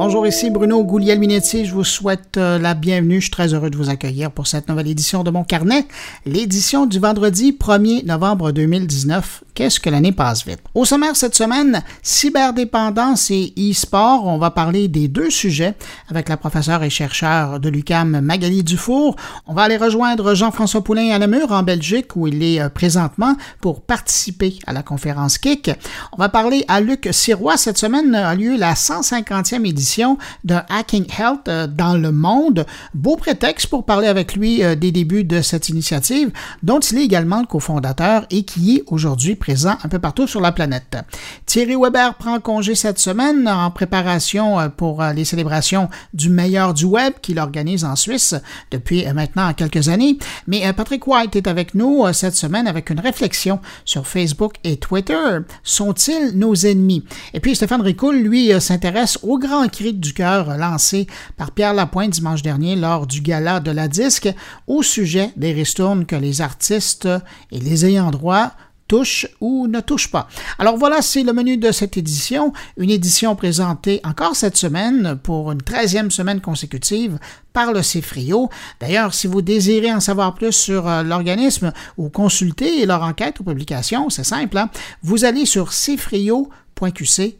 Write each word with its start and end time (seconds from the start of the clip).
Bonjour, 0.00 0.28
ici 0.28 0.48
Bruno 0.50 0.84
Gouliel-Minetti. 0.84 1.64
Je 1.64 1.74
vous 1.74 1.82
souhaite 1.82 2.36
euh, 2.36 2.56
la 2.56 2.74
bienvenue. 2.74 3.16
Je 3.16 3.22
suis 3.22 3.30
très 3.32 3.52
heureux 3.52 3.68
de 3.68 3.76
vous 3.76 3.90
accueillir 3.90 4.30
pour 4.30 4.46
cette 4.46 4.68
nouvelle 4.68 4.86
édition 4.86 5.24
de 5.24 5.30
mon 5.32 5.42
carnet, 5.42 5.88
l'édition 6.24 6.86
du 6.86 7.00
vendredi 7.00 7.50
1er 7.50 8.06
novembre 8.06 8.52
2019. 8.52 9.42
Qu'est-ce 9.58 9.80
que 9.80 9.90
l'année 9.90 10.12
passe 10.12 10.46
vite? 10.46 10.60
Au 10.72 10.84
sommaire 10.84 11.16
cette 11.16 11.34
semaine, 11.34 11.82
cyberdépendance 12.00 13.32
et 13.32 13.52
e-sport. 13.58 14.24
On 14.24 14.38
va 14.38 14.52
parler 14.52 14.86
des 14.86 15.08
deux 15.08 15.30
sujets 15.30 15.74
avec 16.08 16.28
la 16.28 16.36
professeure 16.36 16.84
et 16.84 16.90
chercheure 16.90 17.58
de 17.58 17.68
l'UCAM 17.68 18.20
Magali 18.20 18.62
Dufour. 18.62 19.16
On 19.48 19.54
va 19.54 19.62
aller 19.62 19.76
rejoindre 19.76 20.36
Jean-François 20.36 20.84
Poulain 20.84 21.10
à 21.10 21.18
Namur 21.18 21.50
en 21.50 21.64
Belgique 21.64 22.14
où 22.14 22.28
il 22.28 22.40
est 22.44 22.60
euh, 22.60 22.68
présentement 22.68 23.34
pour 23.60 23.80
participer 23.80 24.60
à 24.68 24.72
la 24.72 24.84
conférence 24.84 25.38
KIC. 25.38 25.72
On 26.12 26.18
va 26.18 26.28
parler 26.28 26.64
à 26.68 26.80
Luc 26.80 27.08
Sirois. 27.10 27.56
Cette 27.56 27.78
semaine 27.78 28.14
a 28.14 28.36
lieu 28.36 28.56
la 28.56 28.74
150e 28.74 29.66
édition 29.66 30.18
de 30.44 30.54
Hacking 30.68 31.06
Health 31.18 31.48
euh, 31.48 31.66
dans 31.66 31.94
le 31.94 32.12
monde. 32.12 32.64
Beau 32.94 33.16
prétexte 33.16 33.66
pour 33.66 33.84
parler 33.84 34.06
avec 34.06 34.36
lui 34.36 34.62
euh, 34.62 34.76
des 34.76 34.92
débuts 34.92 35.24
de 35.24 35.42
cette 35.42 35.68
initiative, 35.68 36.30
dont 36.62 36.78
il 36.78 36.98
est 36.98 37.04
également 37.04 37.40
le 37.40 37.46
cofondateur 37.46 38.24
et 38.30 38.44
qui 38.44 38.76
est 38.76 38.84
aujourd'hui 38.86 39.34
présent 39.48 39.78
un 39.82 39.88
peu 39.88 39.98
partout 39.98 40.26
sur 40.26 40.42
la 40.42 40.52
planète. 40.52 40.98
Thierry 41.46 41.74
Weber 41.74 42.16
prend 42.16 42.38
congé 42.38 42.74
cette 42.74 42.98
semaine 42.98 43.48
en 43.48 43.70
préparation 43.70 44.60
euh, 44.60 44.68
pour 44.68 45.02
les 45.02 45.24
célébrations 45.24 45.88
du 46.12 46.28
meilleur 46.28 46.74
du 46.74 46.84
web 46.84 47.14
qu'il 47.22 47.38
organise 47.38 47.82
en 47.82 47.96
Suisse 47.96 48.34
depuis 48.70 49.06
maintenant 49.14 49.54
quelques 49.54 49.88
années. 49.88 50.18
Mais 50.46 50.70
Patrick 50.74 51.06
White 51.06 51.34
est 51.34 51.46
avec 51.46 51.74
nous 51.74 52.04
cette 52.12 52.34
semaine 52.34 52.66
avec 52.66 52.90
une 52.90 53.00
réflexion 53.00 53.58
sur 53.86 54.06
Facebook 54.06 54.56
et 54.64 54.76
Twitter. 54.76 55.38
Sont-ils 55.62 56.32
nos 56.34 56.54
ennemis? 56.54 57.04
Et 57.32 57.40
puis 57.40 57.56
Stéphane 57.56 57.80
Ricoul, 57.80 58.16
lui, 58.16 58.52
s'intéresse 58.60 59.18
au 59.22 59.38
grand 59.38 59.66
cri 59.68 59.94
du 59.94 60.12
cœur 60.12 60.58
lancé 60.58 61.06
par 61.38 61.52
Pierre 61.52 61.72
Lapointe 61.72 62.10
dimanche 62.10 62.42
dernier 62.42 62.76
lors 62.76 63.06
du 63.06 63.22
gala 63.22 63.60
de 63.60 63.70
la 63.70 63.88
disque 63.88 64.28
au 64.66 64.82
sujet 64.82 65.30
des 65.36 65.52
ristournes 65.52 66.04
que 66.04 66.16
les 66.16 66.42
artistes 66.42 67.08
et 67.50 67.60
les 67.60 67.86
ayants 67.86 68.10
droit 68.10 68.52
touchent 68.88 69.28
ou 69.40 69.68
ne 69.68 69.80
touchent 69.80 70.10
pas. 70.10 70.28
Alors 70.58 70.76
voilà, 70.76 71.02
c'est 71.02 71.22
le 71.22 71.32
menu 71.32 71.56
de 71.56 71.70
cette 71.70 71.96
édition, 71.96 72.52
une 72.76 72.90
édition 72.90 73.36
présentée 73.36 74.00
encore 74.04 74.34
cette 74.34 74.56
semaine 74.56 75.18
pour 75.22 75.52
une 75.52 75.62
treizième 75.62 76.10
semaine 76.10 76.40
consécutive 76.40 77.18
par 77.52 77.72
le 77.72 77.80
CFRIO. 77.80 78.50
D'ailleurs, 78.80 79.14
si 79.14 79.26
vous 79.26 79.42
désirez 79.42 79.92
en 79.92 80.00
savoir 80.00 80.34
plus 80.34 80.52
sur 80.52 80.88
euh, 80.88 81.02
l'organisme 81.02 81.72
ou 81.96 82.08
consulter 82.08 82.86
leur 82.86 83.02
enquête 83.02 83.40
ou 83.40 83.44
publication, 83.44 84.10
c'est 84.10 84.24
simple, 84.24 84.58
hein. 84.58 84.70
vous 85.02 85.24
allez 85.24 85.44
sur 85.44 85.70
cfrio.qc 85.70 87.38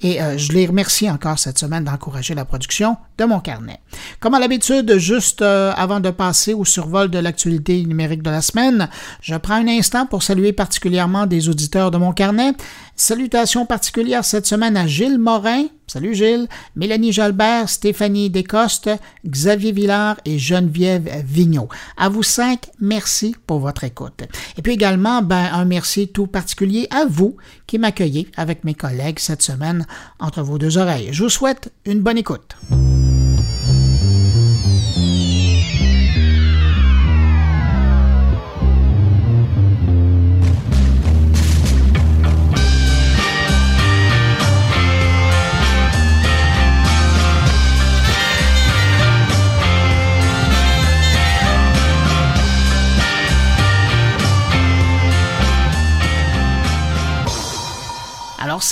et 0.00 0.20
euh, 0.20 0.36
je 0.36 0.52
les 0.52 0.66
remercie 0.66 1.08
encore 1.08 1.38
cette 1.38 1.58
semaine 1.58 1.84
d'encourager 1.84 2.34
la 2.34 2.44
production 2.44 2.96
de 3.18 3.24
mon 3.24 3.40
carnet. 3.40 3.78
Comme 4.20 4.34
à 4.34 4.40
l'habitude, 4.40 4.98
juste 4.98 5.42
euh, 5.42 5.72
avant 5.76 6.00
de 6.00 6.10
passer 6.10 6.54
au 6.54 6.64
survol 6.64 7.08
de 7.08 7.18
l'actualité 7.18 7.84
numérique 7.84 8.22
de 8.22 8.30
la 8.30 8.42
semaine, 8.42 8.88
je 9.20 9.36
prends 9.36 9.54
un 9.54 9.68
instant 9.68 10.06
pour 10.06 10.22
saluer 10.22 10.52
particulièrement 10.52 11.26
des 11.26 11.48
auditeurs 11.48 11.90
de 11.90 11.98
mon 11.98 12.12
carnet. 12.12 12.52
Salutations 12.96 13.64
particulières 13.64 14.24
cette 14.24 14.46
semaine 14.46 14.76
à 14.76 14.86
Gilles 14.86 15.18
Morin, 15.18 15.64
salut 15.86 16.14
Gilles, 16.14 16.46
Mélanie 16.76 17.12
Jalbert, 17.12 17.68
Stéphanie 17.68 18.28
Descostes, 18.28 18.90
Xavier 19.26 19.72
Villard 19.72 20.16
et 20.24 20.38
Geneviève 20.38 21.22
Vigneault. 21.24 21.68
À 21.96 22.08
vous 22.08 22.22
cinq, 22.22 22.70
merci 22.80 23.34
pour 23.46 23.60
votre 23.60 23.84
écoute. 23.84 24.22
Et 24.56 24.62
puis 24.62 24.72
également, 24.72 25.22
ben, 25.22 25.48
un 25.52 25.64
merci 25.64 26.08
tout 26.08 26.26
particulier 26.26 26.86
à 26.90 27.06
vous 27.06 27.36
qui 27.66 27.78
m'accueillez 27.78 28.28
avec 28.36 28.64
mes 28.64 28.74
collègues 28.74 29.11
cette 29.20 29.42
semaine 29.42 29.86
entre 30.18 30.42
vos 30.42 30.58
deux 30.58 30.78
oreilles. 30.78 31.08
Je 31.12 31.22
vous 31.22 31.30
souhaite 31.30 31.72
une 31.84 32.00
bonne 32.00 32.18
écoute. 32.18 32.56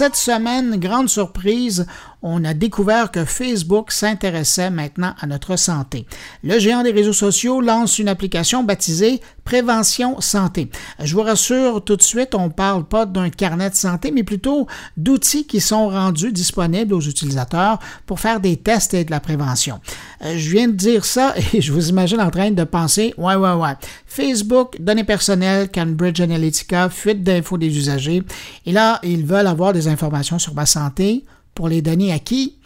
Cette 0.00 0.16
semaine, 0.16 0.80
grande 0.80 1.10
surprise, 1.10 1.86
on 2.22 2.44
a 2.44 2.54
découvert 2.54 3.10
que 3.10 3.24
Facebook 3.24 3.92
s'intéressait 3.92 4.70
maintenant 4.70 5.14
à 5.20 5.26
notre 5.26 5.56
santé. 5.56 6.06
Le 6.44 6.58
géant 6.58 6.82
des 6.82 6.92
réseaux 6.92 7.12
sociaux 7.12 7.60
lance 7.60 7.98
une 7.98 8.08
application 8.08 8.62
baptisée 8.62 9.20
Prévention 9.44 10.20
Santé. 10.20 10.70
Je 11.02 11.14
vous 11.14 11.22
rassure 11.22 11.82
tout 11.82 11.96
de 11.96 12.02
suite, 12.02 12.34
on 12.34 12.44
ne 12.44 12.52
parle 12.52 12.84
pas 12.84 13.04
d'un 13.04 13.30
carnet 13.30 13.70
de 13.70 13.74
santé, 13.74 14.12
mais 14.12 14.22
plutôt 14.22 14.68
d'outils 14.96 15.46
qui 15.46 15.60
sont 15.60 15.88
rendus 15.88 16.32
disponibles 16.32 16.94
aux 16.94 17.00
utilisateurs 17.00 17.78
pour 18.06 18.20
faire 18.20 18.38
des 18.38 18.56
tests 18.56 18.94
et 18.94 19.04
de 19.04 19.10
la 19.10 19.18
prévention. 19.18 19.80
Euh, 20.22 20.36
je 20.36 20.50
viens 20.50 20.68
de 20.68 20.74
dire 20.74 21.04
ça 21.04 21.34
et 21.52 21.60
je 21.60 21.72
vous 21.72 21.88
imagine 21.88 22.20
en 22.20 22.30
train 22.30 22.50
de 22.50 22.64
penser, 22.64 23.14
ouais, 23.18 23.34
ouais, 23.34 23.54
ouais. 23.54 23.74
Facebook, 24.06 24.76
données 24.80 25.04
personnelles, 25.04 25.70
Cambridge 25.70 26.20
Analytica, 26.20 26.88
fuite 26.88 27.24
d'infos 27.24 27.58
des 27.58 27.76
usagers. 27.76 28.22
Et 28.66 28.72
là, 28.72 29.00
ils 29.02 29.24
veulent 29.24 29.46
avoir 29.46 29.72
des 29.72 29.88
informations 29.88 30.38
sur 30.38 30.54
ma 30.54 30.66
santé 30.66 31.24
pour 31.60 31.68
les 31.68 31.82
donner 31.82 32.10
à 32.10 32.18
qui? 32.18 32.56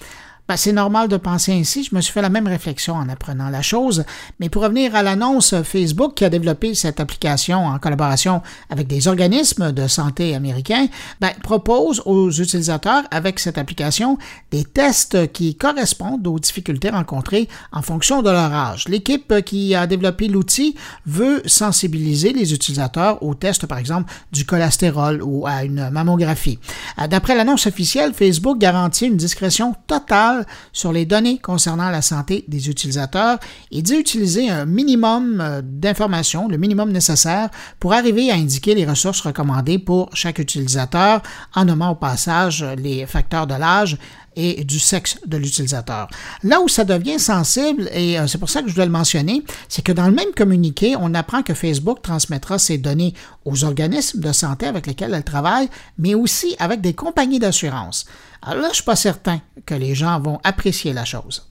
Ben, 0.47 0.59
c'est 0.59 0.73
normal 0.73 1.09
de 1.09 1.17
penser 1.17 1.53
ainsi. 1.53 1.85
Je 1.85 1.95
me 1.97 2.03
suis 2.03 2.13
fait 2.13 2.21
la 2.21 2.29
même 2.29 2.47
réflexion 2.47 2.97
en 2.97 3.09
apprenant 3.09 3.49
la 3.49 3.63
chose. 3.63 4.05
Mais 4.41 4.51
pour 4.51 4.63
revenir 4.63 4.95
à 4.95 5.03
l'annonce, 5.03 5.55
Facebook 5.63 6.17
qui 6.17 6.25
a 6.27 6.29
développé 6.29 6.75
cette 6.75 7.01
application 7.01 7.65
en 7.65 7.79
collaboration 7.79 8.43
avec 8.69 8.87
des 8.87 9.09
organismes 9.09 9.73
de 9.73 9.89
santé 9.89 10.35
américains, 10.35 10.89
ben, 11.19 11.31
propose 11.43 12.03
aux 12.05 12.31
utilisateurs 12.31 13.05
avec 13.11 13.41
cette 13.41 13.57
application 13.57 14.19
des 14.51 14.65
tests 14.65 15.33
qui 15.33 15.55
correspondent 15.55 16.27
aux 16.27 16.39
difficultés 16.39 16.91
rencontrées 16.91 17.49
en 17.73 17.81
fonction 17.81 18.21
de 18.21 18.29
leur 18.29 18.53
âge. 18.53 18.87
L'équipe 18.89 19.43
qui 19.47 19.75
a 19.75 19.87
développé 19.87 20.29
l'outil 20.29 20.77
veut 21.07 21.41
sensibiliser 21.47 22.35
les 22.35 22.53
utilisateurs 22.53 23.23
aux 23.23 23.35
tests, 23.35 23.65
par 23.65 23.79
exemple, 23.79 24.13
du 24.31 24.45
cholestérol 24.45 25.23
ou 25.23 25.47
à 25.47 25.65
une 25.65 25.89
mammographie. 25.89 26.59
D'après 27.09 27.35
l'annonce 27.35 27.67
officielle, 27.67 28.13
Facebook 28.13 28.59
garantit 28.59 29.07
une 29.07 29.17
discrétion 29.17 29.75
totale 29.87 30.34
sur 30.73 30.93
les 30.93 31.07
données 31.07 31.39
concernant 31.39 31.91
la 31.91 32.03
santé 32.03 32.45
des 32.49 32.69
utilisateurs 32.69 33.39
et 33.71 33.83
dit 33.83 33.95
utiliser 33.95 34.49
un 34.51 34.65
minimum 34.65 35.41
euh, 35.41 35.63
d'informations, 35.63 36.49
le 36.49 36.57
minimum 36.57 36.91
nécessaire 36.91 37.51
pour 37.81 37.93
arriver 37.93 38.31
à 38.31 38.35
indiquer 38.35 38.75
les 38.75 38.85
ressources 38.85 39.21
recommandées 39.21 39.79
pour 39.79 40.11
chaque 40.15 40.39
utilisateur 40.39 41.23
en 41.55 41.65
nommant 41.65 41.91
au 41.91 41.95
passage 41.95 42.65
les 42.77 43.07
facteurs 43.07 43.47
de 43.47 43.55
l'âge 43.55 43.99
et 44.37 44.65
du 44.65 44.79
sexe 44.79 45.19
de 45.27 45.37
l'utilisateur. 45.37 46.09
Là 46.43 46.61
où 46.61 46.69
ça 46.69 46.85
devient 46.85 47.19
sensible, 47.19 47.89
et 47.93 48.19
euh, 48.19 48.27
c'est 48.27 48.39
pour 48.39 48.51
ça 48.51 48.63
que 48.63 48.69
je 48.69 48.75
dois 48.75 48.85
le 48.85 48.91
mentionner, 48.91 49.43
c'est 49.69 49.83
que 49.83 49.93
dans 49.93 50.07
le 50.07 50.15
même 50.15 50.33
communiqué, 50.37 50.97
on 50.99 51.15
apprend 51.15 51.43
que 51.43 51.55
Facebook 51.55 52.03
transmettra 52.03 52.59
ces 52.59 52.79
données 52.79 53.15
aux 53.45 53.65
organismes 53.65 54.21
de 54.21 54.33
santé 54.33 54.67
avec 54.67 54.87
lesquels 54.87 55.15
elle 55.15 55.25
travaille, 55.25 55.69
mais 55.99 56.15
aussi 56.15 56.57
avec 56.59 56.81
des 56.81 56.95
compagnies 56.95 57.39
d'assurance. 57.39 58.07
Alors 58.47 58.61
là, 58.61 58.65
je 58.65 58.69
ne 58.69 58.75
suis 58.75 58.85
pas 58.85 58.97
certain 58.97 59.41
que 59.65 59.75
les 59.75 59.95
gens 59.95 60.21
vont 60.21 60.39
apprécier 60.45 60.93
la 60.93 61.07
chose. 61.07 61.49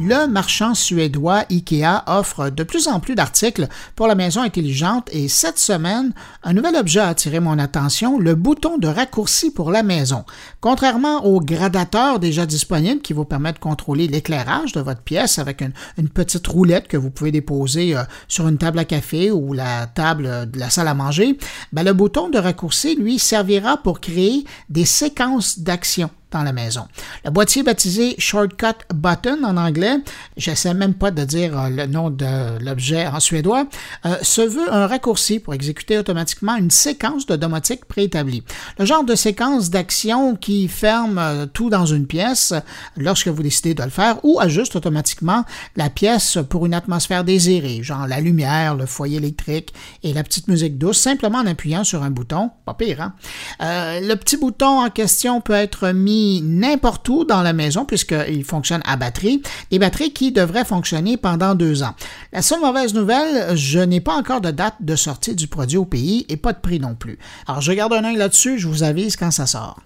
Le 0.00 0.26
marchand 0.26 0.74
suédois 0.74 1.44
IKEA 1.50 2.04
offre 2.06 2.48
de 2.48 2.62
plus 2.62 2.88
en 2.88 3.00
plus 3.00 3.14
d'articles 3.14 3.68
pour 3.96 4.06
la 4.06 4.14
maison 4.14 4.40
intelligente 4.40 5.08
et 5.12 5.28
cette 5.28 5.58
semaine, 5.58 6.12
un 6.42 6.54
nouvel 6.54 6.76
objet 6.76 7.00
a 7.00 7.08
attiré 7.08 7.38
mon 7.38 7.58
attention, 7.58 8.18
le 8.18 8.34
bouton 8.34 8.78
de 8.78 8.88
raccourci 8.88 9.50
pour 9.50 9.70
la 9.70 9.82
maison. 9.82 10.24
Contrairement 10.60 11.26
au 11.26 11.40
gradateur 11.40 12.18
déjà 12.18 12.46
disponible 12.46 13.02
qui 13.02 13.12
vous 13.12 13.24
permet 13.24 13.52
de 13.52 13.58
contrôler 13.58 14.08
l'éclairage 14.08 14.72
de 14.72 14.80
votre 14.80 15.02
pièce 15.02 15.38
avec 15.38 15.62
une, 15.62 16.08
petite 16.08 16.46
roulette 16.46 16.88
que 16.88 16.96
vous 16.96 17.10
pouvez 17.10 17.30
déposer 17.30 17.96
euh, 17.96 18.02
sur 18.26 18.48
une 18.48 18.58
table 18.58 18.78
à 18.78 18.84
café 18.84 19.30
ou 19.30 19.52
la 19.52 19.86
table 19.86 20.50
de 20.50 20.58
la 20.58 20.70
salle 20.70 20.88
à 20.88 20.94
manger, 20.94 21.38
ben, 21.72 21.84
le 21.84 21.92
bouton 21.92 22.30
de 22.30 22.38
raccourci, 22.38 22.96
lui, 22.96 23.18
servira 23.18 23.76
pour 23.76 24.00
créer 24.00 24.44
des 24.68 24.84
séquences 24.84 25.58
d'actions 25.60 26.10
dans 26.30 26.42
la 26.42 26.52
maison. 26.52 26.86
Le 27.24 27.30
boîtier 27.30 27.62
baptisé 27.62 28.14
Shortcut 28.18 28.84
Button 28.94 29.42
en 29.44 29.56
anglais, 29.56 29.96
j'essaie 30.36 30.74
même 30.74 30.94
pas 30.94 31.10
de 31.10 31.24
dire 31.24 31.58
euh, 31.58 31.68
le 31.68 31.86
nom 31.86 32.10
de 32.10 32.62
l'objet 32.64 33.06
en 33.06 33.20
suédois, 33.20 33.66
euh, 34.06 34.16
se 34.22 34.42
veut 34.42 34.72
un 34.72 34.86
raccourci 34.86 35.40
pour 35.40 35.54
exécuter 35.54 35.98
automatiquement 35.98 36.56
une 36.56 36.70
séquence 36.70 37.26
de 37.26 37.36
domotique 37.36 37.84
préétablie. 37.84 38.44
Le 38.78 38.84
genre 38.84 39.04
de 39.04 39.14
séquence 39.14 39.70
d'action 39.70 40.36
qui 40.36 40.68
ferme 40.68 41.18
euh, 41.18 41.46
tout 41.46 41.70
dans 41.70 41.86
une 41.86 42.06
pièce 42.06 42.54
lorsque 42.96 43.28
vous 43.28 43.42
décidez 43.42 43.74
de 43.74 43.82
le 43.82 43.90
faire 43.90 44.24
ou 44.24 44.38
ajuste 44.40 44.76
automatiquement 44.76 45.44
la 45.76 45.90
pièce 45.90 46.38
pour 46.48 46.66
une 46.66 46.74
atmosphère 46.74 47.24
désirée, 47.24 47.82
genre 47.82 48.06
la 48.06 48.20
lumière, 48.20 48.76
le 48.76 48.86
foyer 48.86 49.16
électrique 49.16 49.74
et 50.02 50.12
la 50.12 50.22
petite 50.22 50.48
musique 50.48 50.78
douce, 50.78 50.98
simplement 50.98 51.38
en 51.38 51.46
appuyant 51.46 51.84
sur 51.84 52.02
un 52.02 52.10
bouton. 52.10 52.50
Pas 52.64 52.74
pire, 52.74 53.00
hein? 53.00 53.14
le 53.60 54.14
petit 54.14 54.36
bouton 54.36 54.80
en 54.84 54.90
question 54.90 55.40
peut 55.40 55.52
être 55.52 55.90
mis 55.90 56.19
n'importe 56.42 57.08
où 57.08 57.24
dans 57.24 57.42
la 57.42 57.52
maison 57.52 57.84
puisqu'il 57.84 58.44
fonctionne 58.44 58.82
à 58.84 58.96
batterie, 58.96 59.42
des 59.70 59.78
batteries 59.78 60.12
qui 60.12 60.32
devraient 60.32 60.64
fonctionner 60.64 61.16
pendant 61.16 61.54
deux 61.54 61.82
ans. 61.82 61.94
La 62.32 62.42
seule 62.42 62.60
mauvaise 62.60 62.94
nouvelle, 62.94 63.56
je 63.56 63.80
n'ai 63.80 64.00
pas 64.00 64.14
encore 64.14 64.40
de 64.40 64.50
date 64.50 64.76
de 64.80 64.96
sortie 64.96 65.34
du 65.34 65.48
produit 65.48 65.78
au 65.78 65.84
pays 65.84 66.26
et 66.28 66.36
pas 66.36 66.52
de 66.52 66.60
prix 66.60 66.80
non 66.80 66.94
plus. 66.94 67.18
Alors 67.46 67.60
je 67.60 67.72
garde 67.72 67.92
un 67.92 68.04
œil 68.04 68.16
là-dessus, 68.16 68.58
je 68.58 68.68
vous 68.68 68.82
avise 68.82 69.16
quand 69.16 69.30
ça 69.30 69.46
sort. 69.46 69.80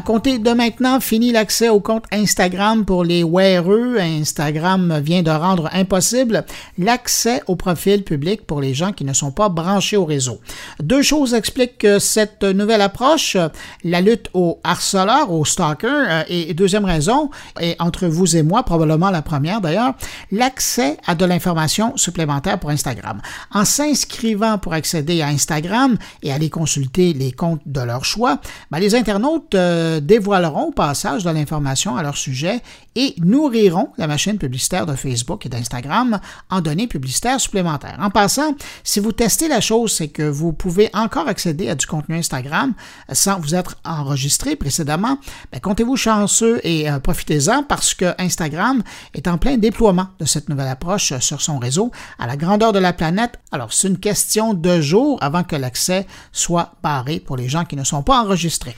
Compter 0.00 0.38
de 0.38 0.50
maintenant, 0.50 1.00
fini 1.00 1.32
l'accès 1.32 1.68
au 1.68 1.80
compte 1.80 2.04
Instagram 2.12 2.84
pour 2.84 3.04
les 3.04 3.24
weareux. 3.24 3.98
Instagram 3.98 5.00
vient 5.02 5.22
de 5.22 5.30
rendre 5.30 5.68
impossible 5.72 6.44
l'accès 6.78 7.42
au 7.46 7.56
profil 7.56 8.04
public 8.04 8.46
pour 8.46 8.60
les 8.60 8.74
gens 8.74 8.92
qui 8.92 9.04
ne 9.04 9.12
sont 9.12 9.32
pas 9.32 9.48
branchés 9.48 9.96
au 9.96 10.04
réseau. 10.04 10.40
Deux 10.80 11.02
choses 11.02 11.34
expliquent 11.34 11.86
cette 11.98 12.42
nouvelle 12.44 12.80
approche, 12.82 13.36
la 13.84 14.00
lutte 14.00 14.28
au 14.34 14.60
harceleur, 14.64 15.32
au 15.32 15.44
stalker, 15.44 15.88
euh, 15.88 16.22
et 16.28 16.54
deuxième 16.54 16.84
raison, 16.84 17.30
et 17.60 17.76
entre 17.78 18.06
vous 18.06 18.36
et 18.36 18.42
moi, 18.42 18.62
probablement 18.62 19.10
la 19.10 19.22
première 19.22 19.60
d'ailleurs, 19.60 19.94
l'accès 20.30 20.96
à 21.06 21.14
de 21.14 21.24
l'information 21.24 21.96
supplémentaire 21.96 22.58
pour 22.58 22.70
Instagram. 22.70 23.20
En 23.52 23.64
s'inscrivant 23.64 24.58
pour 24.58 24.72
accéder 24.72 25.22
à 25.22 25.28
Instagram 25.28 25.96
et 26.22 26.32
aller 26.32 26.50
consulter 26.50 27.12
les 27.12 27.32
comptes 27.32 27.62
de 27.66 27.80
leur 27.80 28.04
choix, 28.04 28.40
ben, 28.70 28.78
les 28.78 28.94
internautes 28.94 29.54
euh, 29.54 29.89
dévoileront 29.98 30.68
au 30.68 30.72
passage 30.72 31.24
de 31.24 31.30
l'information 31.30 31.96
à 31.96 32.02
leur 32.02 32.16
sujet 32.16 32.62
et 32.94 33.14
nourriront 33.18 33.88
la 33.98 34.06
machine 34.06 34.38
publicitaire 34.38 34.86
de 34.86 34.94
Facebook 34.94 35.46
et 35.46 35.48
d'Instagram 35.48 36.20
en 36.50 36.60
données 36.60 36.86
publicitaires 36.86 37.40
supplémentaires. 37.40 37.98
En 38.00 38.10
passant, 38.10 38.54
si 38.84 39.00
vous 39.00 39.12
testez 39.12 39.48
la 39.48 39.60
chose, 39.60 39.92
c'est 39.92 40.08
que 40.08 40.22
vous 40.22 40.52
pouvez 40.52 40.90
encore 40.92 41.28
accéder 41.28 41.68
à 41.68 41.74
du 41.74 41.86
contenu 41.86 42.16
Instagram 42.16 42.74
sans 43.12 43.40
vous 43.40 43.54
être 43.54 43.76
enregistré 43.84 44.56
précédemment. 44.56 45.18
Ben, 45.52 45.60
comptez-vous 45.60 45.96
chanceux 45.96 46.60
et 46.64 46.90
euh, 46.90 46.98
profitez-en 46.98 47.62
parce 47.62 47.94
que 47.94 48.14
Instagram 48.18 48.82
est 49.14 49.28
en 49.28 49.38
plein 49.38 49.56
déploiement 49.56 50.08
de 50.18 50.24
cette 50.24 50.48
nouvelle 50.48 50.68
approche 50.68 51.18
sur 51.20 51.40
son 51.40 51.58
réseau 51.58 51.90
à 52.18 52.26
la 52.26 52.36
grandeur 52.36 52.72
de 52.72 52.78
la 52.78 52.92
planète. 52.92 53.38
Alors, 53.52 53.72
c'est 53.72 53.88
une 53.88 53.98
question 53.98 54.54
de 54.54 54.80
jours 54.80 55.18
avant 55.22 55.44
que 55.44 55.56
l'accès 55.56 56.06
soit 56.32 56.74
barré 56.82 57.20
pour 57.20 57.36
les 57.36 57.48
gens 57.48 57.64
qui 57.64 57.76
ne 57.76 57.84
sont 57.84 58.02
pas 58.02 58.20
enregistrés. 58.20 58.76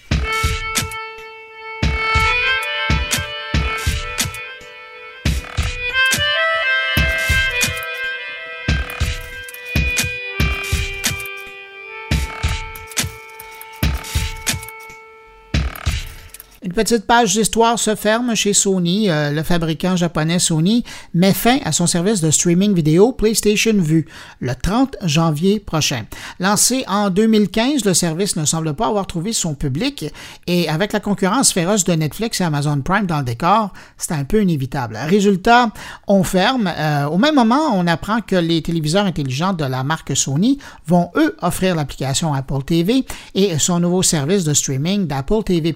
Une 16.72 16.76
petite 16.84 17.04
page 17.04 17.34
d'histoire 17.34 17.78
se 17.78 17.94
ferme 17.94 18.34
chez 18.34 18.54
Sony. 18.54 19.10
Euh, 19.10 19.30
le 19.30 19.42
fabricant 19.42 19.94
japonais 19.94 20.38
Sony 20.38 20.84
met 21.12 21.34
fin 21.34 21.58
à 21.66 21.70
son 21.70 21.86
service 21.86 22.22
de 22.22 22.30
streaming 22.30 22.72
vidéo 22.72 23.12
PlayStation 23.12 23.74
Vue 23.74 24.06
le 24.40 24.54
30 24.54 24.96
janvier 25.02 25.60
prochain. 25.60 26.04
Lancé 26.40 26.86
en 26.88 27.10
2015, 27.10 27.84
le 27.84 27.92
service 27.92 28.36
ne 28.36 28.46
semble 28.46 28.72
pas 28.72 28.86
avoir 28.86 29.06
trouvé 29.06 29.34
son 29.34 29.54
public 29.54 30.06
et 30.46 30.66
avec 30.70 30.94
la 30.94 31.00
concurrence 31.00 31.52
féroce 31.52 31.84
de 31.84 31.92
Netflix 31.92 32.40
et 32.40 32.44
Amazon 32.44 32.80
Prime 32.80 33.04
dans 33.04 33.18
le 33.18 33.24
décor, 33.24 33.74
c'est 33.98 34.14
un 34.14 34.24
peu 34.24 34.40
inévitable. 34.40 34.96
Résultat, 34.96 35.68
on 36.06 36.22
ferme. 36.22 36.72
Euh, 36.74 37.04
au 37.04 37.18
même 37.18 37.34
moment, 37.34 37.74
on 37.74 37.86
apprend 37.86 38.22
que 38.22 38.36
les 38.36 38.62
téléviseurs 38.62 39.04
intelligents 39.04 39.52
de 39.52 39.66
la 39.66 39.84
marque 39.84 40.16
Sony 40.16 40.56
vont 40.86 41.10
eux 41.16 41.36
offrir 41.42 41.74
l'application 41.74 42.32
Apple 42.32 42.62
TV 42.64 43.04
et 43.34 43.58
son 43.58 43.78
nouveau 43.78 44.02
service 44.02 44.44
de 44.44 44.54
streaming 44.54 45.06
d'Apple 45.06 45.42
TV+. 45.44 45.74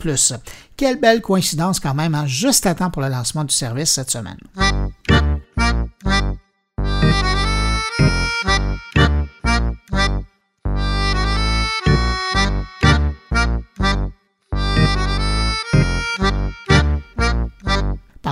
Quelle 0.77 1.01
belle 1.01 1.23
coïncidence 1.23 1.81
quand 1.81 1.95
même, 1.95 2.15
hein, 2.15 2.27
juste 2.27 2.67
à 2.67 2.75
temps 2.75 2.91
pour 2.91 3.01
le 3.01 3.09
lancement 3.09 3.45
du 3.45 3.55
service 3.55 3.91
cette 3.91 4.11
semaine. 4.11 4.37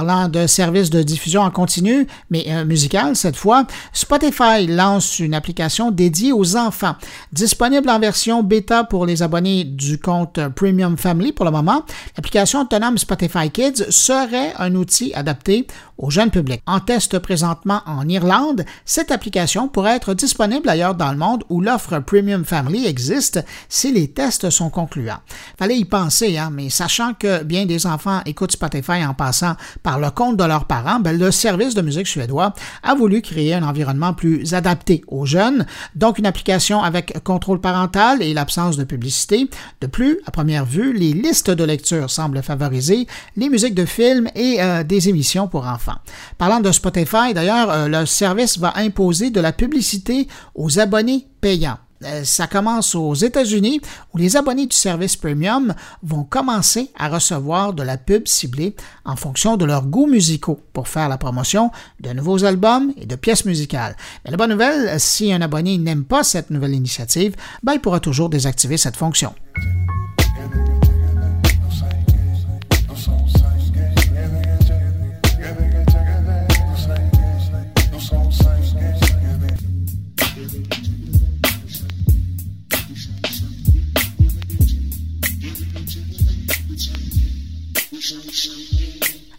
Parlant 0.04 0.28
de 0.28 0.46
services 0.46 0.90
de 0.90 1.02
diffusion 1.02 1.40
en 1.40 1.50
continu, 1.50 2.06
mais 2.28 2.44
euh, 2.48 2.66
musical 2.66 3.16
cette 3.16 3.36
fois, 3.36 3.66
Spotify 3.94 4.66
lance 4.66 5.18
une 5.18 5.32
application 5.32 5.90
dédiée 5.90 6.30
aux 6.30 6.56
enfants. 6.56 6.94
Disponible 7.32 7.88
en 7.88 7.98
version 7.98 8.42
bêta 8.42 8.84
pour 8.84 9.06
les 9.06 9.22
abonnés 9.22 9.64
du 9.64 9.98
compte 9.98 10.38
Premium 10.56 10.98
Family 10.98 11.32
pour 11.32 11.46
le 11.46 11.50
moment, 11.52 11.86
l'application 12.18 12.60
autonome 12.60 12.98
Spotify 12.98 13.50
Kids 13.50 13.86
serait 13.88 14.52
un 14.58 14.74
outil 14.74 15.14
adapté 15.14 15.66
au 15.96 16.10
jeune 16.10 16.30
public. 16.30 16.60
En 16.66 16.80
test 16.80 17.18
présentement 17.18 17.80
en 17.86 18.06
Irlande, 18.08 18.64
cette 18.84 19.10
application 19.10 19.68
pourrait 19.68 19.96
être 19.96 20.12
disponible 20.12 20.68
ailleurs 20.68 20.96
dans 20.96 21.12
le 21.12 21.18
monde 21.18 21.44
où 21.48 21.60
l'offre 21.60 22.00
Premium 22.00 22.44
Family 22.44 22.86
existe 22.86 23.42
si 23.68 23.92
les 23.92 24.08
tests 24.08 24.50
sont 24.50 24.70
concluants. 24.70 25.20
Fallait 25.58 25.78
y 25.78 25.84
penser, 25.84 26.36
hein, 26.36 26.50
mais 26.52 26.68
sachant 26.68 27.14
que 27.14 27.42
bien 27.42 27.64
des 27.64 27.86
enfants 27.86 28.20
écoutent 28.26 28.52
Spotify 28.52 29.04
en 29.04 29.14
passant 29.14 29.54
par 29.82 29.93
le 29.98 30.10
compte 30.10 30.36
de 30.36 30.44
leurs 30.44 30.66
parents, 30.66 31.00
ben, 31.00 31.18
le 31.18 31.30
service 31.30 31.74
de 31.74 31.82
musique 31.82 32.06
suédois 32.06 32.52
a 32.82 32.94
voulu 32.94 33.22
créer 33.22 33.54
un 33.54 33.62
environnement 33.62 34.14
plus 34.14 34.54
adapté 34.54 35.02
aux 35.08 35.26
jeunes, 35.26 35.66
donc 35.94 36.18
une 36.18 36.26
application 36.26 36.82
avec 36.82 37.22
contrôle 37.24 37.60
parental 37.60 38.22
et 38.22 38.34
l'absence 38.34 38.76
de 38.76 38.84
publicité. 38.84 39.48
De 39.80 39.86
plus, 39.86 40.18
à 40.26 40.30
première 40.30 40.64
vue, 40.64 40.92
les 40.92 41.12
listes 41.12 41.50
de 41.50 41.64
lecture 41.64 42.10
semblent 42.10 42.42
favoriser 42.42 43.06
les 43.36 43.48
musiques 43.48 43.74
de 43.74 43.84
films 43.84 44.28
et 44.34 44.60
euh, 44.60 44.82
des 44.82 45.08
émissions 45.08 45.48
pour 45.48 45.66
enfants. 45.66 45.96
Parlant 46.38 46.60
de 46.60 46.72
Spotify, 46.72 47.34
d'ailleurs, 47.34 47.70
euh, 47.70 47.88
le 47.88 48.06
service 48.06 48.58
va 48.58 48.72
imposer 48.76 49.30
de 49.30 49.40
la 49.40 49.52
publicité 49.52 50.28
aux 50.54 50.78
abonnés 50.78 51.26
payants. 51.40 51.78
Euh, 52.04 52.24
ça 52.24 52.46
commence 52.46 52.94
aux 52.94 53.14
États-Unis 53.14 53.80
où 54.12 54.18
les 54.18 54.36
abonnés 54.36 54.66
du 54.66 54.76
service 54.76 55.16
premium 55.16 55.74
vont 56.02 56.24
commencer 56.24 56.90
à 56.98 57.08
recevoir 57.08 57.72
de 57.72 57.82
la 57.82 57.96
pub 57.96 58.26
ciblée 58.28 58.74
en 59.04 59.16
fonction 59.16 59.56
de 59.56 59.64
leurs 59.64 59.86
goûts 59.86 60.06
musicaux 60.06 60.60
pour 60.72 60.88
faire 60.88 61.08
la 61.08 61.18
promotion 61.18 61.70
de 62.00 62.10
nouveaux 62.10 62.44
albums 62.44 62.92
et 62.96 63.06
de 63.06 63.16
pièces 63.16 63.44
musicales. 63.44 63.96
Mais 64.24 64.30
la 64.30 64.36
bonne 64.36 64.50
nouvelle, 64.50 64.98
si 65.00 65.32
un 65.32 65.40
abonné 65.40 65.78
n'aime 65.78 66.04
pas 66.04 66.22
cette 66.22 66.50
nouvelle 66.50 66.74
initiative, 66.74 67.34
ben, 67.62 67.74
il 67.74 67.80
pourra 67.80 68.00
toujours 68.00 68.28
désactiver 68.28 68.76
cette 68.76 68.96
fonction. 68.96 69.34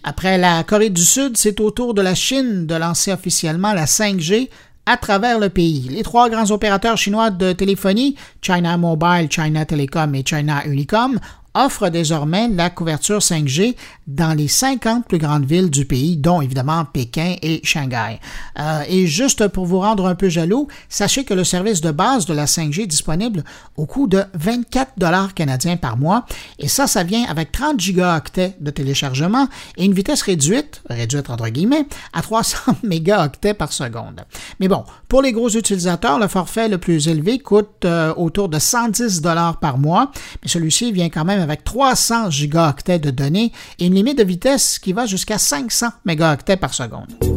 Après 0.08 0.38
la 0.38 0.64
Corée 0.64 0.92
du 0.92 1.04
Sud, 1.04 1.36
c'est 1.36 1.60
au 1.60 1.72
tour 1.72 1.96
de 1.96 2.02
la 2.04 2.14
Chine 2.14 2.68
de 2.68 2.76
lancer 2.76 3.12
officiellement 3.12 3.74
la 3.74 3.86
5G 3.86 4.50
à 4.86 4.98
travers 4.98 5.40
le 5.40 5.50
pays. 5.50 5.88
Les 5.90 6.04
trois 6.04 6.30
grands 6.30 6.52
opérateurs 6.52 6.96
chinois 6.96 7.32
de 7.32 7.54
téléphonie, 7.54 8.16
China 8.40 8.78
Mobile, 8.78 9.28
China 9.32 9.66
Telecom 9.66 10.14
et 10.14 10.24
China 10.24 10.64
Unicom, 10.68 11.18
offre 11.56 11.90
désormais 11.90 12.48
la 12.50 12.70
couverture 12.70 13.20
5G 13.20 13.76
dans 14.08 14.38
les 14.38 14.48
50 14.48 15.08
plus 15.08 15.18
grandes 15.18 15.46
villes 15.46 15.70
du 15.70 15.86
pays, 15.86 16.18
dont 16.18 16.42
évidemment 16.42 16.86
Pékin 16.86 17.36
et 17.42 17.62
Shanghai. 17.64 18.20
Euh, 18.60 18.84
et 18.88 19.08
juste 19.08 19.48
pour 19.48 19.66
vous 19.66 19.80
rendre 19.80 20.06
un 20.06 20.16
peu 20.16 20.30
jaloux, 20.30 20.68
sachez 20.90 21.24
que 21.24 21.34
le 21.34 21.44
service 21.44 21.82
de 21.82 21.92
base 21.92 22.26
de 22.26 22.34
la 22.34 22.46
5G 22.46 22.84
est 22.84 22.88
disponible 22.88 23.44
au 23.78 23.86
coût 23.86 24.08
de 24.08 24.24
24 24.34 24.94
dollars 24.98 25.34
canadiens 25.34 25.78
par 25.78 25.98
mois. 25.98 26.26
Et 26.60 26.68
ça, 26.68 26.88
ça 26.88 27.04
vient 27.04 27.26
avec 27.28 27.52
30 27.52 27.80
gigaoctets 27.80 28.56
de 28.60 28.72
téléchargement 28.72 29.48
et 29.78 29.86
une 29.86 29.94
vitesse 29.94 30.22
réduite, 30.22 30.82
réduite 30.90 31.30
entre 31.30 31.48
guillemets, 31.50 31.88
à 32.14 32.22
300 32.22 32.58
mégaoctets 32.84 33.54
par 33.54 33.72
seconde. 33.72 34.22
Mais 34.60 34.68
bon, 34.68 34.84
pour 35.08 35.22
les 35.22 35.32
gros 35.32 35.50
utilisateurs, 35.50 36.20
le 36.20 36.28
forfait 36.28 36.68
le 36.68 36.78
plus 36.78 37.08
élevé 37.08 37.40
coûte 37.40 37.86
euh, 37.86 38.14
autour 38.16 38.50
de 38.50 38.60
110 38.60 39.22
dollars 39.22 39.60
par 39.60 39.78
mois, 39.78 40.12
mais 40.44 40.50
celui-ci 40.50 40.92
vient 40.92 41.10
quand 41.10 41.26
même 41.26 41.45
avec 41.46 41.64
300 41.64 42.30
gigaoctets 42.32 43.00
de 43.00 43.12
données 43.12 43.52
et 43.80 43.86
une 43.86 43.94
limite 43.94 44.18
de 44.18 44.24
vitesse 44.24 44.80
qui 44.80 44.94
va 44.94 45.06
jusqu'à 45.06 45.38
500 45.38 45.88
mégaoctets 46.04 46.58
par 46.58 46.74
seconde. 46.74 47.35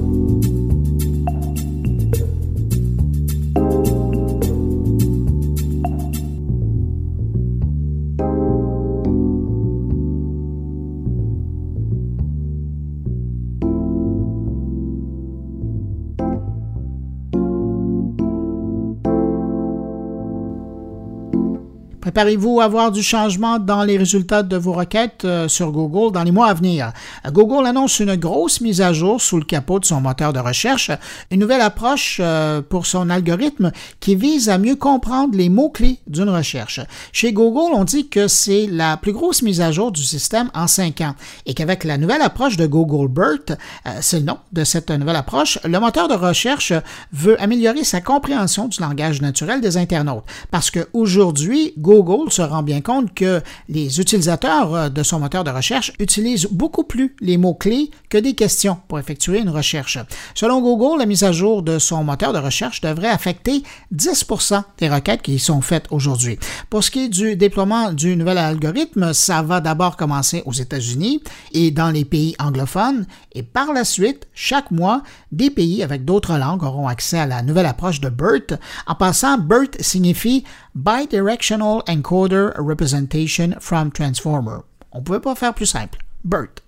Préparez-vous 22.09 22.61
à 22.61 22.65
avoir 22.65 22.91
du 22.91 23.03
changement 23.03 23.59
dans 23.59 23.85
les 23.85 23.99
résultats 23.99 24.43
de 24.43 24.57
vos 24.57 24.73
requêtes 24.73 25.27
euh, 25.27 25.47
sur 25.47 25.73
Google 25.73 26.11
dans 26.11 26.23
les 26.23 26.31
mois 26.31 26.47
à 26.47 26.55
venir. 26.55 26.91
Google 27.31 27.67
annonce 27.67 28.01
une 28.01 28.17
grosse 28.17 28.63
mise 28.63 28.81
à 28.81 28.95
jour 28.95 29.21
sous 29.21 29.37
le 29.37 29.45
capot 29.45 29.79
de 29.79 29.85
son 29.85 30.01
moteur 30.01 30.33
de 30.33 30.39
recherche, 30.39 30.91
une 31.31 31.41
nouvelle 31.41 31.61
approche 31.61 32.19
euh, 32.25 32.63
pour 32.63 32.87
son 32.87 33.11
algorithme 33.11 33.73
qui 34.01 34.15
vise 34.15 34.49
à 34.49 34.57
mieux 34.57 34.75
comprendre 34.75 35.37
les 35.37 35.51
mots-clés 35.51 35.99
d'une 36.07 36.31
recherche. 36.31 36.81
Chez 37.13 37.35
Google, 37.35 37.75
on 37.75 37.85
dit 37.85 38.09
que 38.09 38.27
c'est 38.27 38.67
la 38.69 38.97
plus 38.97 39.13
grosse 39.13 39.43
mise 39.43 39.61
à 39.61 39.71
jour 39.71 39.93
du 39.93 40.03
système 40.03 40.51
en 40.55 40.67
cinq 40.67 41.03
ans 41.03 41.15
et 41.45 41.53
qu'avec 41.53 41.85
la 41.85 41.99
nouvelle 41.99 42.23
approche 42.23 42.57
de 42.57 42.65
Google 42.65 43.09
BERT, 43.09 43.59
euh, 43.87 43.91
c'est 44.01 44.21
le 44.21 44.25
nom 44.25 44.39
de 44.55 44.65
cette 44.65 44.91
nouvelle 44.91 45.17
approche, 45.17 45.59
le 45.63 45.79
moteur 45.79 46.09
de 46.09 46.15
recherche 46.15 46.73
veut 47.13 47.39
améliorer 47.39 47.85
sa 47.85 48.01
compréhension 48.01 48.67
du 48.67 48.81
langage 48.81 49.21
naturel 49.21 49.61
des 49.61 49.77
internautes 49.77 50.25
parce 50.51 50.71
qu'aujourd'hui, 50.71 51.75
Google 51.77 51.98
Google 52.03 52.31
se 52.31 52.43
rend 52.43 52.63
bien 52.63 52.81
compte 52.81 53.13
que 53.15 53.43
les 53.69 54.01
utilisateurs 54.01 54.75
euh, 54.75 54.89
de 54.89 55.03
son 55.03 55.21
moteur 55.21 55.45
de 55.45 55.51
recherche 55.51 55.93
utilisent 55.99 56.49
beaucoup 56.51 56.85
plus 56.85 57.15
les 57.21 57.37
mots-clés 57.37 57.91
que 58.09 58.19
des 58.19 58.35
questions 58.35 58.79
pour 58.89 58.99
effectuer 58.99 59.41
une 59.41 59.51
recherche. 59.51 59.99
Selon 60.35 60.61
Google, 60.61 60.99
la 60.99 61.07
mise 61.07 61.25
à 61.25 61.33
jour 61.33 61.63
de 61.63 61.79
son 61.79 62.05
moteur 62.05 62.33
de 62.33 62.39
recherche 62.39 62.81
devrait 62.81 63.09
affecter 63.09 63.63
10% 63.95 64.63
des 64.79 64.89
requêtes 64.89 65.23
qui 65.23 65.39
sont 65.39 65.61
faites 65.61 65.87
aujourd'hui. 65.91 66.39
Pour 66.71 66.85
ce 66.85 66.91
qui 66.91 67.05
est 67.05 67.09
du 67.09 67.37
déploiement 67.37 67.93
du 67.93 68.17
nouvel 68.17 68.39
algorithme, 68.39 69.13
ça 69.13 69.43
va 69.43 69.61
d'abord 69.61 69.97
commencer 69.97 70.43
aux 70.47 70.53
États-Unis 70.53 71.23
et 71.53 71.71
dans 71.71 71.91
les 71.91 72.05
pays 72.05 72.37
anglophones 72.39 73.07
et 73.35 73.43
par 73.43 73.73
la 73.73 73.85
suite, 73.85 74.27
chaque 74.35 74.71
mois, 74.71 75.03
des 75.33 75.51
pays 75.51 75.83
avec 75.83 76.05
d'autres 76.05 76.39
langues 76.39 76.63
auront 76.63 76.89
accès 76.89 77.19
à 77.19 77.27
la 77.27 77.43
nouvelle 77.43 77.67
approche 77.67 78.01
de 78.01 78.09
BERT. 78.09 78.59
En 78.87 78.95
passant, 78.95 79.39
BERT 79.39 79.77
signifie 79.81 80.45
Bidirectional 80.79 81.85
Encoder 81.89 82.55
Representation 82.57 83.59
from 83.59 83.91
Transformer. 83.91 84.65
On 84.93 85.03
pouvait 85.03 85.21
pas 85.21 85.35
faire 85.35 85.53
plus 85.53 85.67
simple. 85.67 85.99
BERT. 86.23 86.61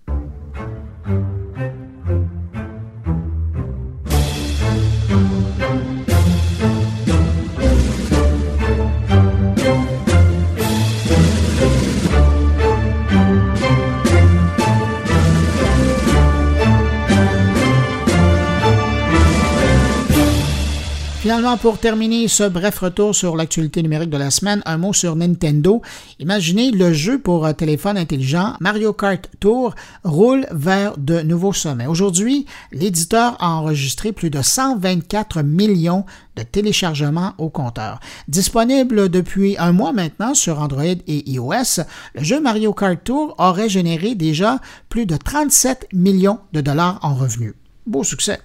Finalement, 21.21 21.59
pour 21.59 21.77
terminer 21.77 22.29
ce 22.29 22.45
bref 22.45 22.79
retour 22.79 23.15
sur 23.15 23.37
l'actualité 23.37 23.83
numérique 23.83 24.09
de 24.09 24.17
la 24.17 24.31
semaine, 24.31 24.63
un 24.65 24.79
mot 24.79 24.95
sur 24.95 25.17
Nintendo. 25.17 25.83
Imaginez 26.19 26.71
le 26.71 26.95
jeu 26.95 27.19
pour 27.19 27.55
téléphone 27.55 27.99
intelligent 27.99 28.55
Mario 28.59 28.95
Kart 28.95 29.29
Tour 29.39 29.75
roule 30.03 30.47
vers 30.51 30.97
de 30.97 31.21
nouveaux 31.21 31.53
sommets. 31.53 31.87
Aujourd'hui, 31.87 32.47
l'éditeur 32.73 33.37
a 33.39 33.51
enregistré 33.51 34.13
plus 34.13 34.31
de 34.31 34.41
124 34.41 35.43
millions 35.43 36.07
de 36.37 36.43
téléchargements 36.43 37.35
au 37.37 37.51
compteur. 37.51 38.01
Disponible 38.27 39.11
depuis 39.11 39.57
un 39.59 39.73
mois 39.73 39.93
maintenant 39.93 40.33
sur 40.33 40.59
Android 40.59 40.85
et 40.85 41.31
iOS, 41.31 41.83
le 42.15 42.25
jeu 42.25 42.41
Mario 42.41 42.73
Kart 42.73 42.99
Tour 43.05 43.35
aurait 43.37 43.69
généré 43.69 44.15
déjà 44.15 44.59
plus 44.89 45.05
de 45.05 45.19
37 45.19 45.89
millions 45.93 46.39
de 46.55 46.63
dollars 46.63 46.99
en 47.03 47.15
revenus. 47.15 47.53
Beau 47.87 48.05
succès. 48.05 48.41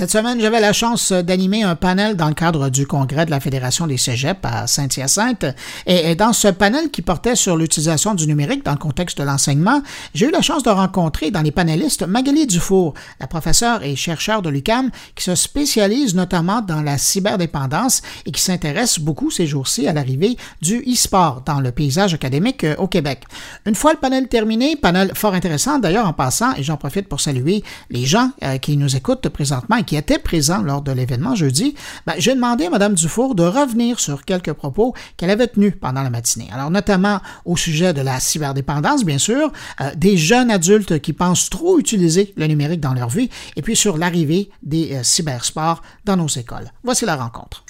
Cette 0.00 0.12
semaine, 0.12 0.40
j'avais 0.40 0.60
la 0.60 0.72
chance 0.72 1.12
d'animer 1.12 1.62
un 1.62 1.76
panel 1.76 2.16
dans 2.16 2.28
le 2.28 2.32
cadre 2.32 2.70
du 2.70 2.86
congrès 2.86 3.26
de 3.26 3.30
la 3.30 3.38
Fédération 3.38 3.86
des 3.86 3.98
cégeps 3.98 4.40
à 4.44 4.66
Saint-Hyacinthe. 4.66 5.44
Et, 5.84 6.14
dans 6.14 6.32
ce 6.32 6.48
panel 6.48 6.90
qui 6.90 7.02
portait 7.02 7.36
sur 7.36 7.54
l'utilisation 7.54 8.14
du 8.14 8.26
numérique 8.26 8.64
dans 8.64 8.72
le 8.72 8.78
contexte 8.78 9.18
de 9.18 9.24
l'enseignement, 9.24 9.82
j'ai 10.14 10.28
eu 10.28 10.30
la 10.30 10.40
chance 10.40 10.62
de 10.62 10.70
rencontrer 10.70 11.30
dans 11.30 11.42
les 11.42 11.50
panélistes 11.50 12.06
Magali 12.06 12.46
Dufour, 12.46 12.94
la 13.20 13.26
professeure 13.26 13.82
et 13.82 13.94
chercheure 13.94 14.40
de 14.40 14.48
l'UCAM 14.48 14.90
qui 15.14 15.22
se 15.22 15.34
spécialise 15.34 16.14
notamment 16.14 16.62
dans 16.62 16.80
la 16.80 16.96
cyberdépendance 16.96 18.00
et 18.24 18.32
qui 18.32 18.40
s'intéresse 18.40 19.00
beaucoup 19.00 19.30
ces 19.30 19.46
jours-ci 19.46 19.86
à 19.86 19.92
l'arrivée 19.92 20.38
du 20.62 20.82
e-sport 20.90 21.42
dans 21.44 21.60
le 21.60 21.72
paysage 21.72 22.14
académique 22.14 22.64
euh, 22.64 22.74
au 22.78 22.86
Québec. 22.86 23.24
Une 23.66 23.74
fois 23.74 23.92
le 23.92 23.98
panel 23.98 24.28
terminé, 24.28 24.76
panel 24.76 25.12
fort 25.14 25.34
intéressant 25.34 25.78
d'ailleurs 25.78 26.08
en 26.08 26.14
passant, 26.14 26.54
et 26.54 26.62
j'en 26.62 26.78
profite 26.78 27.06
pour 27.06 27.20
saluer 27.20 27.62
les 27.90 28.06
gens 28.06 28.30
euh, 28.42 28.56
qui 28.56 28.78
nous 28.78 28.96
écoutent 28.96 29.28
présentement 29.28 29.76
qui 29.90 29.96
était 29.96 30.20
présent 30.20 30.62
lors 30.62 30.82
de 30.82 30.92
l'événement 30.92 31.34
jeudi, 31.34 31.74
ben, 32.06 32.14
j'ai 32.16 32.32
demandé 32.32 32.66
à 32.66 32.70
Mme 32.70 32.94
Dufour 32.94 33.34
de 33.34 33.42
revenir 33.42 33.98
sur 33.98 34.24
quelques 34.24 34.52
propos 34.52 34.94
qu'elle 35.16 35.30
avait 35.30 35.48
tenus 35.48 35.74
pendant 35.80 36.04
la 36.04 36.10
matinée. 36.10 36.48
Alors, 36.52 36.70
notamment 36.70 37.18
au 37.44 37.56
sujet 37.56 37.92
de 37.92 38.00
la 38.00 38.20
cyberdépendance, 38.20 39.04
bien 39.04 39.18
sûr, 39.18 39.50
euh, 39.80 39.90
des 39.96 40.16
jeunes 40.16 40.52
adultes 40.52 41.00
qui 41.00 41.12
pensent 41.12 41.50
trop 41.50 41.80
utiliser 41.80 42.32
le 42.36 42.46
numérique 42.46 42.78
dans 42.78 42.94
leur 42.94 43.08
vie, 43.08 43.30
et 43.56 43.62
puis 43.62 43.74
sur 43.74 43.98
l'arrivée 43.98 44.50
des 44.62 44.92
euh, 44.92 45.02
cybersports 45.02 45.82
dans 46.04 46.16
nos 46.16 46.28
écoles. 46.28 46.70
Voici 46.84 47.04
la 47.04 47.16
rencontre. 47.16 47.64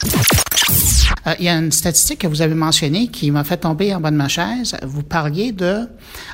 Euh, 1.26 1.34
il 1.38 1.44
y 1.44 1.48
a 1.48 1.56
une 1.56 1.72
statistique 1.72 2.20
que 2.20 2.26
vous 2.26 2.42
avez 2.42 2.54
mentionnée 2.54 3.08
qui 3.08 3.30
m'a 3.30 3.44
fait 3.44 3.58
tomber 3.58 3.94
en 3.94 4.00
bas 4.00 4.10
de 4.10 4.16
ma 4.16 4.28
chaise. 4.28 4.76
Vous 4.82 5.02
parliez 5.02 5.52
de... 5.52 5.88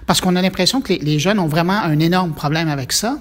Parce 0.07 0.21
qu'on 0.21 0.37
a 0.37 0.43
l'impression 0.43 0.81
que 0.81 0.93
les, 0.93 1.19
jeunes 1.19 1.39
ont 1.39 1.47
vraiment 1.47 1.81
un 1.81 1.99
énorme 1.99 2.33
problème 2.33 2.69
avec 2.69 2.93
ça. 2.93 3.19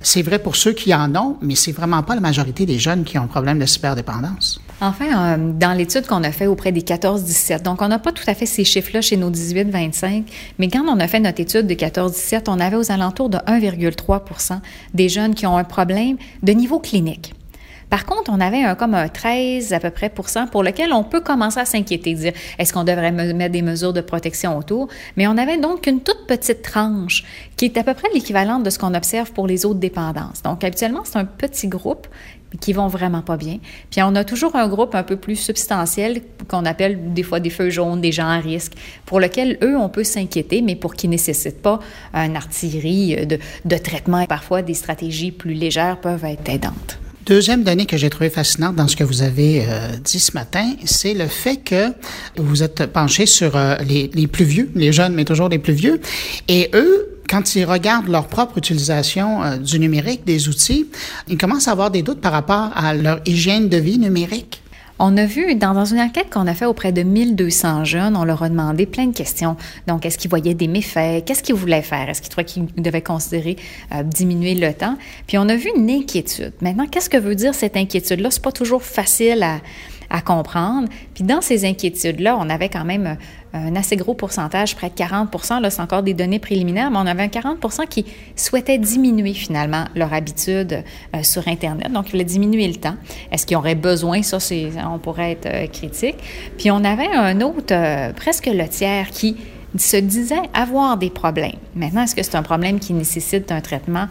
C'est 0.00 0.22
vrai 0.22 0.38
pour 0.38 0.56
ceux 0.56 0.72
qui 0.72 0.94
en 0.94 1.14
ont, 1.16 1.36
mais 1.40 1.54
c'est 1.54 1.72
vraiment 1.72 2.02
pas 2.08 2.14
la 2.14 2.20
majorité 2.22 2.64
des 2.64 2.78
jeunes 2.78 3.04
qui 3.04 3.18
ont 3.18 3.24
un 3.24 3.26
problème 3.26 3.58
de 3.58 3.66
cyberdépendance. 3.66 4.60
Enfin, 4.80 5.36
euh, 5.36 5.52
dans 5.52 5.76
l'étude 5.76 6.06
qu'on 6.06 6.24
a 6.24 6.32
fait 6.32 6.46
auprès 6.46 6.72
des 6.72 6.80
14-17, 6.80 7.62
donc 7.62 7.82
on 7.82 7.88
n'a 7.88 7.98
pas 7.98 8.12
tout 8.12 8.24
à 8.26 8.34
fait 8.34 8.46
ces 8.46 8.64
chiffres-là 8.64 9.02
chez 9.02 9.18
nos 9.18 9.30
18-25, 9.30 10.24
mais 10.58 10.68
quand 10.68 10.84
on 10.88 10.98
a 11.00 11.06
fait 11.06 11.20
notre 11.20 11.40
étude 11.40 11.66
de 11.66 11.74
14-17, 11.74 12.44
on 12.48 12.60
avait 12.60 12.76
aux 12.76 12.90
alentours 12.90 13.28
de 13.28 13.36
1,3 13.38 14.60
des 14.94 15.08
jeunes 15.10 15.34
qui 15.34 15.46
ont 15.46 15.58
un 15.58 15.64
problème 15.64 16.16
de 16.42 16.52
niveau 16.52 16.78
clinique. 16.78 17.34
Par 17.90 18.04
contre, 18.04 18.30
on 18.30 18.40
avait 18.40 18.62
un, 18.62 18.74
comme 18.74 18.94
un 18.94 19.08
13 19.08 19.72
à 19.72 19.80
peu 19.80 19.90
près 19.90 20.10
pour 20.10 20.28
cent 20.28 20.46
pour 20.46 20.62
lequel 20.62 20.92
on 20.92 21.04
peut 21.04 21.20
commencer 21.20 21.58
à 21.60 21.64
s'inquiéter, 21.64 22.14
dire 22.14 22.32
est-ce 22.58 22.72
qu'on 22.72 22.84
devrait 22.84 23.12
mettre 23.12 23.52
des 23.52 23.62
mesures 23.62 23.92
de 23.92 24.00
protection 24.00 24.56
autour? 24.58 24.88
Mais 25.16 25.26
on 25.26 25.38
avait 25.38 25.58
donc 25.58 25.86
une 25.86 26.00
toute 26.00 26.26
petite 26.26 26.62
tranche 26.62 27.24
qui 27.56 27.64
est 27.64 27.76
à 27.78 27.84
peu 27.84 27.94
près 27.94 28.08
l'équivalent 28.12 28.58
de 28.58 28.70
ce 28.70 28.78
qu'on 28.78 28.94
observe 28.94 29.32
pour 29.32 29.46
les 29.46 29.64
autres 29.64 29.80
dépendances. 29.80 30.42
Donc, 30.42 30.64
habituellement, 30.64 31.02
c'est 31.04 31.18
un 31.18 31.24
petit 31.24 31.68
groupe 31.68 32.06
qui 32.60 32.72
vont 32.72 32.88
vraiment 32.88 33.20
pas 33.20 33.36
bien. 33.36 33.58
Puis 33.90 34.02
on 34.02 34.14
a 34.14 34.24
toujours 34.24 34.56
un 34.56 34.68
groupe 34.68 34.94
un 34.94 35.02
peu 35.02 35.16
plus 35.16 35.36
substantiel 35.36 36.22
qu'on 36.48 36.64
appelle 36.64 37.12
des 37.12 37.22
fois 37.22 37.40
des 37.40 37.50
feux 37.50 37.68
jaunes, 37.68 38.00
des 38.00 38.12
gens 38.12 38.28
à 38.28 38.38
risque, 38.38 38.72
pour 39.04 39.20
lequel 39.20 39.58
eux, 39.62 39.76
on 39.76 39.88
peut 39.88 40.04
s'inquiéter, 40.04 40.62
mais 40.62 40.74
pour 40.74 40.94
qui 40.94 41.08
ne 41.08 41.12
nécessitent 41.12 41.62
pas 41.62 41.80
une 42.14 42.36
artillerie 42.36 43.26
de, 43.26 43.38
de 43.64 43.76
traitement. 43.76 44.24
Parfois, 44.26 44.62
des 44.62 44.74
stratégies 44.74 45.32
plus 45.32 45.54
légères 45.54 46.00
peuvent 46.00 46.24
être 46.24 46.48
aidantes. 46.48 46.98
Deuxième 47.28 47.62
donnée 47.62 47.84
que 47.84 47.98
j'ai 47.98 48.08
trouvée 48.08 48.30
fascinante 48.30 48.74
dans 48.74 48.88
ce 48.88 48.96
que 48.96 49.04
vous 49.04 49.20
avez 49.20 49.66
euh, 49.68 49.88
dit 50.02 50.18
ce 50.18 50.32
matin, 50.32 50.72
c'est 50.86 51.12
le 51.12 51.26
fait 51.26 51.58
que 51.58 51.92
vous 52.38 52.62
êtes 52.62 52.86
penché 52.86 53.26
sur 53.26 53.54
euh, 53.54 53.76
les, 53.86 54.10
les 54.14 54.26
plus 54.26 54.46
vieux, 54.46 54.70
les 54.74 54.94
jeunes, 54.94 55.12
mais 55.12 55.26
toujours 55.26 55.50
les 55.50 55.58
plus 55.58 55.74
vieux, 55.74 56.00
et 56.48 56.70
eux, 56.72 57.20
quand 57.28 57.54
ils 57.54 57.66
regardent 57.66 58.08
leur 58.08 58.28
propre 58.28 58.56
utilisation 58.56 59.44
euh, 59.44 59.56
du 59.58 59.78
numérique, 59.78 60.24
des 60.24 60.48
outils, 60.48 60.86
ils 61.28 61.36
commencent 61.36 61.68
à 61.68 61.72
avoir 61.72 61.90
des 61.90 62.00
doutes 62.00 62.22
par 62.22 62.32
rapport 62.32 62.70
à 62.74 62.94
leur 62.94 63.20
hygiène 63.26 63.68
de 63.68 63.76
vie 63.76 63.98
numérique. 63.98 64.62
On 65.00 65.16
a 65.16 65.26
vu 65.26 65.54
dans, 65.54 65.84
une 65.84 66.00
enquête 66.00 66.28
qu'on 66.30 66.46
a 66.46 66.54
fait 66.54 66.64
auprès 66.64 66.90
de 66.90 67.02
1200 67.02 67.84
jeunes, 67.84 68.16
on 68.16 68.24
leur 68.24 68.42
a 68.42 68.48
demandé 68.48 68.84
plein 68.84 69.06
de 69.06 69.14
questions. 69.14 69.56
Donc, 69.86 70.04
est-ce 70.04 70.18
qu'ils 70.18 70.30
voyaient 70.30 70.54
des 70.54 70.66
méfaits? 70.66 71.24
Qu'est-ce 71.24 71.42
qu'ils 71.42 71.54
voulaient 71.54 71.82
faire? 71.82 72.08
Est-ce 72.08 72.20
qu'ils 72.20 72.30
trouvaient 72.30 72.44
qu'ils 72.44 72.66
devaient 72.76 73.02
considérer 73.02 73.56
euh, 73.94 74.02
diminuer 74.02 74.54
le 74.54 74.74
temps? 74.74 74.96
Puis, 75.28 75.38
on 75.38 75.48
a 75.48 75.54
vu 75.54 75.70
une 75.76 75.88
inquiétude. 75.88 76.52
Maintenant, 76.60 76.86
qu'est-ce 76.86 77.08
que 77.08 77.16
veut 77.16 77.36
dire 77.36 77.54
cette 77.54 77.76
inquiétude-là? 77.76 78.30
C'est 78.32 78.42
pas 78.42 78.50
toujours 78.50 78.82
facile 78.82 79.44
à, 79.44 79.60
à 80.10 80.20
comprendre. 80.20 80.88
Puis 81.14 81.24
dans 81.24 81.40
ces 81.40 81.64
inquiétudes-là, 81.64 82.36
on 82.38 82.48
avait 82.48 82.68
quand 82.68 82.84
même 82.84 83.16
un 83.54 83.76
assez 83.76 83.96
gros 83.96 84.14
pourcentage, 84.14 84.76
près 84.76 84.90
de 84.90 84.94
40% 84.94 85.60
là, 85.60 85.70
c'est 85.70 85.80
encore 85.80 86.02
des 86.02 86.14
données 86.14 86.38
préliminaires, 86.38 86.90
mais 86.90 86.98
on 86.98 87.06
avait 87.06 87.22
un 87.22 87.28
40% 87.28 87.86
qui 87.88 88.04
souhaitaient 88.36 88.78
diminuer 88.78 89.32
finalement 89.32 89.84
leur 89.94 90.12
habitude 90.12 90.84
euh, 91.14 91.22
sur 91.22 91.48
Internet. 91.48 91.90
Donc, 91.92 92.08
ils 92.08 92.12
voulaient 92.12 92.24
diminuer 92.24 92.68
le 92.68 92.74
temps. 92.74 92.96
Est-ce 93.32 93.46
qu'ils 93.46 93.56
auraient 93.56 93.74
besoin? 93.74 94.22
Ça, 94.22 94.40
c'est, 94.40 94.70
on 94.86 94.98
pourrait 94.98 95.32
être 95.32 95.46
euh, 95.46 95.66
critique. 95.66 96.16
Puis, 96.58 96.70
on 96.70 96.84
avait 96.84 97.08
un 97.08 97.40
autre, 97.40 97.72
euh, 97.72 98.12
presque 98.12 98.46
le 98.46 98.68
tiers, 98.68 99.08
qui 99.10 99.36
se 99.76 99.96
disait 99.96 100.42
avoir 100.54 100.96
des 100.96 101.10
problèmes. 101.10 101.52
Maintenant, 101.74 102.02
est-ce 102.02 102.14
que 102.14 102.22
c'est 102.22 102.36
un 102.36 102.42
problème 102.42 102.78
qui 102.78 102.92
nécessite 102.92 103.52
un 103.52 103.60
traitement? 103.60 104.08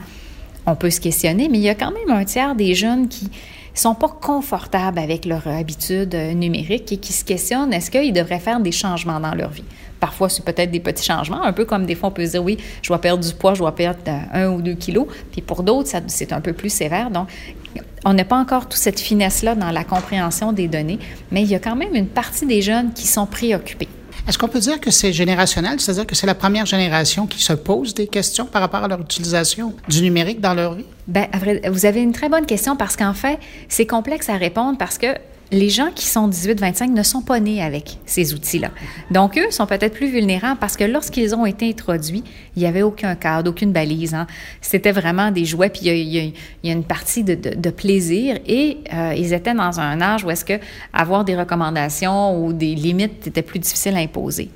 On 0.65 0.75
peut 0.75 0.89
se 0.89 1.00
questionner, 1.00 1.48
mais 1.50 1.58
il 1.58 1.63
y 1.63 1.70
a 1.70 1.75
quand 1.75 1.91
même 1.91 2.15
un 2.15 2.25
tiers 2.25 2.56
des 2.56 2.75
jeunes 2.75 3.08
qui 3.08 3.29
sont 3.79 3.96
pas 3.96 4.10
confortables 4.10 5.00
avec 5.00 5.25
leur 5.25 5.48
habitude 5.48 6.15
euh, 6.15 6.34
numérique 6.34 6.91
et 6.91 6.98
qui 6.98 7.13
se 7.13 7.24
questionnent 7.24 7.74
est-ce 7.74 7.91
qu'ils 7.91 8.13
devraient 8.13 8.39
faire 8.39 8.60
des 8.60 8.72
changements 8.72 9.19
dans 9.19 9.34
leur 9.34 9.50
vie? 9.50 9.63
Parfois, 10.00 10.29
c'est 10.29 10.46
peut-être 10.46 10.72
des 10.72 10.79
petits 10.79 11.05
changements, 11.05 11.43
un 11.43 11.53
peu 11.53 11.65
comme 11.65 11.86
des 11.86 11.96
fois 11.96 12.10
on 12.10 12.12
peut 12.12 12.25
se 12.25 12.31
dire 12.31 12.43
oui, 12.43 12.57
je 12.81 12.88
dois 12.88 13.00
perdre 13.00 13.24
du 13.24 13.34
poids, 13.34 13.53
je 13.53 13.60
dois 13.60 13.75
perdre 13.75 14.00
euh, 14.07 14.46
un 14.46 14.50
ou 14.50 14.62
deux 14.62 14.75
kilos. 14.75 15.07
Puis 15.31 15.41
pour 15.41 15.63
d'autres, 15.63 15.89
c'est 16.07 16.34
un 16.34 16.41
peu 16.41 16.53
plus 16.53 16.69
sévère. 16.69 17.10
Donc, 17.10 17.27
on 18.05 18.13
n'a 18.13 18.24
pas 18.24 18.38
encore 18.38 18.67
toute 18.67 18.79
cette 18.79 19.00
finesse-là 19.00 19.55
dans 19.55 19.72
la 19.72 19.84
compréhension 19.84 20.53
des 20.53 20.67
données, 20.67 21.00
mais 21.31 21.41
il 21.41 21.50
y 21.50 21.55
a 21.55 21.60
quand 21.60 21.75
même 21.75 21.96
une 21.96 22.07
partie 22.07 22.46
des 22.46 22.62
jeunes 22.62 22.93
qui 22.93 23.07
sont 23.07 23.25
préoccupés. 23.25 23.89
Est-ce 24.27 24.38
qu'on 24.38 24.50
peut 24.50 24.60
dire 24.60 24.81
que 24.81 24.91
c'est 24.91 25.13
générationnel, 25.13 25.79
c'est-à-dire 25.79 26.05
que 26.05 26.13
c'est 26.13 26.27
la 26.27 26.36
première 26.36 26.65
génération 26.65 27.27
qui 27.27 27.41
se 27.41 27.53
pose 27.53 27.93
des 27.93 28.07
questions 28.07 28.46
par 28.46 28.62
rapport 28.62 28.84
à 28.84 28.88
leur 28.89 29.00
utilisation 29.00 29.74
du 29.88 30.01
numérique 30.01 30.41
dans 30.41 30.53
leur 30.53 30.75
vie? 30.75 30.84
Bien, 31.07 31.27
vous 31.72 31.86
avez 31.86 32.01
une 32.01 32.12
très 32.12 32.27
bonne 32.27 32.46
question 32.46 32.75
parce 32.75 32.98
qu'en 32.98 33.13
fait, 33.13 33.39
c'est 33.69 33.86
complexe 33.86 34.27
à 34.27 34.36
répondre 34.36 34.77
parce 34.77 34.98
que 34.98 35.07
les 35.51 35.70
gens 35.70 35.92
qui 35.94 36.06
sont 36.06 36.30
18-25 36.30 36.92
ne 36.92 37.04
sont 37.04 37.22
pas 37.22 37.39
nés 37.39 37.62
avec 37.62 37.98
ces 38.06 38.34
outils-là. 38.34 38.72
Donc, 39.12 39.38
eux 39.38 39.50
sont 39.51 39.66
peut-être 39.66 39.94
plus 39.94 40.10
vulnérables 40.10 40.60
parce 40.60 40.75
que 40.75 40.84
lorsqu'ils 40.84 41.34
ont 41.36 41.46
été 41.46 41.70
introduits, 41.70 42.24
il 42.56 42.62
n'y 42.62 42.68
avait 42.68 42.82
aucun 42.82 43.16
cadre, 43.16 43.50
aucune 43.51 43.72
balise. 43.72 44.13
Hein. 44.13 44.27
C'était 44.62 44.92
vraiment 44.92 45.32
des 45.32 45.46
jouets, 45.46 45.70
puis 45.70 45.82
il 45.86 46.34
y 46.63 46.70
a, 46.70 46.72
une 46.72 46.84
partie 46.84 47.24
de, 47.24 47.70
plaisir 47.70 48.39
et 48.48 48.77
euh, 48.94 49.13
ils 49.16 49.34
étaient 49.34 49.54
dans 49.54 49.80
un 49.80 50.01
âge 50.01 50.24
où 50.24 50.32
est-ce 50.32 50.46
que 50.46 50.60
avoir 50.94 51.25
des 51.25 51.36
recommandations 51.36 52.44
ou 52.44 52.54
des 52.54 52.75
limites 52.75 53.27
était 53.27 53.42
plus 53.42 53.60
difficile 53.60 53.96
à 53.96 54.00
imposer 54.00 54.50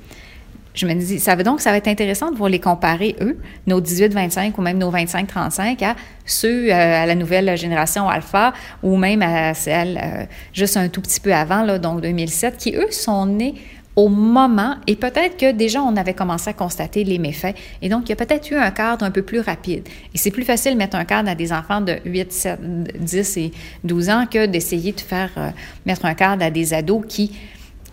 je 0.74 0.86
me 0.86 0.94
dis, 0.94 1.18
ça 1.18 1.34
veut 1.34 1.44
donc, 1.44 1.60
ça 1.60 1.70
va 1.70 1.76
être 1.76 1.88
intéressant 1.88 2.30
de 2.30 2.36
voir 2.36 2.48
les 2.48 2.60
comparer, 2.60 3.16
eux, 3.20 3.38
nos 3.66 3.80
18-25 3.80 4.52
ou 4.56 4.62
même 4.62 4.78
nos 4.78 4.90
25-35 4.90 5.84
à 5.84 5.96
ceux 6.24 6.70
euh, 6.70 7.02
à 7.02 7.06
la 7.06 7.14
nouvelle 7.14 7.56
génération 7.56 8.08
alpha 8.08 8.52
ou 8.82 8.96
même 8.96 9.22
à 9.22 9.54
celle 9.54 9.98
euh, 10.02 10.24
juste 10.52 10.76
un 10.76 10.88
tout 10.88 11.02
petit 11.02 11.20
peu 11.20 11.34
avant, 11.34 11.62
là, 11.62 11.78
donc 11.78 12.00
2007, 12.00 12.56
qui, 12.56 12.74
eux, 12.74 12.90
sont 12.90 13.26
nés 13.26 13.54
au 13.94 14.08
moment, 14.08 14.76
et 14.86 14.96
peut-être 14.96 15.36
que 15.36 15.52
déjà 15.52 15.82
on 15.82 15.96
avait 15.96 16.14
commencé 16.14 16.48
à 16.48 16.54
constater 16.54 17.04
les 17.04 17.18
méfaits, 17.18 17.54
et 17.82 17.88
donc 17.90 18.04
il 18.06 18.08
y 18.08 18.12
a 18.12 18.16
peut-être 18.16 18.50
eu 18.50 18.54
un 18.54 18.70
cadre 18.70 19.04
un 19.04 19.10
peu 19.10 19.22
plus 19.22 19.40
rapide. 19.40 19.86
Et 20.14 20.18
c'est 20.18 20.30
plus 20.30 20.44
facile 20.44 20.72
de 20.72 20.78
mettre 20.78 20.96
un 20.96 21.04
cadre 21.04 21.28
à 21.28 21.34
des 21.34 21.52
enfants 21.52 21.82
de 21.82 21.98
8, 22.06 22.32
7, 22.32 22.60
10 22.98 23.36
et 23.36 23.52
12 23.84 24.08
ans 24.08 24.24
que 24.30 24.46
d'essayer 24.46 24.92
de 24.92 25.00
faire 25.00 25.30
euh, 25.36 25.50
mettre 25.84 26.06
un 26.06 26.14
cadre 26.14 26.42
à 26.42 26.50
des 26.50 26.72
ados 26.72 27.04
qui 27.06 27.32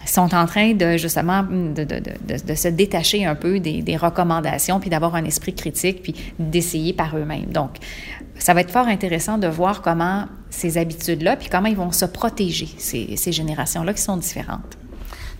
sont 0.05 0.33
en 0.33 0.45
train 0.45 0.73
de 0.73 0.97
justement 0.97 1.43
de, 1.43 1.83
de, 1.83 1.99
de, 1.99 2.45
de 2.45 2.55
se 2.55 2.67
détacher 2.67 3.25
un 3.25 3.35
peu 3.35 3.59
des, 3.59 3.81
des 3.81 3.97
recommandations, 3.97 4.79
puis 4.79 4.89
d'avoir 4.89 5.15
un 5.15 5.25
esprit 5.25 5.53
critique, 5.53 6.01
puis 6.01 6.15
d'essayer 6.39 6.93
par 6.93 7.17
eux-mêmes. 7.17 7.51
Donc, 7.51 7.77
ça 8.37 8.53
va 8.53 8.61
être 8.61 8.71
fort 8.71 8.87
intéressant 8.87 9.37
de 9.37 9.47
voir 9.47 9.81
comment 9.81 10.25
ces 10.49 10.77
habitudes-là, 10.77 11.35
puis 11.35 11.49
comment 11.49 11.67
ils 11.67 11.75
vont 11.75 11.91
se 11.91 12.05
protéger, 12.05 12.69
ces, 12.77 13.15
ces 13.17 13.31
générations-là 13.31 13.93
qui 13.93 14.01
sont 14.01 14.17
différentes. 14.17 14.77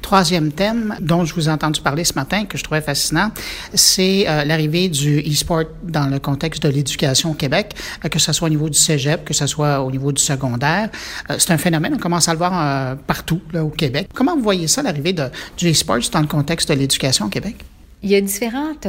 Troisième 0.02 0.52
thème 0.52 0.96
dont 1.02 1.26
je 1.26 1.34
vous 1.34 1.50
ai 1.50 1.52
entendu 1.52 1.82
parler 1.82 2.04
ce 2.04 2.14
matin, 2.14 2.46
que 2.46 2.58
je 2.58 2.64
trouvais 2.64 2.82
fascinant, 2.82 3.32
c'est 3.74 4.28
euh, 4.28 4.46
l'arrivée 4.46 4.90
du 4.90 5.20
e-sport 5.20 5.64
dans 5.84 6.08
le 6.08 6.20
contexte 6.20 6.64
de 6.64 6.70
l'éducation 6.70 7.32
au 7.32 7.34
Québec, 7.34 7.76
euh, 8.04 8.10
que 8.10 8.18
ce 8.18 8.34
soit 8.34 8.48
au 8.48 8.50
niveau 8.50 8.70
du 8.70 8.78
cégep, 8.78 9.26
que 9.26 9.34
ce 9.34 9.46
soit 9.46 9.82
au 9.82 9.92
niveau 9.92 10.12
du 10.12 10.22
secondaire. 10.22 10.90
Euh, 11.30 11.36
c'est 11.38 11.52
un 11.52 11.58
phénomène, 11.58 11.94
on 11.96 12.00
commence 12.00 12.28
à 12.28 12.34
le 12.34 12.38
voir 12.38 12.98
partout 13.08 13.42
au 13.54 13.70
Québec. 13.70 14.08
Comment 14.14 14.36
vous 14.36 14.44
voyez 14.44 14.68
ça, 14.68 14.82
l'arrivée 14.82 15.14
du 15.14 15.70
e-sport 15.70 16.00
dans 16.12 16.22
le 16.22 16.28
contexte 16.28 16.70
de 16.70 16.74
l'éducation 16.76 17.26
au 17.26 17.30
Québec? 17.30 17.56
Il 18.02 18.10
y 18.10 18.16
a 18.16 18.22
différentes 18.22 18.88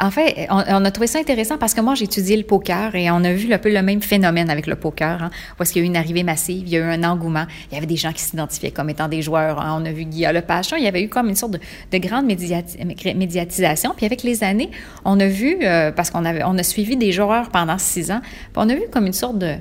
en 0.00 0.10
fait, 0.10 0.46
on, 0.50 0.84
a 0.84 0.90
trouvé 0.90 1.06
ça 1.06 1.18
intéressant 1.18 1.58
parce 1.58 1.74
que 1.74 1.80
moi, 1.80 1.94
j'ai 1.94 2.04
étudié 2.04 2.36
le 2.36 2.44
poker 2.44 2.94
et 2.94 3.10
on 3.10 3.22
a 3.22 3.32
vu 3.32 3.52
un 3.52 3.58
peu 3.58 3.72
le 3.72 3.82
même 3.82 4.00
phénomène 4.00 4.48
avec 4.48 4.66
le 4.66 4.76
poker, 4.76 5.22
hein, 5.22 5.30
où 5.58 5.62
est-ce 5.62 5.72
qu'il 5.72 5.82
y 5.82 5.84
a 5.84 5.86
eu 5.86 5.90
une 5.90 5.96
arrivée 5.96 6.22
massive, 6.22 6.62
il 6.66 6.70
y 6.70 6.76
a 6.76 6.80
eu 6.80 6.90
un 6.90 7.04
engouement, 7.04 7.44
il 7.70 7.74
y 7.74 7.76
avait 7.76 7.86
des 7.86 7.96
gens 7.96 8.12
qui 8.12 8.22
s'identifiaient 8.22 8.70
comme 8.70 8.88
étant 8.88 9.08
des 9.08 9.20
joueurs. 9.22 9.60
Hein. 9.60 9.78
On 9.80 9.84
a 9.84 9.92
vu 9.92 10.04
Guillaume 10.04 10.32
Lepage, 10.32 10.70
il 10.76 10.84
y 10.84 10.88
avait 10.88 11.02
eu 11.02 11.08
comme 11.08 11.28
une 11.28 11.36
sorte 11.36 11.52
de, 11.52 11.98
grande 11.98 12.26
médiatisation. 12.26 13.92
Puis 13.96 14.06
avec 14.06 14.22
les 14.22 14.42
années, 14.42 14.70
on 15.04 15.20
a 15.20 15.26
vu, 15.26 15.58
euh, 15.62 15.92
parce 15.92 16.10
qu'on 16.10 16.24
avait, 16.24 16.42
on 16.44 16.56
a 16.56 16.62
suivi 16.62 16.96
des 16.96 17.12
joueurs 17.12 17.50
pendant 17.50 17.76
six 17.78 18.10
ans, 18.10 18.20
on 18.56 18.68
a 18.68 18.74
vu 18.74 18.84
comme 18.90 19.06
une 19.06 19.12
sorte 19.12 19.38
de 19.38 19.56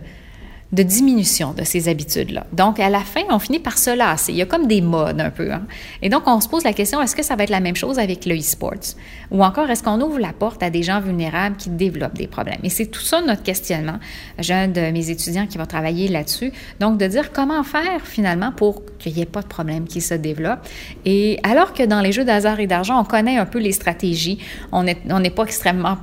de 0.72 0.84
diminution 0.84 1.54
de 1.54 1.64
ces 1.64 1.90
habitudes-là. 1.90 2.46
Donc, 2.54 2.80
à 2.80 2.90
la 2.90 3.00
fin, 3.00 3.22
on 3.32 3.40
finit 3.40 3.60
par 3.60 3.78
se 3.78 3.90
lasser. 3.96 4.34
Il 4.34 4.38
y 4.38 4.42
a 4.42 4.46
comme 4.46 4.68
des 4.68 4.82
modes 4.82 5.20
un 5.20 5.32
peu. 5.32 5.52
Hein? 5.52 5.64
Et 6.04 6.10
donc, 6.10 6.24
on 6.28 6.40
se 6.40 6.48
pose 6.48 6.64
la 6.64 6.74
question, 6.74 7.02
est-ce 7.02 7.16
que 7.16 7.24
ça 7.24 7.36
va 7.36 7.44
être 7.44 7.50
la 7.50 7.60
même 7.60 7.76
chose 7.76 7.98
avec 7.98 8.26
le 8.26 8.36
e-sports? 8.36 8.96
Ou 9.32 9.44
encore, 9.44 9.70
est-ce 9.70 9.82
qu'on 9.82 10.00
ouvre 10.00 10.20
la 10.20 10.32
porte 10.32 10.62
à 10.62 10.70
des 10.70 10.84
gens 10.84 11.02
vulnérables 11.02 11.56
qui 11.58 11.70
développent 11.72 12.18
des 12.18 12.28
problèmes? 12.28 12.60
Et 12.64 12.70
c'est 12.70 12.86
tout 12.86 13.02
ça 13.02 13.22
notre 13.22 13.42
questionnement. 13.42 13.98
J'ai 14.38 14.54
un 14.54 14.68
de 14.68 14.92
mes 14.92 15.10
étudiants 15.10 15.48
qui 15.48 15.58
va 15.58 15.66
travailler 15.66 16.08
là-dessus. 16.08 16.52
Donc, 16.80 17.00
de 17.00 17.08
dire 17.08 17.32
comment 17.32 17.64
faire 17.64 18.02
finalement 18.04 18.52
pour 18.52 18.84
qu'il 19.00 19.14
n'y 19.14 19.22
ait 19.22 19.26
pas 19.26 19.42
de 19.42 19.48
problème 19.48 19.88
qui 19.88 20.02
se 20.02 20.14
développe. 20.14 20.60
Et 21.04 21.40
alors 21.42 21.74
que 21.74 21.84
dans 21.84 22.02
les 22.02 22.12
jeux 22.12 22.26
d'hasard 22.26 22.60
et 22.60 22.68
d'argent, 22.68 23.00
on 23.00 23.06
connaît 23.06 23.38
un 23.38 23.46
peu 23.46 23.60
les 23.60 23.72
stratégies, 23.72 24.38
on 24.72 24.84
n'est 24.84 24.98
on 25.10 25.22
pas 25.30 25.44
extrêmement 25.44 25.98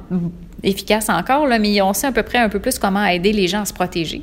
efficace 0.63 1.09
encore, 1.09 1.47
mais 1.61 1.81
on 1.83 1.93
sait 1.93 2.07
à 2.07 2.13
peu 2.13 2.23
près 2.23 2.39
un 2.39 2.49
peu 2.49 2.59
plus 2.59 2.79
comment 2.79 3.05
aider 3.05 3.33
les 3.33 3.49
gens 3.49 3.63
à 3.63 3.65
se 3.65 3.73
protéger. 3.73 4.23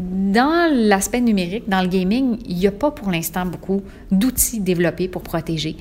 Dans 0.00 0.72
l'aspect 0.72 1.20
numérique, 1.20 1.68
dans 1.68 1.82
le 1.82 1.88
gaming, 1.88 2.38
il 2.48 2.56
n'y 2.56 2.66
a 2.66 2.72
pas 2.72 2.90
pour 2.90 3.10
l'instant 3.10 3.44
beaucoup 3.44 3.82
d'outils 4.10 4.60
développés 4.60 5.08
pour 5.08 5.22
protéger. 5.22 5.76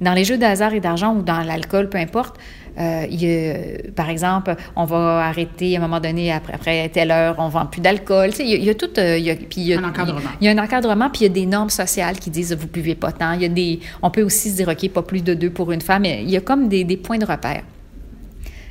Dans 0.00 0.14
les 0.14 0.24
jeux 0.24 0.38
de 0.38 0.44
hasard 0.44 0.72
et 0.72 0.80
d'argent 0.80 1.14
ou 1.14 1.20
dans 1.20 1.42
l'alcool, 1.42 1.90
peu 1.90 1.98
importe, 1.98 2.38
euh, 2.78 3.04
il 3.10 3.92
par 3.92 4.08
exemple, 4.08 4.56
on 4.76 4.86
va 4.86 5.26
arrêter 5.26 5.76
à 5.76 5.78
un 5.78 5.82
moment 5.82 6.00
donné, 6.00 6.32
après, 6.32 6.54
après 6.54 6.88
telle 6.88 7.10
heure, 7.10 7.34
on 7.36 7.48
vend 7.48 7.66
plus 7.66 7.82
d'alcool. 7.82 8.30
il, 8.38 8.64
y 8.64 8.70
a, 8.70 8.74
tout. 8.74 8.98
Euh, 8.98 9.18
il, 9.18 9.24
y 9.24 9.30
a, 9.30 9.34
puis 9.34 9.60
il 9.60 9.64
y 9.64 9.74
a, 9.74 9.78
un 9.78 9.84
encadrement. 9.84 10.30
Il 10.40 10.46
y 10.46 10.48
a 10.48 10.52
un 10.52 10.64
encadrement, 10.64 11.10
puis 11.10 11.20
il 11.20 11.22
y 11.24 11.26
a 11.26 11.34
des 11.34 11.44
normes 11.44 11.68
sociales 11.68 12.18
qui 12.18 12.30
disent 12.30 12.54
vous 12.54 12.66
ne 12.66 12.72
buvez 12.72 12.94
pas 12.94 13.12
tant. 13.12 13.32
Il 13.32 13.42
y 13.42 13.44
a 13.44 13.48
des, 13.48 13.80
on 14.00 14.10
peut 14.10 14.22
aussi 14.22 14.50
se 14.50 14.56
dire, 14.56 14.68
OK, 14.68 14.88
pas 14.88 15.02
plus 15.02 15.22
de 15.22 15.34
deux 15.34 15.50
pour 15.50 15.70
une 15.70 15.82
femme. 15.82 16.06
Il 16.06 16.30
y 16.30 16.36
a 16.38 16.40
comme 16.40 16.68
des, 16.68 16.84
des 16.84 16.96
points 16.96 17.18
de 17.18 17.26
repère. 17.26 17.64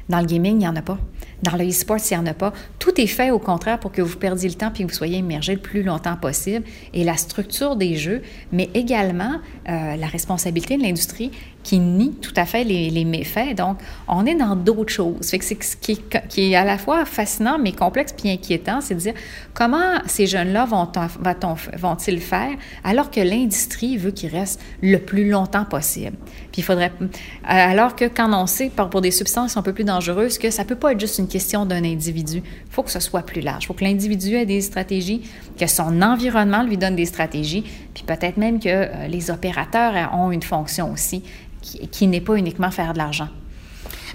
Dans 0.07 0.19
le 0.19 0.25
gaming, 0.25 0.53
il 0.53 0.59
n'y 0.59 0.67
en 0.67 0.75
a 0.75 0.81
pas. 0.81 0.97
Dans 1.43 1.55
le 1.55 1.67
e-sport, 1.69 1.97
il 2.11 2.17
n'y 2.17 2.23
en 2.23 2.25
a 2.25 2.33
pas. 2.33 2.53
Tout 2.79 2.99
est 2.99 3.07
fait 3.07 3.31
au 3.31 3.39
contraire 3.39 3.79
pour 3.79 3.91
que 3.91 4.01
vous 4.01 4.17
perdiez 4.17 4.49
le 4.49 4.55
temps 4.55 4.71
puis 4.71 4.83
que 4.83 4.89
vous 4.89 4.95
soyez 4.95 5.19
immergé 5.19 5.53
le 5.53 5.61
plus 5.61 5.83
longtemps 5.83 6.17
possible. 6.17 6.65
Et 6.93 7.03
la 7.03 7.15
structure 7.15 7.75
des 7.75 7.95
jeux, 7.95 8.21
mais 8.51 8.69
également 8.73 9.35
euh, 9.69 9.95
la 9.95 10.07
responsabilité 10.07 10.77
de 10.77 10.83
l'industrie 10.83 11.31
qui 11.63 11.79
nie 11.79 12.13
tout 12.13 12.33
à 12.35 12.45
fait 12.45 12.63
les, 12.63 13.05
méfaits. 13.05 13.55
Donc, 13.55 13.77
on 14.07 14.25
est 14.25 14.35
dans 14.35 14.55
d'autres 14.55 14.91
choses. 14.91 15.17
C'est 15.21 15.41
ce 15.41 15.75
qui 15.75 15.99
est, 16.37 16.55
à 16.55 16.63
la 16.63 16.77
fois 16.77 17.05
fascinant, 17.05 17.57
mais 17.59 17.71
complexe 17.71 18.13
puis 18.13 18.29
inquiétant, 18.29 18.81
c'est 18.81 18.95
de 18.95 18.99
dire 18.99 19.13
comment 19.53 19.99
ces 20.05 20.25
jeunes-là 20.25 20.65
vont-ils 20.65 22.19
faire 22.19 22.51
alors 22.83 23.11
que 23.11 23.19
l'industrie 23.19 23.97
veut 23.97 24.11
qu'ils 24.11 24.29
restent 24.29 24.61
le 24.81 24.97
plus 24.97 25.29
longtemps 25.29 25.65
possible? 25.65 26.17
Puis 26.51 26.61
il 26.61 26.63
faudrait... 26.63 26.91
Alors 27.43 27.95
que 27.95 28.05
quand 28.05 28.31
on 28.33 28.47
sait, 28.47 28.71
pour 28.91 29.01
des 29.01 29.11
substances 29.11 29.57
un 29.57 29.61
peu 29.61 29.73
plus 29.73 29.83
dangereuses, 29.83 30.37
que 30.37 30.49
ça 30.49 30.65
peut 30.65 30.75
pas 30.75 30.93
être 30.93 30.99
juste 30.99 31.19
une 31.19 31.27
question 31.29 31.65
d'un 31.65 31.83
individu. 31.83 32.43
Il 32.43 32.71
faut 32.71 32.83
que 32.83 32.91
ce 32.91 32.99
soit 32.99 33.21
plus 33.21 33.41
large. 33.41 33.63
Il 33.63 33.67
faut 33.67 33.73
que 33.73 33.85
l'individu 33.85 34.35
ait 34.35 34.45
des 34.45 34.61
stratégies, 34.61 35.21
que 35.57 35.67
son 35.67 36.01
environnement 36.01 36.63
lui 36.63 36.77
donne 36.77 36.95
des 36.95 37.05
stratégies, 37.05 37.63
puis 37.93 38.03
peut-être 38.03 38.37
même 38.37 38.59
que 38.59 38.67
euh, 38.67 39.07
les 39.07 39.31
opérateurs 39.31 40.13
ont 40.13 40.31
une 40.31 40.43
fonction 40.43 40.91
aussi 40.91 41.23
qui, 41.61 42.07
n'est 42.07 42.21
pas 42.21 42.35
uniquement 42.35 42.71
faire 42.71 42.93
de 42.93 42.97
l'argent. 42.97 43.27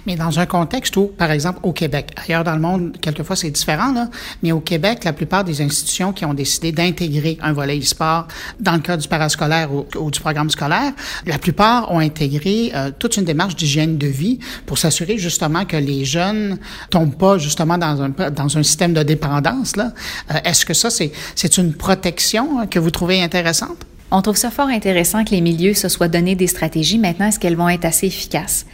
Mais 0.05 0.15
dans 0.15 0.39
un 0.39 0.45
contexte 0.45 0.95
où, 0.97 1.07
par 1.07 1.31
exemple, 1.31 1.59
au 1.63 1.73
Québec, 1.73 2.11
ailleurs 2.15 2.43
dans 2.43 2.53
le 2.53 2.61
monde, 2.61 2.97
quelquefois 3.01 3.35
c'est 3.35 3.49
différent, 3.49 3.91
là, 3.91 4.09
mais 4.43 4.51
au 4.51 4.59
Québec, 4.59 5.03
la 5.03 5.13
plupart 5.13 5.43
des 5.43 5.61
institutions 5.61 6.13
qui 6.13 6.25
ont 6.25 6.33
décidé 6.33 6.71
d'intégrer 6.71 7.37
un 7.41 7.53
volet 7.53 7.79
e-sport 7.79 8.27
dans 8.59 8.73
le 8.73 8.79
cas 8.79 8.97
du 8.97 9.07
parascolaire 9.07 9.69
ou, 9.73 10.11
du 10.11 10.19
programme 10.19 10.49
scolaire, 10.49 10.93
la 11.25 11.37
plupart 11.37 11.91
ont 11.91 11.99
intégré 11.99 12.71
euh, 12.75 12.91
toute 12.97 13.17
une 13.17 13.25
démarche 13.25 13.55
d'hygiène 13.55 13.97
de 13.97 14.07
vie 14.07 14.39
pour 14.65 14.77
s'assurer 14.77 15.17
justement 15.17 15.65
que 15.65 15.77
les 15.77 16.05
jeunes 16.05 16.57
tombent 16.89 17.17
pas 17.17 17.37
justement 17.37 17.77
dans 17.77 18.01
un, 18.01 18.09
dans 18.09 18.57
un 18.57 18.63
système 18.63 18.93
de 18.93 19.03
dépendance. 19.03 19.75
Là. 19.75 19.91
Euh, 20.31 20.39
est-ce 20.43 20.65
que 20.65 20.73
ça, 20.73 20.89
c'est, 20.89 21.11
c'est 21.35 21.57
une 21.57 21.73
protection 21.73 22.59
hein, 22.59 22.67
que 22.67 22.79
vous 22.79 22.91
trouvez 22.91 23.21
intéressante? 23.21 23.85
On 24.11 24.21
trouve 24.21 24.37
ça 24.37 24.51
fort 24.51 24.67
intéressant 24.67 25.25
que 25.25 25.31
les 25.31 25.41
milieux 25.41 25.73
se 25.73 25.89
soient 25.89 26.07
donné 26.07 26.35
des 26.35 26.47
stratégies. 26.47 26.99
Maintenant, 26.99 27.27
est-ce 27.27 27.39
qu'elles 27.39 27.55
vont 27.55 27.69
être 27.69 27.85
assez 27.85 28.07
efficaces? 28.07 28.65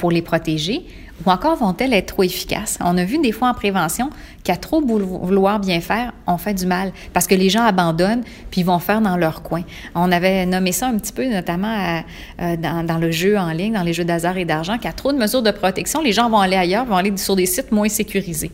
Pour 0.00 0.10
les 0.10 0.22
protéger 0.22 0.84
ou 1.26 1.30
encore 1.30 1.56
vont-elles 1.56 1.92
être 1.92 2.14
trop 2.14 2.22
efficaces? 2.22 2.78
On 2.80 2.96
a 2.96 3.04
vu 3.04 3.18
des 3.18 3.32
fois 3.32 3.50
en 3.50 3.54
prévention 3.54 4.08
qu'à 4.42 4.56
trop 4.56 4.80
vouloir 4.80 5.60
bien 5.60 5.80
faire, 5.80 6.12
on 6.26 6.38
fait 6.38 6.54
du 6.54 6.64
mal 6.64 6.92
parce 7.12 7.26
que 7.26 7.34
les 7.34 7.50
gens 7.50 7.62
abandonnent 7.62 8.22
puis 8.50 8.62
vont 8.62 8.78
faire 8.78 9.02
dans 9.02 9.18
leur 9.18 9.42
coin. 9.42 9.62
On 9.94 10.10
avait 10.10 10.46
nommé 10.46 10.72
ça 10.72 10.88
un 10.88 10.96
petit 10.96 11.12
peu, 11.12 11.26
notamment 11.26 12.02
euh, 12.40 12.56
dans, 12.56 12.86
dans, 12.86 12.98
le 12.98 13.10
jeu 13.10 13.36
en 13.38 13.50
ligne, 13.50 13.74
dans 13.74 13.82
les 13.82 13.92
jeux 13.92 14.04
d'hasard 14.04 14.38
et 14.38 14.46
d'argent, 14.46 14.78
qu'à 14.78 14.92
trop 14.92 15.12
de 15.12 15.18
mesures 15.18 15.42
de 15.42 15.50
protection, 15.50 16.00
les 16.00 16.12
gens 16.12 16.30
vont 16.30 16.40
aller 16.40 16.56
ailleurs, 16.56 16.86
vont 16.86 16.96
aller 16.96 17.14
sur 17.18 17.36
des 17.36 17.46
sites 17.46 17.70
moins 17.70 17.90
sécurisés. 17.90 18.50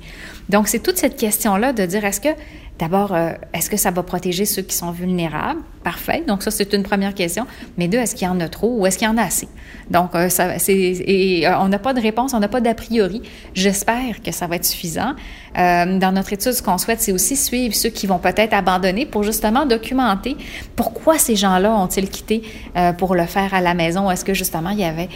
Donc, 0.49 0.67
c'est 0.67 0.81
toute 0.81 0.99
cette 0.99 1.17
question-là 1.17 1.73
de 1.73 1.87
dire 1.87 2.05
est-ce 2.05 2.21
que 2.21 2.31
D'abord, 2.79 3.15
euh, 3.15 3.33
est-ce 3.55 3.71
que 3.71 3.77
ça 3.79 3.91
va 3.91 4.03
protéger 4.03 4.45
ceux 4.45 4.63
qui 4.63 4.77
sont 4.77 4.91
vulnérables? 4.91 5.61
Donc, 6.27 6.43
ça, 6.43 6.51
c'est 6.51 6.73
une 6.73 6.83
première 6.83 7.15
question. 7.15 7.47
Mais 7.79 7.89
deux, 7.89 7.99
est-ce 7.99 8.15
qu'il 8.15 8.27
y 8.27 8.31
en 8.31 8.41
a 8.41 8.49
trop 8.49 8.77
ou 8.79 8.87
est-ce 8.87 8.99
qu'il 8.99 9.07
y 9.07 9.11
en 9.11 9.17
a 9.17 9.23
assez? 9.23 9.49
Donc, 9.91 10.15
euh, 10.15 10.29
ça, 10.29 10.59
c'est, 10.59 10.75
et, 10.75 11.47
euh, 11.47 11.59
on 11.61 11.69
n'a 11.69 11.79
pas 11.79 11.95
de 11.95 12.01
réponse, 12.01 12.35
on 12.35 12.41
n'a 12.41 12.49
pas 12.49 12.61
d'a 12.61 12.75
priori. 12.75 13.23
J'espère 13.55 14.23
que 14.23 14.33
ça 14.33 14.47
va 14.47 14.57
être 14.57 14.65
suffisant. 14.65 15.15
dans 15.57 16.13
notre 16.13 16.35
étude, 16.35 16.53
ce 16.53 16.63
qu'on 16.63 16.77
souhaite, 16.77 17.01
c'est 17.01 17.13
aussi 17.13 17.35
suivre 17.35 17.75
ceux 17.75 17.89
qui 17.89 18.07
vont 18.07 18.19
peut-être 18.19 18.53
abandonner 18.53 19.07
pour 19.07 19.23
justement 19.23 19.65
documenter 19.65 20.37
pourquoi 20.75 21.19
ces 21.19 21.35
gens-là 21.35 21.75
ont-ils 21.75 22.11
quitté 22.11 22.43
pour 22.99 23.15
le 23.15 23.25
faire 23.25 23.55
à 23.55 23.63
la 23.63 23.73
maison. 23.73 24.11
Est-ce 24.11 24.25
que 24.25 24.35
justement, 24.35 24.71
il 24.71 24.81
y 24.81 24.85
avait, 24.85 25.09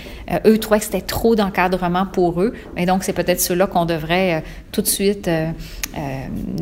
eux 0.47 0.59
trouvaient 0.59 0.79
que 0.79 0.87
c'était 0.87 1.03
trop 1.03 1.37
d'encadrement 1.37 2.07
pour 2.07 2.41
eux? 2.41 2.55
Et 2.79 2.87
donc, 2.87 3.05
c'est 3.05 3.13
peut-être 3.13 3.43
ceux-là 3.43 3.67
qu'on 3.67 3.85
devrait 3.85 4.43
tout 4.73 4.81
de 4.81 4.87
suite 4.87 5.29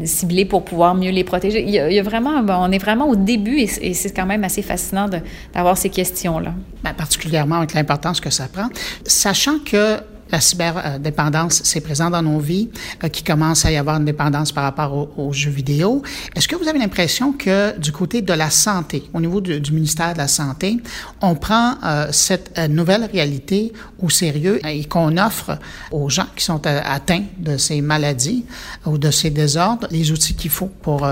cibler 0.05 0.45
pour 0.45 0.65
pouvoir 0.65 0.97
mieux 0.97 1.13
les 1.13 1.25
protéger. 1.25 1.63
Il 1.63 1.71
y 1.71 1.79
a, 1.79 2.03
vraiment, 2.03 2.43
on 2.49 2.73
est 2.73 2.79
vraiment 2.79 3.09
au 3.09 3.15
début 3.15 3.59
et, 3.61 3.95
c'est 3.99 4.15
quand 4.15 4.27
même 4.27 4.45
assez 4.45 4.63
fascinant 4.63 5.09
d'avoir 5.55 5.77
ces 5.77 5.91
questions-là. 5.91 6.55
Ben, 6.83 6.95
particulièrement 6.95 7.57
avec 7.57 7.75
l'importance 7.75 8.21
que 8.21 8.31
ça 8.31 8.49
prend. 8.49 8.69
Sachant 9.05 9.59
que 9.59 9.99
la 10.31 10.41
cyberdépendance, 10.41 11.63
c'est 11.65 11.81
présent 11.81 12.11
dans 12.11 12.23
nos 12.23 12.39
vies, 12.39 12.69
euh, 13.05 13.09
qui 13.09 13.23
commence 13.23 13.65
à 13.65 13.71
y 13.71 13.77
avoir 13.77 13.97
une 13.97 14.05
dépendance 14.05 14.53
par 14.53 14.65
rapport 14.65 15.09
aux, 15.19 15.33
jeux 15.33 15.51
vidéo. 15.51 16.03
Est-ce 16.35 16.49
que 16.49 16.57
vous 16.57 16.69
avez 16.69 16.79
l'impression 16.79 17.33
que 17.33 17.79
du 17.79 17.93
côté 17.93 18.23
de 18.23 18.33
la 18.33 18.51
santé, 18.51 19.05
au 19.13 19.21
niveau 19.21 19.41
du, 19.41 19.61
ministère 19.73 20.13
de 20.15 20.19
la 20.19 20.29
Santé, 20.29 20.79
on 21.21 21.35
prend 21.35 21.75
euh, 21.85 22.09
cette 22.13 22.59
euh, 22.59 22.69
nouvelle 22.69 23.09
réalité 23.13 23.73
au 24.03 24.11
sérieux 24.11 24.61
et 24.67 24.85
qu'on 24.85 25.17
offre 25.19 25.59
aux 25.91 26.09
gens 26.09 26.27
qui 26.35 26.45
sont 26.45 26.67
atteints 26.67 27.25
de 27.39 27.57
ces 27.57 27.81
maladies 27.81 28.45
ou 28.87 28.99
de 28.99 29.11
ces 29.11 29.31
désordres 29.31 29.87
les 29.91 30.11
outils 30.11 30.35
qu'il 30.35 30.51
faut 30.51 30.71
pour 30.83 31.07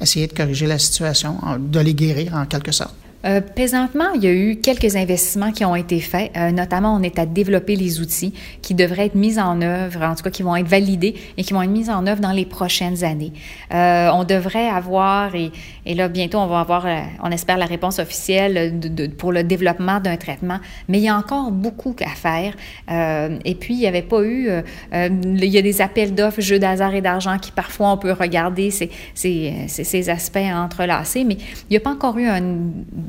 essayer 0.00 0.26
de 0.26 0.32
corriger 0.32 0.66
la 0.66 0.78
situation, 0.78 1.38
de 1.58 1.80
les 1.80 1.94
guérir 1.94 2.34
en 2.34 2.46
quelque 2.46 2.72
sorte? 2.72 2.94
Euh, 3.24 3.40
présentement, 3.40 4.10
il 4.14 4.22
y 4.22 4.26
a 4.26 4.32
eu 4.32 4.56
quelques 4.56 4.96
investissements 4.96 5.50
qui 5.50 5.64
ont 5.64 5.74
été 5.74 6.00
faits. 6.00 6.30
Euh, 6.36 6.50
notamment, 6.50 6.94
on 6.94 7.02
est 7.02 7.18
à 7.18 7.24
développer 7.24 7.74
les 7.74 8.00
outils 8.00 8.34
qui 8.60 8.74
devraient 8.74 9.06
être 9.06 9.14
mis 9.14 9.38
en 9.38 9.62
œuvre, 9.62 10.02
en 10.02 10.14
tout 10.14 10.22
cas 10.22 10.30
qui 10.30 10.42
vont 10.42 10.56
être 10.56 10.68
validés 10.68 11.14
et 11.38 11.42
qui 11.42 11.54
vont 11.54 11.62
être 11.62 11.70
mis 11.70 11.88
en 11.88 12.06
œuvre 12.06 12.20
dans 12.20 12.32
les 12.32 12.44
prochaines 12.44 13.02
années. 13.02 13.32
Euh, 13.72 14.10
on 14.12 14.24
devrait 14.24 14.68
avoir, 14.68 15.34
et, 15.34 15.50
et, 15.86 15.94
là 15.94 16.08
bientôt 16.08 16.38
on 16.38 16.46
va 16.46 16.60
avoir, 16.60 16.86
euh, 16.86 17.00
on 17.22 17.30
espère 17.30 17.56
la 17.56 17.64
réponse 17.64 17.98
officielle 17.98 18.78
de, 18.78 18.88
de, 18.88 19.06
pour 19.06 19.32
le 19.32 19.42
développement 19.42 20.00
d'un 20.00 20.16
traitement, 20.16 20.58
mais 20.88 20.98
il 20.98 21.04
y 21.04 21.08
a 21.08 21.16
encore 21.16 21.50
beaucoup 21.50 21.96
à 22.04 22.14
faire. 22.14 22.54
Euh, 22.90 23.38
et 23.44 23.54
puis, 23.54 23.74
il 23.74 23.80
n'y 23.80 23.86
avait 23.86 24.02
pas 24.02 24.22
eu, 24.22 24.50
il 24.92 25.44
y 25.44 25.58
a 25.58 25.62
des 25.62 25.80
appels 25.80 26.14
d'offres, 26.14 26.40
jeux 26.40 26.58
d'hasard 26.58 26.94
et 26.94 27.00
d'argent 27.00 27.38
qui 27.38 27.52
parfois 27.52 27.92
on 27.92 27.96
peut 27.96 28.12
regarder 28.12 28.70
ces, 28.70 28.90
ces, 29.14 29.54
ces 29.68 30.10
aspects 30.10 30.36
entrelacés, 30.36 31.24
mais 31.24 31.34
il 31.34 31.70
n'y 31.70 31.76
a 31.76 31.80
pas 31.80 31.90
encore 31.90 32.18
eu 32.18 32.26
un 32.26 32.42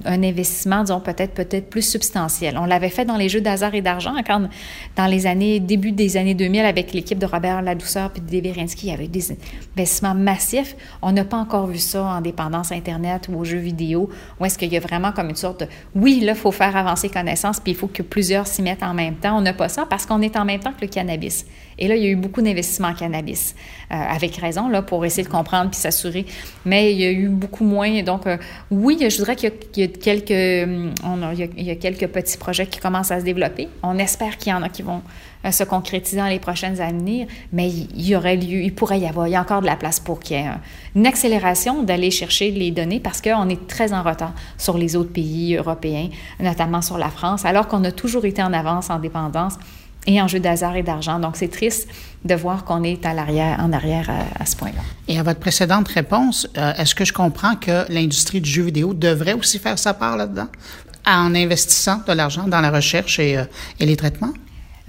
un 0.05 0.23
investissement, 0.23 0.81
disons, 0.81 0.99
peut-être 0.99 1.33
peut-être 1.33 1.69
plus 1.69 1.81
substantiel. 1.81 2.57
On 2.57 2.65
l'avait 2.65 2.89
fait 2.89 3.05
dans 3.05 3.17
les 3.17 3.29
jeux 3.29 3.41
d'hasard 3.41 3.75
et 3.75 3.81
d'argent, 3.81 4.13
quand 4.25 4.47
dans 4.95 5.05
les 5.05 5.27
années, 5.27 5.59
début 5.59 5.91
des 5.91 6.17
années 6.17 6.33
2000, 6.33 6.61
avec 6.61 6.93
l'équipe 6.93 7.19
de 7.19 7.25
Robert 7.25 7.61
Ladouceur 7.61 8.11
puis 8.11 8.21
de 8.21 8.29
Deverinsky, 8.29 8.87
il 8.87 8.89
y 8.91 8.93
avait 8.93 9.07
des 9.07 9.31
investissements 9.77 10.15
massifs. 10.15 10.75
On 11.01 11.11
n'a 11.11 11.25
pas 11.25 11.37
encore 11.37 11.67
vu 11.67 11.79
ça 11.79 12.03
en 12.03 12.21
dépendance 12.21 12.71
Internet 12.71 13.27
ou 13.29 13.39
aux 13.39 13.43
jeux 13.43 13.57
vidéo, 13.57 14.09
où 14.39 14.45
est-ce 14.45 14.57
qu'il 14.57 14.71
y 14.71 14.77
a 14.77 14.79
vraiment 14.79 15.11
comme 15.11 15.29
une 15.29 15.35
sorte 15.35 15.61
de, 15.61 15.67
oui, 15.95 16.21
là, 16.21 16.33
il 16.33 16.37
faut 16.37 16.51
faire 16.51 16.75
avancer 16.75 17.09
connaissances, 17.09 17.59
puis 17.59 17.71
il 17.71 17.77
faut 17.77 17.87
que 17.87 18.03
plusieurs 18.03 18.47
s'y 18.47 18.61
mettent 18.61 18.83
en 18.83 18.93
même 18.93 19.15
temps. 19.15 19.37
On 19.37 19.41
n'a 19.41 19.53
pas 19.53 19.69
ça 19.69 19.85
parce 19.89 20.05
qu'on 20.05 20.21
est 20.21 20.35
en 20.37 20.45
même 20.45 20.59
temps 20.59 20.73
que 20.73 20.81
le 20.81 20.87
cannabis. 20.87 21.45
Et 21.77 21.87
là, 21.87 21.95
il 21.95 22.03
y 22.03 22.07
a 22.07 22.09
eu 22.09 22.15
beaucoup 22.15 22.41
d'investissements 22.41 22.87
en 22.89 22.93
cannabis, 22.93 23.55
avec 23.89 24.35
raison, 24.37 24.67
là, 24.69 24.81
pour 24.81 25.05
essayer 25.05 25.23
de 25.23 25.31
comprendre 25.31 25.69
puis 25.69 25.79
s'assurer. 25.79 26.25
Mais 26.65 26.91
il 26.91 26.99
y 26.99 27.05
a 27.05 27.11
eu 27.11 27.27
beaucoup 27.27 27.63
moins. 27.63 28.01
Donc, 28.03 28.27
euh, 28.27 28.37
oui, 28.71 28.97
je 28.99 29.15
dirais 29.15 29.35
qu'il 29.35 29.51
y, 29.77 29.83
a 29.83 29.87
quelques, 29.87 30.69
on 31.03 31.31
il, 31.31 31.63
y 31.63 31.71
a, 31.71 31.75
quelques 31.75 32.07
petits 32.07 32.37
projets 32.37 32.67
qui 32.67 32.79
commencent 32.79 33.11
à 33.11 33.19
se 33.19 33.25
développer. 33.25 33.69
On 33.83 33.97
espère 33.97 34.37
qu'il 34.37 34.51
y 34.51 34.55
en 34.55 34.63
a 34.63 34.69
qui 34.69 34.81
vont 34.81 35.01
euh, 35.45 35.51
se 35.51 35.63
concrétiser 35.63 36.17
dans 36.17 36.27
les 36.27 36.39
prochaines 36.39 36.81
années, 36.81 37.27
mais 37.53 37.69
il 37.69 38.07
y 38.07 38.15
aurait 38.15 38.35
lieu, 38.35 38.61
il 38.61 38.73
pourrait 38.73 38.99
y 38.99 39.07
avoir, 39.07 39.27
il 39.27 39.31
y 39.31 39.35
a 39.35 39.41
encore 39.41 39.61
de 39.61 39.67
la 39.67 39.75
place 39.75 39.99
pour 39.99 40.19
qu'il 40.19 40.37
y 40.37 40.39
ait 40.39 40.49
une 40.95 41.05
accélération 41.05 41.83
d'aller 41.83 42.11
chercher 42.11 42.51
les 42.51 42.71
données 42.71 42.99
parce 42.99 43.21
qu'on 43.21 43.49
est 43.49 43.67
très 43.67 43.93
en 43.93 44.01
retard 44.01 44.33
sur 44.57 44.77
les 44.77 44.95
autres 44.95 45.11
pays 45.11 45.55
européens, 45.55 46.09
notamment 46.39 46.81
sur 46.81 46.97
la 46.97 47.09
France, 47.09 47.45
alors 47.45 47.67
qu'on 47.67 47.83
a 47.83 47.91
toujours 47.91 48.25
été 48.25 48.41
en 48.41 48.53
avance 48.53 48.89
en 48.89 48.99
dépendance 48.99 49.57
et 50.07 50.21
en 50.21 50.27
jeu 50.27 50.39
d'hasard 50.39 50.75
et 50.75 50.83
d'argent. 50.83 51.19
Donc, 51.19 51.35
c'est 51.35 51.47
triste 51.47 51.87
de 52.23 52.35
voir 52.35 52.65
qu'on 52.65 52.83
est 52.83 53.05
à 53.05 53.13
l'arrière, 53.13 53.59
en 53.59 53.71
arrière 53.71 54.09
à, 54.39 54.45
ce 54.45 54.55
point-là. 54.55 54.81
Et 55.07 55.19
à 55.19 55.23
votre 55.23 55.39
précédente 55.39 55.87
réponse, 55.87 56.47
euh, 56.57 56.73
est-ce 56.77 56.95
que 56.95 57.05
je 57.05 57.13
comprends 57.13 57.55
que 57.55 57.91
l'industrie 57.91 58.41
du 58.41 58.49
jeu 58.49 58.63
vidéo 58.63 58.93
devrait 58.93 59.33
aussi 59.33 59.59
faire 59.59 59.77
sa 59.77 59.93
part 59.93 60.17
là-dedans 60.17 60.47
en 61.05 61.35
investissant 61.35 62.01
de 62.07 62.13
l'argent 62.13 62.47
dans 62.47 62.61
la 62.61 62.71
recherche 62.71 63.19
et, 63.19 63.37
euh, 63.37 63.43
et 63.79 63.85
les 63.85 63.95
traitements? 63.95 64.33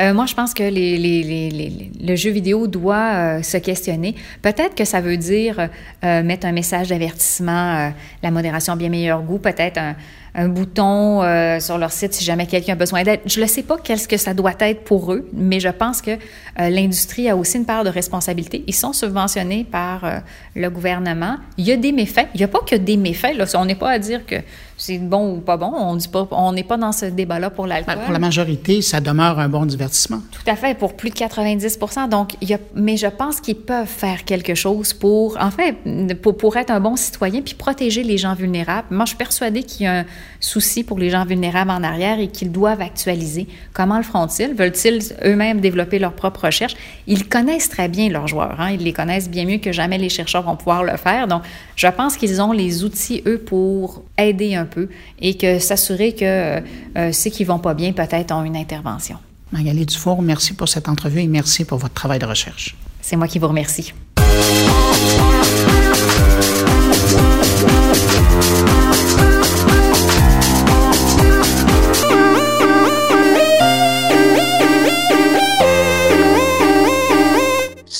Euh, 0.00 0.12
moi, 0.12 0.26
je 0.26 0.35
pense 0.35 0.52
que 0.52 0.62
les, 0.62 0.98
les, 0.98 1.22
les, 1.22 1.90
le 1.98 2.16
jeu 2.16 2.31
vidéo 2.31 2.66
doit 2.66 3.42
se 3.42 3.57
questionner. 3.57 4.14
Peut-être 4.42 4.74
que 4.74 4.85
ça 4.85 5.00
veut 5.00 5.16
dire 5.16 5.70
mettre 6.02 6.46
un 6.46 6.52
message 6.52 6.88
d'avertissement, 6.88 7.92
la 8.22 8.31
modération 8.31 8.76
bien 8.76 8.90
meilleur 8.90 9.22
goût, 9.22 9.38
peut-être 9.38 9.79
un, 9.79 9.96
un 10.37 10.49
bouton 10.49 11.22
euh, 11.22 11.59
sur 11.61 11.79
leur 11.79 11.90
site 11.90 12.12
si 12.12 12.22
jamais 12.22 12.46
quelqu'un 12.46 12.75
a 12.75 12.77
besoin 12.77 13.03
d'aide. 13.03 13.20
Je 13.25 13.40
ne 13.40 13.46
sais 13.46 13.62
pas 13.62 13.79
qu'est-ce 13.79 14.07
que 14.07 14.18
ça 14.18 14.35
doit 14.35 14.53
être 14.61 14.85
pour 14.85 15.12
eux, 15.12 15.29
mais 15.33 15.61
je 15.61 15.70
pense 15.70 16.03
que 16.03 16.11
euh, 16.11 16.68
l'industrie 16.68 17.29
a 17.31 17.37
aussi 17.37 17.57
une 17.57 17.64
part 17.64 17.85
de 17.85 17.88
responsabilité. 17.88 18.62
Ils 18.66 18.75
sont 18.75 18.92
subventionnés 18.92 19.64
par 19.64 20.05
euh, 20.05 20.18
le 20.55 20.68
gouvernement. 20.68 21.38
Il 21.57 21.64
y 21.64 21.72
a 21.72 21.77
des 21.77 21.90
méfaits. 21.90 22.29
Il 22.35 22.38
n'y 22.38 22.44
a 22.44 22.49
pas 22.49 22.61
que 22.61 22.77
des 22.77 22.99
méfaits. 22.99 23.35
Là. 23.35 23.46
On 23.55 23.64
n'est 23.64 23.75
pas 23.75 23.90
à 23.90 23.99
dire 23.99 24.27
que 24.27 24.37
c'est 24.77 24.99
bon 24.99 25.37
ou 25.37 25.41
pas 25.41 25.57
bon. 25.57 25.73
On 25.75 25.97
dit 25.97 26.09
pas, 26.09 26.29
on 26.31 26.53
n'est 26.53 26.62
pas 26.62 26.77
dans 26.77 26.93
ce 26.93 27.07
débat-là 27.07 27.51
pour 27.51 27.67
l'alcool. 27.67 27.95
Ben, 27.97 28.03
pour 28.03 28.12
la 28.12 28.19
majorité, 28.19 28.83
ça 28.83 29.01
demeure 29.01 29.39
un 29.39 29.49
bon 29.49 29.65
divertissement. 29.65 30.21
Tout 30.31 30.51
à 30.51 30.55
fait, 30.55 30.77
pour 30.77 30.95
plus 30.95 31.11
de 31.11 31.15
90 31.15 31.79
Donc, 32.11 32.37
y 32.43 32.53
a, 32.53 32.59
mais 32.75 32.97
je 32.97 33.07
pense 33.07 33.41
qu'ils 33.41 33.57
peuvent 33.57 33.87
faire 33.87 34.25
quelque 34.25 34.55
chose 34.55 34.93
pour, 34.93 35.39
en 35.41 35.51
fait, 35.51 35.77
pour, 36.21 36.37
pour 36.37 36.57
être 36.57 36.71
un 36.71 36.81
bon 36.81 36.97
citoyen 36.97 37.41
puis 37.41 37.55
protéger 37.55 38.03
les 38.03 38.19
gens 38.19 38.35
vulnérables. 38.35 38.89
Moi, 38.91 39.07
je 39.07 39.11
suis 39.11 39.17
persuadée 39.17 39.62
qu'il 39.62 39.85
y 39.85 39.87
a 39.87 40.01
un 40.01 40.05
souci 40.41 40.85
pour 40.85 40.99
les 40.99 41.09
gens 41.09 41.25
vulnérables 41.25 41.71
en 41.71 41.83
arrière 41.83 42.21
et 42.21 42.29
qu'ils 42.29 42.53
doivent 42.53 42.83
actualiser. 42.83 43.47
Comment 43.73 43.97
le 43.97 44.03
feront-ils? 44.03 44.53
Veulent-ils 44.55 45.15
eux-mêmes 45.25 45.61
développer 45.61 45.99
leur 45.99 46.12
propre 46.12 46.45
recherche? 46.45 46.77
Ils 47.07 47.29
connaissent 47.29 47.71
très 47.71 47.89
bien 47.89 48.11
leurs 48.11 48.29
joueurs. 48.29 48.61
Hein? 48.61 48.73
Ils 48.73 48.83
les 48.83 48.93
connaissent 48.93 49.31
bien 49.31 49.47
mieux 49.47 49.59
que 49.59 49.73
jamais 49.73 49.97
les 49.97 50.11
chercheurs 50.11 50.43
vont 50.43 50.57
pouvoir 50.57 50.85
le 50.85 50.97
faire. 50.99 51.29
Donc, 51.29 51.43
je 51.77 51.87
pense 51.89 52.17
qu'ils 52.17 52.41
ont 52.41 52.53
les 52.53 52.85
outils, 52.85 53.23
eux, 53.27 53.39
pour 53.39 54.03
aider 54.19 54.55
un 54.55 54.65
peu 54.65 54.89
et 55.21 55.37
que 55.37 55.59
s'assurer 55.59 56.15
que 56.15 56.25
euh, 56.25 57.12
ceux 57.12 57.31
qui 57.31 57.45
vont 57.45 57.59
pas 57.59 57.75
bien, 57.75 57.93
peut-être, 57.93 58.33
ont 58.35 58.45
une 58.45 58.57
intervention. 58.57 59.19
Magali 59.53 59.87
Dufour, 59.87 60.23
merci 60.23 60.55
pour 60.55 60.69
cette 60.69 60.89
entrevue 60.89 61.21
et 61.21 61.27
merci 61.27 61.65
pour 61.65 61.79
votre 61.79 61.95
travail 61.95 62.19
de 62.19 62.27
recherche. 62.27 62.77
C'est 63.01 63.17
moi 63.17 63.29
qui 63.29 63.39
vous 63.39 63.49
remercie. 63.49 63.93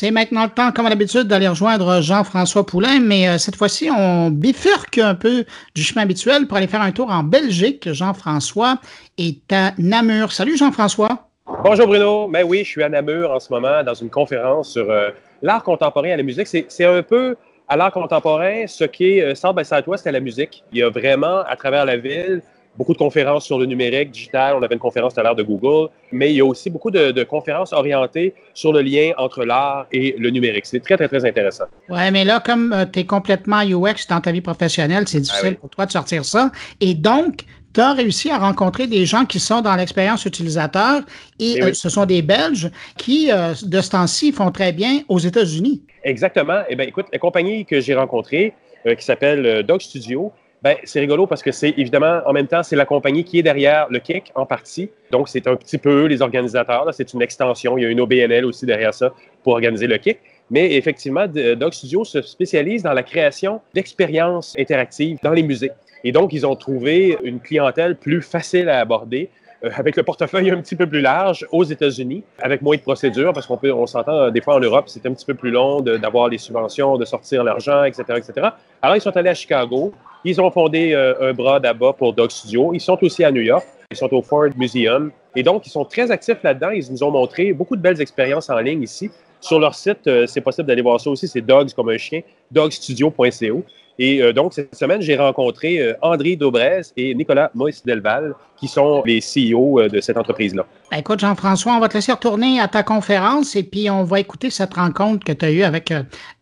C'est 0.07 0.13
maintenant 0.13 0.45
le 0.45 0.51
temps, 0.51 0.71
comme 0.71 0.89
d'habitude, 0.89 1.25
d'aller 1.25 1.49
rejoindre 1.49 2.01
Jean-François 2.01 2.65
Poulain, 2.65 3.01
mais 3.01 3.27
euh, 3.27 3.39
cette 3.39 3.57
fois-ci, 3.57 3.91
on 3.91 4.31
bifurque 4.31 4.99
un 4.99 5.17
peu 5.17 5.45
du 5.75 5.83
chemin 5.83 6.03
habituel 6.03 6.47
pour 6.47 6.59
aller 6.59 6.69
faire 6.69 6.81
un 6.81 6.93
tour 6.93 7.11
en 7.11 7.25
Belgique. 7.25 7.93
Jean-François 7.93 8.79
est 9.19 9.53
à 9.53 9.73
Namur. 9.79 10.31
Salut 10.31 10.57
Jean-François. 10.57 11.27
Bonjour 11.65 11.89
Bruno. 11.89 12.29
Mais 12.29 12.45
ben 12.45 12.49
oui, 12.49 12.59
je 12.59 12.69
suis 12.69 12.85
à 12.85 12.89
Namur 12.89 13.33
en 13.33 13.41
ce 13.41 13.53
moment 13.53 13.83
dans 13.83 13.95
une 13.95 14.09
conférence 14.09 14.75
sur 14.75 14.89
euh, 14.89 15.11
l'art 15.43 15.65
contemporain 15.65 16.13
à 16.13 16.17
la 16.17 16.23
musique. 16.23 16.47
C'est 16.47 16.85
un 16.85 17.03
peu 17.03 17.35
à 17.67 17.77
l'art 17.77 17.91
contemporain 17.91 18.69
ce 18.69 18.85
qui 18.85 19.19
est 19.19 19.23
euh, 19.23 19.35
South 19.35 19.57
by 19.57 19.65
Southwest 19.65 20.07
à 20.07 20.13
la 20.13 20.21
musique. 20.21 20.63
Il 20.71 20.79
y 20.79 20.83
a 20.85 20.89
vraiment 20.89 21.41
à 21.49 21.57
travers 21.57 21.85
la 21.85 21.97
ville 21.97 22.43
beaucoup 22.77 22.93
de 22.93 22.99
conférences 22.99 23.45
sur 23.45 23.59
le 23.59 23.67
numérique, 23.67 24.11
digital. 24.11 24.57
On 24.57 24.63
avait 24.63 24.75
une 24.75 24.81
conférence 24.81 25.15
tout 25.15 25.21
à 25.21 25.23
l'heure 25.23 25.35
de 25.35 25.43
Google, 25.43 25.91
mais 26.13 26.31
il 26.33 26.37
y 26.37 26.41
a 26.41 26.45
aussi 26.45 26.71
beaucoup 26.71 26.91
de, 26.91 27.23
conférences 27.25 27.73
orientées 27.73 28.35
sur 28.55 28.73
le 28.73 28.83
lien 28.83 29.13
entre 29.19 29.45
l'art 29.45 29.87
et 29.93 30.15
le 30.19 30.31
numérique. 30.31 30.67
C'est 30.67 30.81
très, 30.81 30.97
très, 30.97 31.09
très 31.09 31.25
intéressant. 31.25 31.65
Ouais, 31.89 32.11
mais 32.11 32.25
là, 32.25 32.41
comme 32.45 32.73
euh, 32.73 32.85
tu 32.91 33.01
es 33.01 33.05
complètement 33.05 33.63
UX 33.63 34.07
dans 34.09 34.21
ta 34.21 34.33
vie 34.33 34.41
professionnelle, 34.41 35.09
c'est 35.09 35.21
difficile 35.21 35.55
ah 35.57 35.61
pour 35.61 35.71
toi 35.71 35.87
de 35.87 35.93
sortir 35.93 36.25
ça. 36.25 36.51
Et 36.81 36.95
donc, 36.95 37.45
tu 37.75 37.81
as 37.81 37.93
réussi 37.93 38.31
à 38.31 38.39
rencontrer 38.39 38.87
des 38.87 39.07
gens 39.07 39.25
qui 39.25 39.41
sont 39.41 39.61
dans 39.61 39.75
l'expérience 39.75 40.25
utilisateur 40.25 41.01
et, 41.39 41.55
eh 41.57 41.63
euh, 41.63 41.73
ce 41.73 41.89
sont 41.89 42.07
des 42.07 42.23
Belges 42.23 42.71
qui, 42.97 43.31
euh, 43.31 43.55
de 43.63 43.81
ce 43.81 43.91
temps-ci, 43.91 44.33
font 44.33 44.51
très 44.51 44.73
bien 44.73 45.01
aux 45.09 45.19
États-Unis. 45.19 45.83
Exactement. 46.05 46.61
Eh 46.69 46.77
bien, 46.77 46.87
écoute, 46.87 47.07
la 47.13 47.19
compagnie 47.19 47.65
que 47.65 47.81
j'ai 47.81 47.95
rencontrée, 47.95 48.55
qui 48.87 49.05
s'appelle 49.05 49.65
Dog 49.65 49.81
Studio, 49.81 50.33
ben, 50.63 50.77
c'est 50.85 51.01
rigolo 51.01 51.27
parce 51.27 51.43
que 51.43 51.53
c'est 51.53 51.75
évidemment, 51.77 52.21
en 52.27 52.33
même 52.33 52.47
temps, 52.47 52.63
c'est 52.63 52.77
la 52.77 52.87
compagnie 52.87 53.25
qui 53.25 53.39
est 53.39 53.43
derrière 53.43 53.87
le 53.91 53.99
Kick 53.99 54.33
en 54.35 54.47
partie. 54.47 54.91
Donc, 55.11 55.29
c'est 55.29 55.47
un 55.47 55.57
petit 55.57 55.79
peu 55.79 56.07
les 56.07 56.23
organisateurs. 56.23 56.87
C'est 56.93 57.13
une 57.13 57.23
extension. 57.23 57.77
Il 57.79 57.83
y 57.83 57.87
a 57.87 57.91
une 57.91 58.01
OBNL 58.01 58.45
aussi 58.45 58.67
derrière 58.67 58.95
ça 58.95 59.13
pour 59.43 59.53
organiser 59.53 59.87
le 59.87 59.99
Kick. 59.99 60.19
Mais 60.51 60.75
effectivement, 60.75 61.27
Dog 61.27 61.73
Studio 61.73 62.05
se 62.05 62.23
spécialise 62.23 62.83
dans 62.83 62.93
la 62.93 63.03
création 63.03 63.61
d'expériences 63.75 64.55
interactives 64.59 65.19
dans 65.23 65.33
les 65.33 65.43
musées. 65.43 65.73
Et 66.05 66.13
donc, 66.13 66.33
ils 66.33 66.47
ont 66.47 66.57
trouvé 66.57 67.19
une 67.23 67.41
clientèle 67.41 67.97
plus 67.97 68.23
facile 68.23 68.69
à 68.69 68.79
aborder 68.79 69.29
euh, 69.65 69.71
avec 69.75 69.97
le 69.97 70.03
portefeuille 70.03 70.51
un 70.51 70.61
petit 70.61 70.77
peu 70.77 70.87
plus 70.87 71.01
large 71.01 71.47
aux 71.51 71.65
États-Unis, 71.65 72.23
avec 72.41 72.63
moins 72.63 72.77
de 72.77 72.83
procédures, 72.83 73.33
parce 73.33 73.47
qu'on 73.47 73.59
on 73.63 73.87
s'entend 73.87 74.13
euh, 74.13 74.31
des 74.31 74.41
fois 74.41 74.57
en 74.57 74.61
Europe, 74.61 74.85
c'est 74.89 75.05
un 75.07 75.13
petit 75.13 75.25
peu 75.25 75.35
plus 75.35 75.51
long 75.51 75.81
d'avoir 75.81 76.29
les 76.29 76.39
subventions, 76.39 76.99
de 76.99 77.05
sortir 77.05 77.43
l'argent, 77.43 77.85
etc., 77.85 78.05
etc. 78.17 78.49
Alors, 78.83 78.97
ils 78.97 79.01
sont 79.01 79.17
allés 79.17 79.31
à 79.31 79.35
Chicago, 79.35 79.93
ils 80.25 80.41
ont 80.41 80.51
fondé 80.51 80.93
euh, 80.93 81.31
un 81.31 81.33
bras 81.33 81.59
là-bas 81.59 81.95
pour 81.95 82.13
Dog 82.13 82.31
Studio. 82.31 82.73
Ils 82.75 82.81
sont 82.81 82.99
aussi 83.03 83.25
à 83.25 83.31
New 83.31 83.43
York. 83.43 83.65
Ils 83.91 83.97
sont 83.97 84.13
au 84.13 84.21
Ford 84.21 84.49
Museum. 84.57 85.13
Et 85.37 85.43
donc, 85.43 85.67
ils 85.67 85.71
sont 85.71 85.85
très 85.85 86.11
actifs 86.11 86.43
là-dedans. 86.43 86.71
Ils 86.71 86.91
nous 86.91 87.03
ont 87.05 87.11
montré 87.11 87.53
beaucoup 87.53 87.77
de 87.77 87.81
belles 87.81 88.01
expériences 88.01 88.51
en 88.51 88.59
ligne 88.59 88.83
ici. 88.83 89.11
Sur 89.41 89.61
leur 89.61 89.75
site, 89.75 90.11
c'est 90.27 90.41
possible 90.41 90.67
d'aller 90.67 90.83
voir 90.83 91.01
ça 91.01 91.11
aussi. 91.11 91.29
C'est 91.29 91.43
dogs 91.43 91.73
comme 91.73 91.91
un 91.91 91.99
chien, 91.99 92.23
dogstudio.co. 92.51 93.65
Et 93.99 94.23
euh, 94.23 94.33
donc, 94.33 94.55
cette 94.55 94.75
semaine, 94.75 95.01
j'ai 95.01 95.17
rencontré 95.17 95.95
André 96.03 96.37
Daubrez 96.37 96.83
et 96.97 97.15
Nicolas 97.15 97.51
Moïse 97.55 97.83
Delval, 97.85 98.35
qui 98.59 98.69
sont 98.69 99.03
les 99.05 99.21
CEO 99.21 99.89
de 99.89 100.01
cette 100.01 100.17
entreprise-là. 100.17 100.67
Ben, 100.91 100.99
écoute, 100.99 101.21
Jean-François, 101.21 101.75
on 101.75 101.81
va 101.81 101.89
te 101.89 101.95
laisser 101.95 102.13
retourner 102.13 102.61
à 102.61 102.69
ta 102.69 102.83
conférence 102.83 103.57
et 103.57 103.63
puis 103.63 103.91
on 103.91 104.05
va 104.05 104.21
écouter 104.21 104.51
cette 104.51 104.75
rencontre 104.75 105.25
que 105.25 105.33
tu 105.33 105.45
as 105.45 105.51
eue 105.51 105.63
avec 105.63 105.93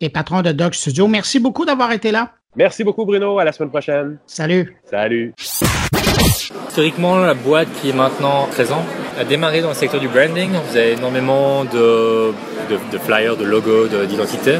les 0.01 0.09
patrons 0.09 0.41
de 0.41 0.51
Dog 0.51 0.73
Studio. 0.73 1.07
Merci 1.07 1.39
beaucoup 1.39 1.65
d'avoir 1.65 1.91
été 1.91 2.11
là. 2.11 2.31
Merci 2.55 2.83
beaucoup, 2.85 3.05
Bruno. 3.05 3.37
À 3.37 3.43
la 3.43 3.51
semaine 3.51 3.69
prochaine. 3.69 4.17
Salut. 4.25 4.77
Salut. 4.89 5.33
Historiquement, 5.37 7.17
la 7.17 7.33
boîte 7.33 7.67
qui 7.81 7.89
est 7.89 7.93
maintenant 7.93 8.47
présente 8.51 8.85
a 9.19 9.23
démarré 9.23 9.61
dans 9.61 9.69
le 9.69 9.73
secteur 9.75 9.99
du 9.99 10.07
branding. 10.07 10.49
On 10.55 10.61
faisait 10.61 10.93
énormément 10.93 11.65
de, 11.65 12.31
de, 12.69 12.97
flyers, 12.97 13.35
de 13.35 13.43
logos, 13.43 13.87
d'identité. 14.07 14.57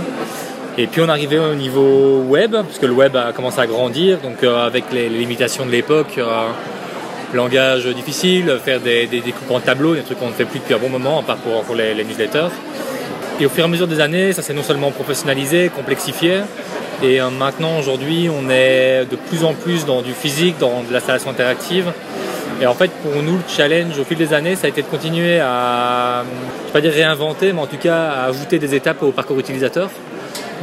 Et 0.78 0.88
puis 0.88 1.02
on 1.02 1.08
arrivait 1.08 1.40
au 1.40 1.56
niveau 1.56 2.20
web, 2.28 2.52
parce 2.52 2.80
que 2.80 2.86
le 2.86 2.92
web 2.92 3.16
a 3.16 3.32
commencé 3.32 3.60
à 3.60 3.66
grandir, 3.66 4.18
donc 4.18 4.44
euh, 4.44 4.66
avec 4.66 4.92
les, 4.92 5.08
limitations 5.08 5.66
de 5.66 5.72
l'époque, 5.72 6.18
euh, 6.18 6.48
langage 7.34 7.86
difficile, 7.88 8.58
faire 8.64 8.82
des, 8.82 9.08
des, 9.08 9.22
découpes 9.22 9.52
en 9.52 9.62
tableau, 9.62 9.96
des 9.96 10.02
trucs 10.02 10.20
qu'on 10.20 10.28
ne 10.28 10.34
fait 10.34 10.44
plus 10.44 10.60
depuis 10.60 10.74
un 10.74 10.78
bon 10.78 10.90
moment, 10.90 11.20
à 11.20 11.24
part 11.24 11.38
pour, 11.38 11.76
les, 11.76 11.96
newsletters. 12.04 12.50
Et 13.40 13.46
au 13.46 13.50
fur 13.50 13.64
et 13.64 13.66
à 13.66 13.70
mesure 13.70 13.88
des 13.88 14.02
années, 14.02 14.34
ça 14.34 14.42
s'est 14.42 14.54
non 14.54 14.64
seulement 14.64 14.92
professionnalisé, 14.92 15.72
complexifié, 15.74 16.42
et 17.02 17.22
euh, 17.22 17.30
maintenant, 17.30 17.80
aujourd'hui, 17.80 18.30
on 18.30 18.50
est 18.50 19.06
de 19.10 19.16
plus 19.16 19.46
en 19.46 19.54
plus 19.54 19.86
dans 19.86 20.02
du 20.02 20.12
physique, 20.12 20.58
dans 20.60 20.84
de 20.84 20.92
l'installation 20.92 21.30
interactive. 21.30 21.92
Et 22.62 22.68
en 22.68 22.74
fait, 22.74 22.92
pour 23.02 23.22
nous, 23.24 23.36
le 23.36 23.44
challenge 23.48 23.98
au 23.98 24.04
fil 24.04 24.18
des 24.18 24.34
années, 24.34 24.56
ça 24.58 24.68
a 24.68 24.70
été 24.70 24.82
de 24.82 24.88
continuer 24.88 25.40
à, 25.40 26.24
je 26.24 26.66
vais 26.68 26.72
pas 26.74 26.82
dire 26.82 26.92
réinventer, 26.92 27.54
mais 27.54 27.62
en 27.62 27.68
tout 27.68 27.78
cas 27.78 28.10
à 28.10 28.26
ajouter 28.26 28.60
des 28.60 28.76
étapes 28.76 29.04
au 29.04 29.12
parcours 29.12 29.40
utilisateur. 29.40 29.90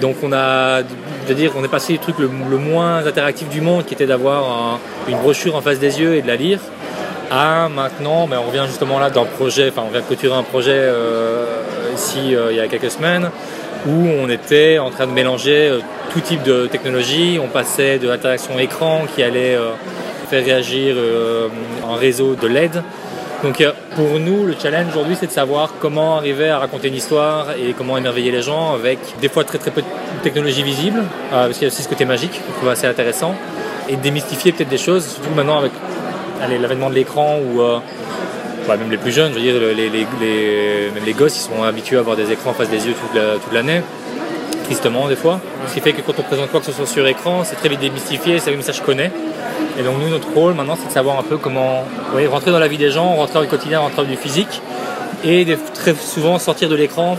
Donc 0.02 0.16
on 0.24 0.32
a, 0.32 0.82
dire, 1.30 1.52
on 1.56 1.62
est 1.62 1.68
passé 1.68 1.92
du 1.92 2.00
truc 2.00 2.16
le, 2.18 2.28
moins 2.28 3.06
interactif 3.06 3.48
du 3.48 3.60
monde, 3.60 3.86
qui 3.86 3.94
était 3.94 4.06
d'avoir 4.06 4.80
une 5.08 5.16
brochure 5.18 5.54
en 5.54 5.60
face 5.60 5.78
des 5.78 6.00
yeux 6.00 6.16
et 6.16 6.22
de 6.22 6.26
la 6.26 6.34
lire, 6.34 6.58
à 7.30 7.68
maintenant, 7.68 8.26
mais 8.26 8.36
on 8.36 8.48
revient 8.48 8.64
justement 8.66 8.98
là 8.98 9.10
d'un 9.10 9.24
projet, 9.24 9.68
enfin 9.68 9.84
on 9.86 9.90
vient 9.90 10.00
de 10.00 10.06
clôturer 10.06 10.34
un 10.34 10.42
projet 10.42 10.74
euh, 10.74 11.46
ici 11.94 12.34
euh, 12.34 12.50
il 12.50 12.56
y 12.56 12.60
a 12.60 12.66
quelques 12.66 12.90
semaines, 12.90 13.30
où 13.86 13.92
on 14.20 14.28
était 14.28 14.80
en 14.80 14.90
train 14.90 15.06
de 15.06 15.12
mélanger 15.12 15.68
euh, 15.68 15.78
tout 16.12 16.20
type 16.20 16.42
de 16.42 16.66
technologie. 16.66 17.38
On 17.40 17.46
passait 17.46 17.98
de 18.00 18.08
l'interaction 18.08 18.58
écran 18.58 19.04
qui 19.14 19.22
allait 19.22 19.56
faire 20.28 20.44
réagir 20.44 20.96
en 21.84 21.94
réseau 21.94 22.34
de 22.34 22.48
LED. 22.48 22.82
Donc 23.42 23.60
pour 23.96 24.20
nous, 24.20 24.46
le 24.46 24.54
challenge 24.60 24.88
aujourd'hui, 24.90 25.16
c'est 25.18 25.26
de 25.26 25.32
savoir 25.32 25.74
comment 25.80 26.16
arriver 26.16 26.48
à 26.48 26.58
raconter 26.58 26.88
une 26.88 26.94
histoire 26.94 27.48
et 27.52 27.72
comment 27.72 27.98
émerveiller 27.98 28.30
les 28.30 28.42
gens 28.42 28.74
avec 28.74 28.98
des 29.20 29.28
fois 29.28 29.42
très 29.42 29.58
très 29.58 29.72
peu 29.72 29.82
de 29.82 29.86
technologie 30.22 30.62
visible, 30.62 31.02
parce 31.30 31.54
qu'il 31.54 31.62
y 31.62 31.64
a 31.64 31.68
aussi 31.68 31.82
ce 31.82 31.88
côté 31.88 32.04
magique 32.04 32.40
qu'on 32.46 32.52
trouve 32.52 32.68
assez 32.68 32.86
intéressant, 32.86 33.34
et 33.88 33.96
démystifier 33.96 34.52
peut-être 34.52 34.68
des 34.68 34.78
choses, 34.78 35.04
surtout 35.04 35.34
maintenant 35.34 35.58
avec 35.58 35.72
l'avènement 36.60 36.88
de 36.88 36.94
l'écran 36.94 37.38
ou 37.40 37.60
même 38.68 38.90
les 38.90 38.96
plus 38.96 39.10
jeunes, 39.10 39.32
je 39.32 39.38
veux 39.38 39.42
dire, 39.42 39.54
les, 39.74 39.90
même 40.94 41.04
les 41.04 41.12
gosses, 41.12 41.36
ils 41.36 41.54
sont 41.54 41.64
habitués 41.64 41.96
à 41.96 42.00
avoir 42.00 42.16
des 42.16 42.30
écrans 42.30 42.50
en 42.50 42.54
face 42.54 42.70
des 42.70 42.86
yeux 42.86 42.94
toute 42.94 43.52
l'année, 43.52 43.82
tristement 44.66 45.08
des 45.08 45.16
fois. 45.16 45.40
Ce 45.66 45.74
qui 45.74 45.80
fait 45.80 45.92
que 45.92 46.02
quand 46.02 46.14
on 46.16 46.22
présente 46.22 46.48
quoi 46.52 46.60
que 46.60 46.66
ce 46.66 46.72
soit 46.72 46.86
sur 46.86 47.04
écran, 47.08 47.42
c'est 47.42 47.56
très 47.56 47.68
vite 47.68 47.80
démystifié, 47.80 48.38
c'est 48.38 48.52
comme 48.52 48.62
ça 48.62 48.70
je 48.70 48.82
connais. 48.82 49.10
Et 49.78 49.82
donc 49.82 49.98
nous, 50.00 50.08
notre 50.08 50.32
rôle 50.32 50.54
maintenant, 50.54 50.76
c'est 50.76 50.88
de 50.88 50.92
savoir 50.92 51.18
un 51.18 51.22
peu 51.22 51.38
comment 51.38 51.84
rentrer 52.30 52.50
dans 52.50 52.58
la 52.58 52.68
vie 52.68 52.78
des 52.78 52.90
gens, 52.90 53.14
rentrer 53.14 53.34
dans 53.34 53.40
le 53.40 53.46
quotidien, 53.46 53.80
rentrer 53.80 54.02
dans 54.02 54.08
du 54.08 54.16
physique, 54.16 54.60
et 55.24 55.46
très 55.74 55.94
souvent 55.94 56.38
sortir 56.38 56.68
de 56.68 56.74
l'écran 56.74 57.16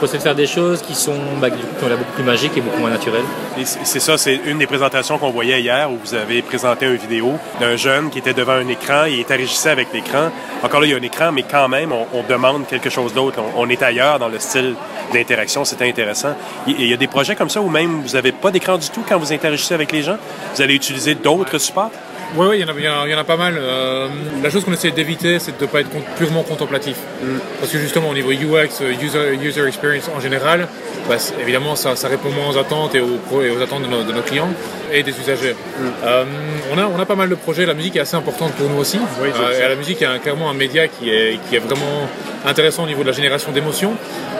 de 0.00 0.18
faire 0.18 0.34
des 0.34 0.46
choses 0.46 0.82
qui 0.82 0.94
sont 0.94 1.16
bah, 1.40 1.48
beaucoup 1.50 2.12
plus 2.14 2.24
magiques 2.24 2.56
et 2.56 2.60
beaucoup 2.60 2.80
moins 2.80 2.90
naturelles. 2.90 3.24
C'est 3.64 4.00
ça, 4.00 4.16
c'est 4.16 4.40
une 4.46 4.58
des 4.58 4.66
présentations 4.66 5.18
qu'on 5.18 5.30
voyait 5.30 5.60
hier 5.60 5.90
où 5.90 5.98
vous 6.02 6.14
avez 6.14 6.42
présenté 6.42 6.86
une 6.86 6.96
vidéo 6.96 7.34
d'un 7.60 7.76
jeune 7.76 8.10
qui 8.10 8.18
était 8.18 8.34
devant 8.34 8.52
un 8.52 8.68
écran 8.68 9.04
et 9.04 9.20
interagissait 9.20 9.70
avec 9.70 9.92
l'écran. 9.92 10.30
Encore 10.62 10.80
là, 10.80 10.86
il 10.86 10.90
y 10.90 10.94
a 10.94 10.98
un 10.98 11.02
écran, 11.02 11.32
mais 11.32 11.42
quand 11.42 11.68
même, 11.68 11.92
on, 11.92 12.22
demande 12.28 12.66
quelque 12.66 12.90
chose 12.90 13.14
d'autre. 13.14 13.40
On, 13.56 13.68
est 13.68 13.82
ailleurs 13.82 14.18
dans 14.18 14.28
le 14.28 14.38
style 14.38 14.74
d'interaction, 15.12 15.64
c'est 15.64 15.80
intéressant. 15.82 16.34
Il, 16.66 16.86
y 16.86 16.92
a 16.92 16.96
des 16.96 17.06
projets 17.06 17.34
comme 17.34 17.50
ça 17.50 17.60
où 17.60 17.68
même 17.68 18.02
vous 18.02 18.14
n'avez 18.14 18.32
pas 18.32 18.50
d'écran 18.50 18.76
du 18.76 18.88
tout 18.90 19.02
quand 19.08 19.18
vous 19.18 19.32
interagissez 19.32 19.74
avec 19.74 19.92
les 19.92 20.02
gens? 20.02 20.18
Vous 20.54 20.62
allez 20.62 20.74
utiliser 20.74 21.14
d'autres 21.14 21.58
supports? 21.58 21.90
Oui, 22.36 22.46
oui, 22.46 22.58
il 22.58 23.10
y, 23.10 23.14
en 23.14 23.18
a 23.18 23.24
pas 23.24 23.36
mal. 23.36 23.54
Euh, 23.56 24.08
la 24.42 24.50
chose 24.50 24.64
qu'on 24.64 24.72
essaie 24.72 24.90
d'éviter, 24.90 25.38
c'est 25.38 25.56
de 25.56 25.62
ne 25.64 25.68
pas 25.68 25.80
être 25.80 25.88
purement 26.16 26.42
contemplatif. 26.42 26.96
Mm. 27.22 27.26
Parce 27.58 27.72
que 27.72 27.78
justement, 27.78 28.10
au 28.10 28.14
niveau 28.14 28.30
UX, 28.30 28.82
euh, 28.82 28.92
user, 29.00 29.34
user 29.42 29.66
experience 29.66 30.10
en 30.14 30.20
général, 30.20 30.68
bah, 31.08 31.16
évidemment, 31.40 31.74
ça, 31.74 31.94
répond 32.06 32.28
moins 32.30 32.50
aux 32.50 32.58
attentes 32.58 32.94
et 32.94 33.00
aux, 33.00 33.42
et 33.42 33.50
aux 33.50 33.62
attentes 33.62 33.84
de 33.84 34.12
nos, 34.12 34.22
clients 34.22 34.50
et 34.92 35.02
des 35.02 35.18
usagers. 35.18 35.52
Mm. 35.54 35.84
Euh, 36.04 36.24
on, 36.72 36.78
a, 36.78 36.86
on 36.86 37.00
a 37.00 37.06
pas 37.06 37.16
mal 37.16 37.30
de 37.30 37.34
projets. 37.34 37.64
La 37.64 37.74
musique 37.74 37.96
est 37.96 38.00
assez 38.00 38.16
importante 38.16 38.52
pour 38.52 38.68
nous 38.68 38.78
aussi. 38.78 38.98
et 38.98 39.68
la 39.68 39.76
musique 39.76 40.02
est 40.02 40.18
clairement 40.20 40.50
un 40.50 40.54
média 40.54 40.86
qui 40.86 41.08
est, 41.08 41.38
qui 41.48 41.56
est 41.56 41.60
vraiment 41.60 42.08
intéressant 42.44 42.84
au 42.84 42.86
niveau 42.86 43.02
de 43.02 43.08
la 43.08 43.14
génération 43.14 43.52
d'émotions. 43.52 43.94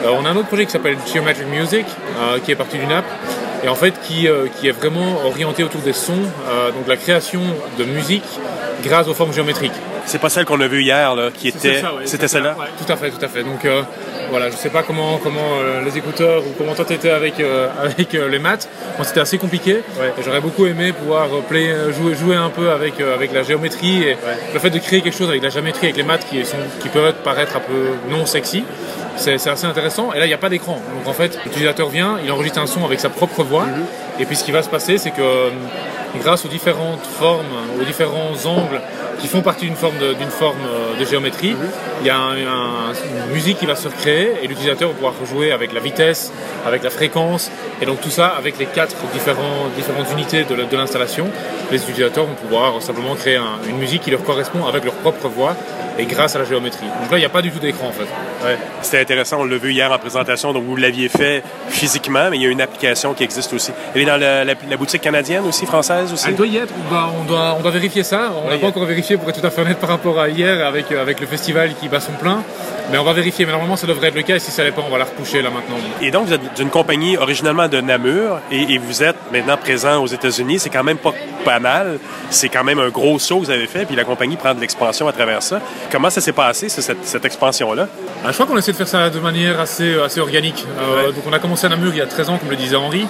on 0.05 0.25
a 0.27 0.29
un 0.29 0.37
autre 0.37 0.49
projet 0.49 0.67
qui 0.67 0.73
s'appelle 0.73 0.97
Geometric 1.13 1.47
Music, 1.49 1.87
qui 2.45 2.53
est 2.53 2.57
parti 2.57 2.77
d'une 2.77 2.93
app 2.93 3.05
et 3.65 3.69
en 3.69 3.75
fait 3.75 3.95
qui, 4.03 4.29
euh, 4.29 4.47
qui 4.61 4.69
est 4.69 4.73
vraiment 4.73 5.25
orienté 5.25 5.65
autour 5.65 5.81
des 5.81 5.93
sons, 5.93 6.13
euh, 6.49 6.71
donc 6.71 6.87
la 6.87 6.97
création 6.97 7.43
de 7.79 7.85
musique 7.85 8.25
grâce 8.83 9.09
aux 9.09 9.15
formes 9.15 9.33
géométriques. 9.33 9.73
C'est 10.07 10.21
pas 10.21 10.31
celle 10.31 10.47
qu'on 10.47 10.61
a 10.61 10.69
vue 10.69 10.83
hier, 10.83 11.15
là, 11.15 11.29
qui 11.31 11.49
était. 11.49 11.83
C'était 12.07 12.29
celle-là 12.29 12.57
Tout 12.79 12.91
à 12.91 12.97
fait, 12.97 13.11
tout 13.11 13.23
à 13.23 13.29
fait. 13.29 13.43
Donc 13.43 13.63
euh, 13.67 13.83
voilà, 14.31 14.49
je 14.49 14.57
sais 14.57 14.71
pas 14.71 14.83
comment, 14.83 15.19
comment 15.19 15.61
les 15.85 15.99
écouteurs 15.99 16.43
ou 16.47 16.55
comment 16.57 16.75
toi 16.75 16.87
t'étais 16.87 17.11
avec, 17.11 17.35
avec 17.83 18.13
les 18.13 18.39
maths. 18.39 18.69
Moi 18.97 19.05
c'était 19.05 19.21
assez 19.21 19.37
compliqué. 19.37 19.81
J'aurais 20.25 20.41
beaucoup 20.41 20.67
aimé 20.67 20.93
pouvoir 20.93 21.29
play, 21.49 21.75
jouer, 21.93 22.15
jouer 22.15 22.37
un 22.37 22.49
peu 22.49 22.71
avec, 22.71 23.01
avec 23.01 23.33
la 23.33 23.43
géométrie 23.43 24.03
et 24.03 24.17
le 24.55 24.59
fait 24.59 24.71
de 24.71 24.79
créer 24.79 25.03
quelque 25.03 25.17
chose 25.17 25.29
avec 25.29 25.43
la 25.43 25.51
géométrie, 25.51 25.87
avec 25.89 25.97
les 25.97 26.03
maths 26.05 26.27
qui, 26.29 26.45
sont, 26.45 26.57
qui 26.81 26.89
peuvent 26.89 27.15
paraître 27.23 27.57
un 27.57 27.61
peu 27.61 28.11
non 28.11 28.25
sexy 28.25 28.65
c'est 29.19 29.51
assez 29.51 29.67
intéressant. 29.67 30.13
Et 30.13 30.19
là, 30.19 30.25
il 30.27 30.29
n'y 30.29 30.35
a 30.35 30.39
pas 30.39 30.49
d'écran. 30.49 30.81
Donc 30.97 31.07
en 31.07 31.13
fait, 31.13 31.39
l'utilisateur 31.45 31.89
vient, 31.89 32.19
il 32.25 32.31
enregistre 32.33 32.61
un 32.61 32.67
son 32.67 32.85
avec 32.85 33.01
sa 33.01 33.09
propre 33.09 33.43
voix. 33.43 33.65
Mhm. 33.65 33.85
Et 34.21 34.25
puis 34.25 34.37
ce 34.37 34.45
qui 34.45 34.53
va 34.53 34.63
se 34.63 34.69
passer, 34.69 34.99
c'est 34.99 35.11
que 35.11 35.23
euh, 35.23 35.51
grâce 36.21 36.45
aux 36.45 36.49
différentes 36.49 37.05
formes, 37.05 37.47
aux 37.81 37.85
différents 37.85 38.33
angles 38.47 38.81
qui 39.21 39.27
font 39.27 39.43
partie 39.43 39.67
d'une 39.67 39.75
forme 39.75 39.99
de, 39.99 40.15
forme 40.31 40.57
euh, 40.65 40.99
de 40.99 41.05
géométrie, 41.05 41.51
mhm. 41.51 41.69
il 42.01 42.07
y 42.07 42.11
a 42.11 42.17
une 42.17 43.33
musique 43.33 43.59
qui 43.59 43.67
va 43.67 43.77
se 43.77 43.89
recréer 43.89 44.33
et 44.43 44.47
l'utilisateur 44.47 44.89
va 44.89 44.95
pouvoir 44.95 45.15
jouer 45.25 45.53
avec 45.53 45.73
la 45.73 45.81
vitesse, 45.81 46.33
avec 46.67 46.83
la 46.83 46.91
fréquence, 46.91 47.51
et 47.83 47.87
donc 47.87 48.01
tout 48.01 48.11
ça 48.11 48.29
avec 48.29 48.59
les 48.59 48.67
quatre 48.67 48.97
différents, 49.13 49.69
différentes 49.77 50.11
unités 50.13 50.45
de 50.45 50.77
l'installation. 50.77 51.27
Les 51.71 51.83
utilisateurs 51.83 52.27
vont 52.27 52.35
pouvoir 52.35 52.81
simplement 52.81 53.15
créer 53.15 53.39
une 53.69 53.79
musique 53.79 54.03
qui 54.03 54.11
leur 54.11 54.23
correspond 54.23 54.67
avec 54.67 54.85
leur 54.85 54.95
propre 54.95 55.29
voix 55.29 55.57
et 55.99 56.05
grâce 56.07 56.37
à 56.37 56.39
la 56.39 56.45
géométrie. 56.45 56.87
Donc 57.03 57.11
là, 57.11 57.17
il 57.19 57.21
n'y 57.21 57.27
a 57.27 57.29
pas 57.29 57.43
du 57.43 57.51
tout 57.51 57.59
d'écran 57.59 57.89
en 57.89 57.93
fait. 57.93 58.05
Ouais. 58.47 58.57
C'était 58.83 59.01
intéressant, 59.01 59.41
on 59.41 59.45
l'a 59.45 59.57
vu 59.59 59.73
hier 59.73 59.91
en 59.93 59.99
présentation, 59.99 60.53
donc 60.53 60.65
vous 60.65 60.77
l'aviez 60.77 61.09
fait 61.09 61.43
physiquement, 61.69 62.29
mais 62.31 62.37
il 62.37 62.43
y 62.43 62.47
a 62.47 62.51
une 62.51 62.61
application 62.61 63.15
qui 63.15 63.25
existe 63.25 63.53
aussi. 63.53 63.73
Elle 63.95 64.03
est 64.03 64.05
dans 64.05 64.17
la, 64.17 64.45
la- 64.45 64.55
la 64.69 64.77
boutique 64.77 65.03
canadienne 65.03 65.45
aussi, 65.47 65.67
française 65.67 66.13
aussi? 66.13 66.27
Elle 66.29 66.37
doit 66.37 66.47
y 66.47 66.57
être, 66.57 66.73
on 66.87 66.91
doit, 66.91 67.13
on 67.21 67.25
doit, 67.25 67.57
on 67.59 67.63
doit 67.63 67.71
vérifier 67.71 68.03
ça. 68.03 68.33
On 68.45 68.49
n'a 68.49 68.55
Oui. 68.55 68.61
pas 68.61 68.69
encore 68.69 68.85
vérifié 68.85 69.17
pour 69.17 69.29
être 69.29 69.41
tout 69.41 69.47
à 69.47 69.51
fait 69.51 69.61
honnête 69.63 69.79
par 69.79 69.91
rapport 69.91 70.19
à 70.21 70.29
hier 70.29 70.67
avec, 70.67 70.91
euh, 70.93 71.03
avec 71.03 71.21
le 71.21 71.27
festival 71.27 71.75
qui 71.81 71.89
bat 71.89 72.01
son 72.01 72.13
plein. 72.13 72.43
Mais 72.91 72.97
on 72.97 73.05
va 73.05 73.13
vérifier, 73.13 73.45
mais 73.45 73.53
normalement 73.53 73.77
ça 73.77 73.87
devrait 73.87 74.09
être 74.09 74.15
le 74.15 74.23
cas 74.23 74.37
et 74.37 74.39
si 74.39 74.51
ça 74.51 74.65
l'est 74.65 74.73
pas, 74.73 74.83
on 74.87 74.91
va 74.91 74.97
la 74.99 75.05
repousser 75.05 75.43
là 75.43 75.51
maintenant. 75.51 75.77
Et 76.01 76.11
donc, 76.11 76.27
vous 76.27 76.33
êtes 76.33 76.55
d'une 76.57 76.71
compagnie 76.71 77.19
originalement 77.19 77.69
de 77.69 77.83
Namur 77.83 78.41
et, 78.51 78.75
et 78.75 78.79
vous 78.79 79.03
êtes 79.03 79.17
maintenant 79.31 79.59
présent 79.59 80.03
aux 80.03 80.07
États-Unis. 80.07 80.59
C'est 80.59 80.71
quand 80.71 80.85
même 80.85 80.97
pas 80.97 81.13
banal. 81.53 81.99
C'est 82.31 82.49
quand 82.51 82.65
même 82.65 82.79
un 82.79 82.91
gros 82.91 83.19
saut 83.19 83.39
que 83.41 83.45
vous 83.47 83.51
avez 83.51 83.67
fait, 83.67 83.85
puis 83.87 83.97
la 83.97 84.05
compagnie 84.05 84.37
prend 84.37 84.55
de 84.55 84.61
l'expansion 84.61 85.09
à 85.09 85.13
travers 85.13 85.43
ça. 85.43 85.61
Comment 85.91 86.11
ça 86.11 86.21
s'est 86.21 86.33
passé, 86.33 86.69
ça, 86.69 86.83
cette, 86.83 87.05
cette 87.07 87.25
expansion-là? 87.25 87.87
Ah, 88.25 88.29
je 88.29 88.33
crois 88.35 88.47
qu'on 88.47 88.57
essaie 88.59 88.73
de 88.73 88.77
faire 88.77 88.89
ça 88.89 89.09
de 89.11 89.19
manière 89.21 89.59
assez, 89.61 89.99
assez 90.01 90.21
organique. 90.21 90.65
Euh, 90.79 91.07
Donc 91.13 91.25
on 91.27 91.33
a 91.33 91.39
commencé 91.39 91.67
à 91.67 91.71
Namur 91.71 91.93
il 91.93 91.99
y 91.99 92.03
a 92.03 92.07
13 92.07 92.29
ans, 92.31 92.39
comme 92.39 92.51
le 92.51 92.57
disait 92.57 92.77
Henri. 92.77 93.07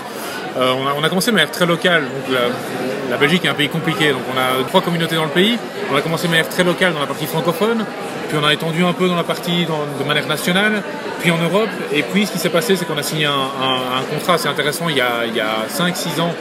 Euh, 0.56 0.72
on, 0.80 0.86
a, 0.86 0.92
on 1.00 1.04
a 1.04 1.08
commencé 1.08 1.30
de 1.30 1.36
manière 1.36 1.50
très 1.50 1.66
locale. 1.66 2.02
Donc 2.02 2.34
la, 2.34 3.10
la 3.10 3.16
Belgique 3.16 3.44
est 3.44 3.48
un 3.48 3.54
pays 3.54 3.68
compliqué, 3.68 4.10
donc 4.12 4.22
on 4.34 4.38
a 4.38 4.64
trois 4.68 4.80
communautés 4.82 5.16
dans 5.16 5.24
le 5.24 5.30
pays. 5.30 5.58
On 5.92 5.96
a 5.96 6.00
commencé 6.00 6.26
de 6.26 6.30
manière 6.32 6.48
très 6.48 6.64
locale 6.64 6.92
dans 6.94 7.00
la 7.00 7.06
partie 7.06 7.26
francophone, 7.26 7.84
puis 8.28 8.38
on 8.40 8.44
a 8.46 8.52
étendu 8.52 8.84
un 8.84 8.92
peu 8.92 9.08
dans 9.08 9.16
la 9.16 9.24
partie 9.24 9.64
dans- 9.66 9.86
de 9.98 10.06
manière 10.06 10.26
nationale, 10.26 10.82
puis 11.20 11.30
en 11.30 11.38
Europe. 11.38 11.68
Et 11.92 12.02
puis 12.02 12.26
ce 12.26 12.32
qui 12.32 12.38
s'est 12.38 12.50
passé, 12.50 12.76
c'est 12.76 12.84
qu'on 12.86 12.98
a 12.98 13.02
signé 13.02 13.24
un, 13.26 13.30
un- 13.32 13.98
un 14.00 14.02
contrat 14.14 14.34
assez 14.34 14.48
intéressant 14.48 14.88
il 14.88 14.96
y 14.96 15.00
a, 15.00 15.24
il 15.26 15.34
y 15.34 15.40
a 15.40 15.64
5-6 15.68 16.20
ans 16.20 16.32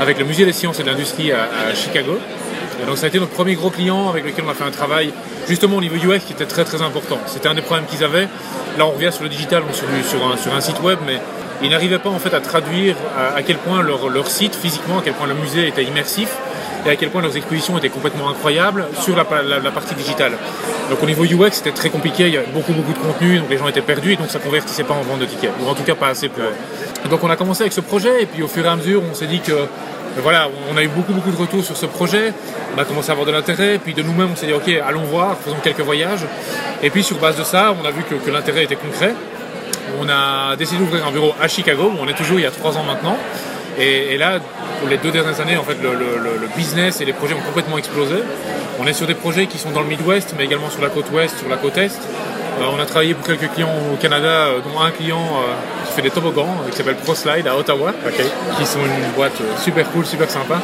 avec 0.00 0.18
le 0.18 0.24
Musée 0.24 0.44
des 0.44 0.52
sciences 0.52 0.80
et 0.80 0.82
de 0.82 0.88
l'industrie 0.88 1.30
à, 1.30 1.74
Chicago. 1.74 2.18
Et 2.82 2.86
donc 2.86 2.96
ça 2.96 3.04
a 3.04 3.08
été 3.08 3.18
notre 3.20 3.32
premier 3.32 3.54
gros 3.54 3.70
client 3.70 4.08
avec 4.08 4.24
lequel 4.24 4.44
on 4.46 4.50
a 4.50 4.54
fait 4.54 4.64
un 4.64 4.70
travail 4.70 5.12
justement 5.46 5.76
au 5.76 5.80
niveau 5.82 5.96
UX 5.96 6.20
qui 6.26 6.32
était 6.32 6.46
très 6.46 6.64
très 6.64 6.80
important. 6.80 7.18
C'était 7.26 7.48
un 7.48 7.54
des 7.54 7.60
problèmes 7.60 7.86
qu'ils 7.86 8.02
avaient. 8.02 8.26
Là 8.78 8.86
on 8.86 8.92
revient 8.92 9.12
sur 9.12 9.22
le 9.22 9.28
digital, 9.28 9.62
donc 9.62 9.74
sur, 9.74 9.86
sur, 10.08 10.54
un, 10.54 10.60
site 10.60 10.80
web, 10.82 10.98
mais 11.06 11.20
ils 11.62 11.68
n'arrivaient 11.70 11.98
pas 11.98 12.08
en 12.08 12.18
fait 12.18 12.32
à 12.32 12.40
traduire 12.40 12.96
à, 13.36 13.42
quel 13.42 13.56
point 13.58 13.82
leur, 13.82 14.26
site 14.28 14.54
physiquement, 14.54 14.98
à 14.98 15.02
quel 15.04 15.12
point 15.12 15.26
le 15.26 15.34
musée 15.34 15.68
était 15.68 15.84
immersif 15.84 16.30
et 16.86 16.88
à 16.88 16.96
quel 16.96 17.10
point 17.10 17.20
leurs 17.20 17.36
expositions 17.36 17.76
étaient 17.76 17.90
complètement 17.90 18.30
incroyables 18.30 18.86
sur 19.02 19.14
la, 19.14 19.24
pa- 19.26 19.42
la- 19.42 19.58
la 19.58 19.70
partie 19.70 19.94
digitale. 19.94 20.32
Donc 20.88 21.02
au 21.02 21.06
niveau 21.06 21.24
UX 21.24 21.50
c'était 21.52 21.72
très 21.72 21.90
compliqué, 21.90 22.28
il 22.28 22.32
y 22.32 22.36
avait 22.38 22.46
beaucoup 22.46 22.72
beaucoup 22.72 22.94
de 22.94 22.98
contenu, 22.98 23.38
donc 23.38 23.50
les 23.50 23.58
gens 23.58 23.68
étaient 23.68 23.82
perdus 23.82 24.12
et 24.12 24.16
donc 24.16 24.30
ça 24.30 24.38
convertissait 24.38 24.84
pas 24.84 24.94
en 24.94 25.02
vente 25.02 25.18
de 25.18 25.26
tickets, 25.26 25.52
ou 25.62 25.68
en 25.68 25.74
tout 25.74 25.82
cas 25.82 25.94
pas 25.94 26.08
assez 26.08 26.30
pour 26.30 26.42
Donc 27.10 27.22
on 27.22 27.28
a 27.28 27.36
commencé 27.36 27.62
avec 27.62 27.74
ce 27.74 27.82
projet 27.82 28.22
et 28.22 28.26
puis 28.26 28.42
au 28.42 28.48
fur 28.48 28.64
et 28.64 28.68
à 28.68 28.76
mesure 28.76 29.02
on 29.10 29.14
s'est 29.14 29.26
dit 29.26 29.40
que 29.40 29.52
voilà, 30.18 30.48
on 30.70 30.76
a 30.76 30.82
eu 30.82 30.88
beaucoup 30.88 31.12
de 31.12 31.36
retours 31.36 31.64
sur 31.64 31.76
ce 31.76 31.86
projet. 31.86 32.32
On 32.76 32.80
a 32.80 32.84
commencé 32.84 33.10
à 33.10 33.12
avoir 33.12 33.26
de 33.26 33.32
l'intérêt. 33.32 33.78
Puis 33.78 33.94
de 33.94 34.02
nous-mêmes, 34.02 34.30
on 34.32 34.36
s'est 34.36 34.46
dit 34.46 34.52
ok, 34.52 34.68
allons 34.86 35.04
voir, 35.04 35.36
faisons 35.38 35.56
quelques 35.62 35.80
voyages. 35.80 36.24
Et 36.82 36.90
puis 36.90 37.02
sur 37.02 37.18
base 37.18 37.36
de 37.36 37.44
ça, 37.44 37.74
on 37.80 37.86
a 37.86 37.90
vu 37.90 38.02
que, 38.02 38.30
l'intérêt 38.30 38.64
était 38.64 38.76
concret. 38.76 39.14
On 40.00 40.08
a 40.08 40.56
décidé 40.56 40.78
d'ouvrir 40.78 41.06
un 41.06 41.10
bureau 41.10 41.34
à 41.40 41.48
Chicago, 41.48 41.92
où 41.94 41.98
on 42.00 42.08
est 42.08 42.14
toujours 42.14 42.38
il 42.38 42.42
y 42.42 42.46
a 42.46 42.50
trois 42.50 42.76
ans 42.76 42.84
maintenant. 42.84 43.16
Et, 43.78 44.18
là, 44.18 44.38
pour 44.78 44.88
les 44.88 44.98
deux 44.98 45.10
dernières 45.10 45.40
années, 45.40 45.56
en 45.56 45.62
fait, 45.62 45.76
le 45.82 46.48
business 46.56 47.00
et 47.00 47.04
les 47.04 47.12
projets 47.12 47.34
ont 47.34 47.40
complètement 47.40 47.78
explosé. 47.78 48.16
On 48.82 48.86
est 48.86 48.94
sur 48.94 49.06
des 49.06 49.14
projets 49.14 49.46
qui 49.46 49.58
sont 49.58 49.70
dans 49.70 49.80
le 49.80 49.86
Midwest, 49.88 50.34
mais 50.38 50.44
également 50.44 50.70
sur 50.70 50.80
la 50.80 50.88
côte 50.88 51.10
ouest, 51.12 51.38
sur 51.38 51.48
la 51.50 51.56
côte 51.56 51.76
est. 51.76 52.00
Euh, 52.58 52.64
on 52.76 52.80
a 52.80 52.84
travaillé 52.84 53.14
pour 53.14 53.26
quelques 53.26 53.50
clients 53.52 53.72
au 53.92 53.96
Canada, 53.96 54.26
euh, 54.28 54.58
dont 54.60 54.80
un 54.80 54.90
client 54.90 55.18
euh, 55.18 55.54
qui 55.86 55.92
fait 55.94 56.02
des 56.02 56.10
toboggans, 56.10 56.56
qui 56.70 56.76
s'appelle 56.76 56.96
ProSlide 56.96 57.46
à 57.46 57.56
Ottawa, 57.56 57.92
qui 58.58 58.66
sont 58.66 58.80
une 58.80 59.12
boîte 59.14 59.32
super 59.62 59.90
cool, 59.92 60.04
super 60.04 60.28
sympa. 60.30 60.60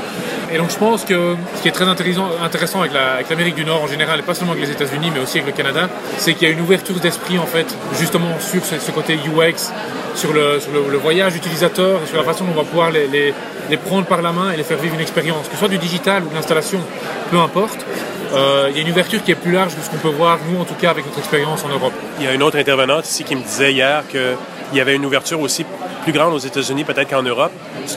Et 0.53 0.59
donc 0.59 0.71
je 0.71 0.77
pense 0.77 1.05
que 1.05 1.37
ce 1.57 1.63
qui 1.63 1.69
est 1.69 1.73
très 1.73 1.87
intéressant, 1.89 2.29
intéressant 2.43 2.81
avec 2.81 2.93
la- 2.93 3.15
avec 3.15 3.31
l'Amérique 3.31 3.55
du 3.55 3.65
Nord 3.65 3.83
en 3.83 3.87
général, 3.87 4.19
et 4.21 4.23
pas 4.23 4.35
seulement 4.35 4.53
avec 4.53 4.65
les 4.65 4.71
États-Unis, 4.73 5.11
mais 5.13 5.21
aussi 5.21 5.39
avec 5.39 5.47
le 5.57 5.57
Canada, 5.63 5.89
c'est 6.19 6.35
qu'il 6.35 6.47
y 6.47 6.51
a 6.51 6.55
une 6.55 6.61
ouverture 6.61 6.97
d'esprit 7.01 7.39
en 7.39 7.47
fait, 7.47 7.67
justement 7.99 8.39
sur 8.41 8.65
ce, 8.65 8.79
ce 8.79 8.91
côté 8.93 9.15
UX, 9.15 9.73
sur, 10.15 10.33
le, 10.33 10.61
sur 10.61 10.73
le, 10.73 10.91
le 10.91 10.99
voyage 10.99 11.35
utilisateur, 11.37 12.01
et 12.05 12.07
sur 12.07 12.17
la 12.17 12.23
façon 12.25 12.45
dont 12.45 12.53
on 12.55 12.59
va 12.59 12.65
pouvoir 12.65 12.91
les, 12.91 13.07
les- 13.09 13.35
les 13.69 13.77
prendre 13.77 14.07
par 14.07 14.23
la 14.23 14.31
main 14.31 14.53
et 14.53 14.57
les 14.57 14.63
faire 14.63 14.79
vivre 14.79 14.95
une 14.95 15.01
expérience, 15.01 15.47
que 15.49 15.53
ce 15.55 15.59
soit 15.59 15.69
du 15.69 15.79
digital 15.79 16.23
ou 16.25 16.29
de 16.29 16.35
l'installation, 16.35 16.79
peu 17.33 17.39
importe. 17.39 17.85
Euh, 18.33 18.69
il 18.71 18.77
y 18.77 18.79
a 18.81 18.83
une 18.83 18.91
ouverture 18.91 19.23
qui 19.23 19.31
est 19.31 19.37
plus 19.37 19.53
large 19.53 19.75
que 19.75 19.83
ce 19.83 19.91
qu'on 19.91 19.97
peut 19.97 20.09
voir, 20.09 20.39
nous 20.51 20.61
en 20.61 20.65
tout 20.65 20.75
cas, 20.75 20.91
avec 20.91 21.07
notre 21.07 21.19
expérience 21.19 21.65
en 21.65 21.69
Europe. 21.69 21.93
Il 22.19 22.25
y 22.25 22.29
a 22.29 22.35
une 22.35 22.43
autre 22.43 22.59
intervenante 22.59 23.07
ici 23.09 23.25
qui 23.25 23.37
me 23.37 23.43
disait 23.43 23.73
hier 23.73 24.03
qu'il 24.09 24.37
y 24.75 24.81
avait 24.81 24.97
une 24.97 25.07
ouverture 25.07 25.41
aussi 25.41 25.65
plus 26.03 26.13
grande 26.13 26.35
aux 26.35 26.39
États-Unis, 26.39 26.85
peut-être 26.85 27.11
qu'en 27.11 27.23
Europe, 27.23 27.53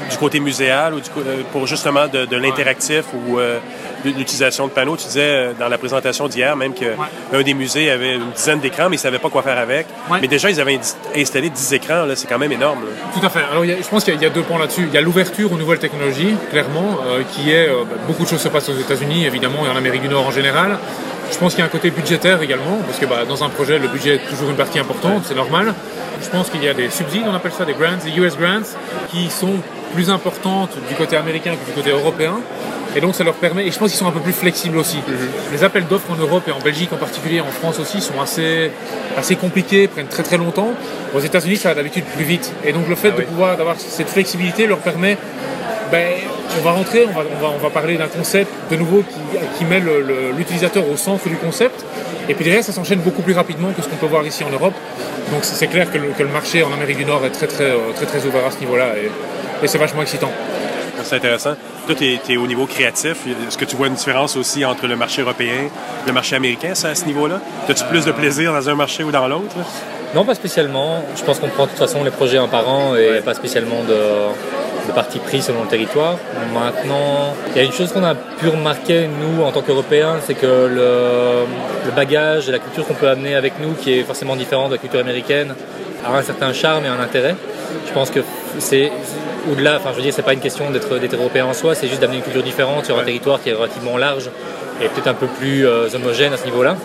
du 0.09 0.17
côté 0.17 0.39
muséal 0.39 0.93
ou 0.93 0.99
du 0.99 1.09
euh, 1.17 1.41
pour 1.51 1.67
justement 1.67 2.07
de, 2.07 2.25
de 2.25 2.37
l'interactif 2.37 3.05
ou 3.13 3.39
euh, 3.39 3.59
de 3.59 3.88
l'utilisation 4.05 4.67
de 4.67 4.71
panneaux. 4.71 4.95
Tu 4.97 5.05
disais 5.07 5.21
euh, 5.21 5.51
dans 5.59 5.67
la 5.69 5.77
présentation 5.77 6.27
d'hier 6.27 6.55
même 6.55 6.73
qu'un 6.73 7.41
des 7.43 7.53
musées 7.53 7.89
avait 7.91 8.15
une 8.15 8.31
dizaine 8.35 8.59
d'écrans, 8.59 8.89
mais 8.89 8.95
ils 8.95 8.99
ne 8.99 9.03
savaient 9.03 9.19
pas 9.19 9.29
quoi 9.29 9.41
faire 9.43 9.57
avec. 9.57 9.87
Ouais. 10.09 10.19
Mais 10.21 10.27
déjà, 10.27 10.49
ils 10.49 10.59
avaient 10.59 10.79
installé 11.15 11.49
10 11.49 11.73
écrans. 11.73 12.05
là, 12.05 12.15
C'est 12.15 12.27
quand 12.27 12.39
même 12.39 12.51
énorme. 12.51 12.79
là. 12.85 12.91
Tout 13.19 13.25
à 13.25 13.29
fait. 13.29 13.39
Alors, 13.51 13.65
il 13.65 13.71
y 13.71 13.73
a- 13.73 13.77
je 13.81 13.87
pense 13.87 14.03
qu'il 14.03 14.13
y, 14.13 14.17
a- 14.17 14.19
il 14.19 14.23
y 14.23 14.27
a 14.27 14.29
deux 14.29 14.43
points 14.43 14.59
là-dessus. 14.59 14.85
Il 14.87 14.93
y 14.93 14.97
a 14.97 15.01
l'ouverture 15.01 15.51
aux 15.51 15.57
nouvelles 15.57 15.79
technologies, 15.79 16.35
clairement, 16.51 16.99
euh, 17.07 17.21
qui 17.33 17.51
est 17.51 17.67
euh, 17.69 17.83
bah, 17.89 17.95
beaucoup 18.07 18.23
de 18.23 18.29
choses 18.29 18.41
se 18.41 18.47
passent 18.49 18.69
aux 18.69 18.77
États-Unis, 18.77 19.25
évidemment, 19.25 19.65
et 19.65 19.69
en 19.69 19.75
Amérique 19.75 20.01
du 20.01 20.09
Nord 20.09 20.27
en 20.27 20.31
général. 20.31 20.77
Je 21.31 21.37
pense 21.37 21.53
qu'il 21.53 21.59
y 21.59 21.61
a 21.61 21.65
un 21.65 21.69
côté 21.69 21.91
budgétaire 21.91 22.41
également, 22.41 22.77
parce 22.87 22.97
que 22.97 23.05
bah, 23.05 23.23
dans 23.27 23.43
un 23.43 23.49
projet, 23.49 23.77
le 23.77 23.87
budget 23.87 24.15
est 24.15 24.29
toujours 24.29 24.49
une 24.49 24.55
partie 24.55 24.79
importante, 24.79 25.23
c'est 25.27 25.35
normal. 25.35 25.75
Je 26.23 26.27
pense 26.29 26.49
qu'il 26.49 26.63
y 26.63 26.67
a 26.67 26.73
des 26.73 26.89
subsides, 26.89 27.23
on 27.27 27.35
appelle 27.35 27.51
ça 27.51 27.65
des 27.65 27.73
grants, 27.73 27.97
des 28.03 28.09
US 28.19 28.35
grants, 28.35 28.63
qui 29.11 29.29
sont 29.29 29.53
plus 29.93 30.09
importantes 30.09 30.71
du 30.89 30.95
côté 30.95 31.15
américain 31.17 31.51
que 31.51 31.65
du 31.69 31.71
côté 31.75 31.91
européen. 31.91 32.33
Et 32.95 33.01
donc 33.01 33.13
ça 33.13 33.23
leur 33.23 33.35
permet, 33.35 33.67
et 33.67 33.71
je 33.71 33.77
pense 33.77 33.89
qu'ils 33.89 33.99
sont 33.99 34.07
un 34.07 34.11
peu 34.11 34.19
plus 34.19 34.33
flexibles 34.33 34.77
aussi. 34.77 34.97
Les 35.51 35.63
appels 35.63 35.85
d'offres 35.85 36.11
en 36.11 36.15
Europe 36.15 36.43
et 36.47 36.51
en 36.51 36.59
Belgique 36.59 36.91
en 36.91 36.97
particulier, 36.97 37.39
en 37.39 37.51
France 37.51 37.79
aussi, 37.79 38.01
sont 38.01 38.19
assez, 38.19 38.71
assez 39.15 39.35
compliqués, 39.35 39.87
prennent 39.87 40.07
très 40.07 40.23
très 40.23 40.37
longtemps. 40.37 40.71
Aux 41.15 41.19
États-Unis, 41.19 41.57
ça 41.57 41.69
va 41.69 41.75
d'habitude 41.75 42.05
plus 42.05 42.23
vite. 42.23 42.51
Et 42.65 42.73
donc 42.73 42.89
le 42.89 42.95
fait 42.95 43.11
de 43.11 43.21
pouvoir 43.21 43.57
d'avoir 43.57 43.75
cette 43.79 44.09
flexibilité 44.09 44.65
leur 44.65 44.79
permet, 44.79 45.17
ben, 45.91 46.07
on 46.57 46.61
va 46.61 46.71
rentrer, 46.71 47.05
on 47.07 47.13
va, 47.13 47.23
on 47.31 47.41
va, 47.41 47.53
on 47.55 47.57
va 47.57 47.69
parler 47.69 47.95
d'un 47.97 48.07
concept 48.07 48.51
de 48.71 48.75
nouveau 48.75 49.03
qui, 49.03 49.37
qui 49.57 49.65
met 49.65 49.81
l'utilisateur 50.35 50.83
au 50.89 50.97
centre 50.97 51.29
du 51.29 51.35
concept. 51.35 51.85
Et 52.27 52.33
puis 52.33 52.43
derrière, 52.43 52.63
ça 52.63 52.71
s'enchaîne 52.71 52.99
beaucoup 52.99 53.21
plus 53.21 53.33
rapidement 53.33 53.71
que 53.71 53.81
ce 53.83 53.87
qu'on 53.87 53.97
peut 53.97 54.07
voir 54.07 54.25
ici 54.25 54.43
en 54.43 54.49
Europe. 54.49 54.73
Donc 55.31 55.43
c'est 55.43 55.67
clair 55.67 55.91
que 55.91 55.97
le, 55.99 56.07
que 56.09 56.23
le 56.23 56.29
marché 56.29 56.63
en 56.63 56.73
Amérique 56.73 56.97
du 56.97 57.05
Nord 57.05 57.23
est 57.25 57.31
très 57.31 57.47
très, 57.47 57.65
euh, 57.65 57.91
très, 57.95 58.07
très 58.07 58.25
ouvert 58.25 58.45
à 58.47 58.51
ce 58.51 58.59
niveau-là. 58.59 58.93
Et, 58.97 59.11
et 59.63 59.67
c'est 59.67 59.77
vachement 59.77 60.01
excitant. 60.01 60.31
C'est 61.03 61.15
intéressant. 61.15 61.55
Toi, 61.89 61.97
tu 61.97 62.33
es, 62.33 62.37
au 62.37 62.45
niveau 62.45 62.67
créatif. 62.67 63.25
Est-ce 63.47 63.57
que 63.57 63.65
tu 63.65 63.75
vois 63.75 63.87
une 63.87 63.95
différence 63.95 64.37
aussi 64.37 64.63
entre 64.63 64.85
le 64.85 64.95
marché 64.95 65.23
européen 65.23 65.53
et 65.65 66.05
le 66.05 66.13
marché 66.13 66.35
américain 66.35 66.75
ça, 66.75 66.89
à 66.89 66.93
ce 66.93 67.05
niveau-là? 67.05 67.41
As-tu 67.67 67.83
plus 67.85 68.05
de 68.05 68.11
plaisir 68.11 68.53
dans 68.53 68.69
un 68.69 68.75
marché 68.75 69.03
ou 69.03 69.09
dans 69.09 69.27
l'autre? 69.27 69.55
Non, 70.13 70.23
pas 70.23 70.35
spécialement. 70.35 71.03
Je 71.17 71.23
pense 71.23 71.39
qu'on 71.39 71.47
prend 71.47 71.63
de 71.63 71.69
toute 71.71 71.79
façon 71.79 72.03
les 72.03 72.11
projets 72.11 72.37
un 72.37 72.47
par 72.47 72.69
an 72.69 72.95
et 72.95 73.21
pas 73.21 73.33
spécialement 73.33 73.81
de, 73.87 73.95
de 74.87 74.91
parti 74.93 75.17
pris 75.17 75.41
selon 75.41 75.63
le 75.63 75.67
territoire. 75.67 76.17
Maintenant, 76.53 77.33
il 77.55 77.57
y 77.57 77.59
a 77.61 77.63
une 77.63 77.71
chose 77.71 77.91
qu'on 77.91 78.03
a 78.03 78.13
pu 78.13 78.49
remarquer, 78.49 79.07
nous, 79.07 79.43
en 79.43 79.51
tant 79.51 79.63
qu'Européens, 79.63 80.17
c'est 80.27 80.35
que 80.35 80.45
le, 80.45 81.47
le 81.87 81.91
bagage 81.95 82.49
et 82.49 82.51
la 82.51 82.59
culture 82.59 82.85
qu'on 82.85 82.93
peut 82.93 83.09
amener 83.09 83.33
avec 83.33 83.53
nous, 83.59 83.73
qui 83.73 83.97
est 83.97 84.03
forcément 84.03 84.35
différente 84.35 84.69
de 84.69 84.75
la 84.75 84.79
culture 84.79 84.99
américaine, 84.99 85.55
a 86.05 86.15
un 86.15 86.21
certain 86.21 86.53
charme 86.53 86.85
et 86.85 86.87
un 86.87 86.99
intérêt. 86.99 87.35
Je 87.87 87.93
pense 87.93 88.11
que 88.11 88.19
c'est 88.59 88.91
au-delà, 89.51 89.77
enfin 89.77 89.89
je 89.91 89.97
veux 89.97 90.01
dire, 90.01 90.13
c'est 90.13 90.21
pas 90.21 90.33
une 90.33 90.39
question 90.39 90.69
d'être 90.71 90.97
d'être 90.97 91.15
européen 91.15 91.45
en 91.45 91.53
soi, 91.53 91.75
c'est 91.75 91.87
juste 91.87 92.01
d'amener 92.01 92.17
une 92.17 92.23
culture 92.23 92.43
différente 92.43 92.85
sur 92.85 92.97
un 92.99 93.03
territoire 93.03 93.41
qui 93.41 93.49
est 93.49 93.53
relativement 93.53 93.97
large 93.97 94.29
et 94.81 94.87
peut-être 94.87 95.07
un 95.07 95.13
peu 95.13 95.27
plus 95.27 95.67
euh, 95.67 95.87
homogène 95.93 96.33
à 96.33 96.37
ce 96.37 96.45
niveau-là. 96.45 96.75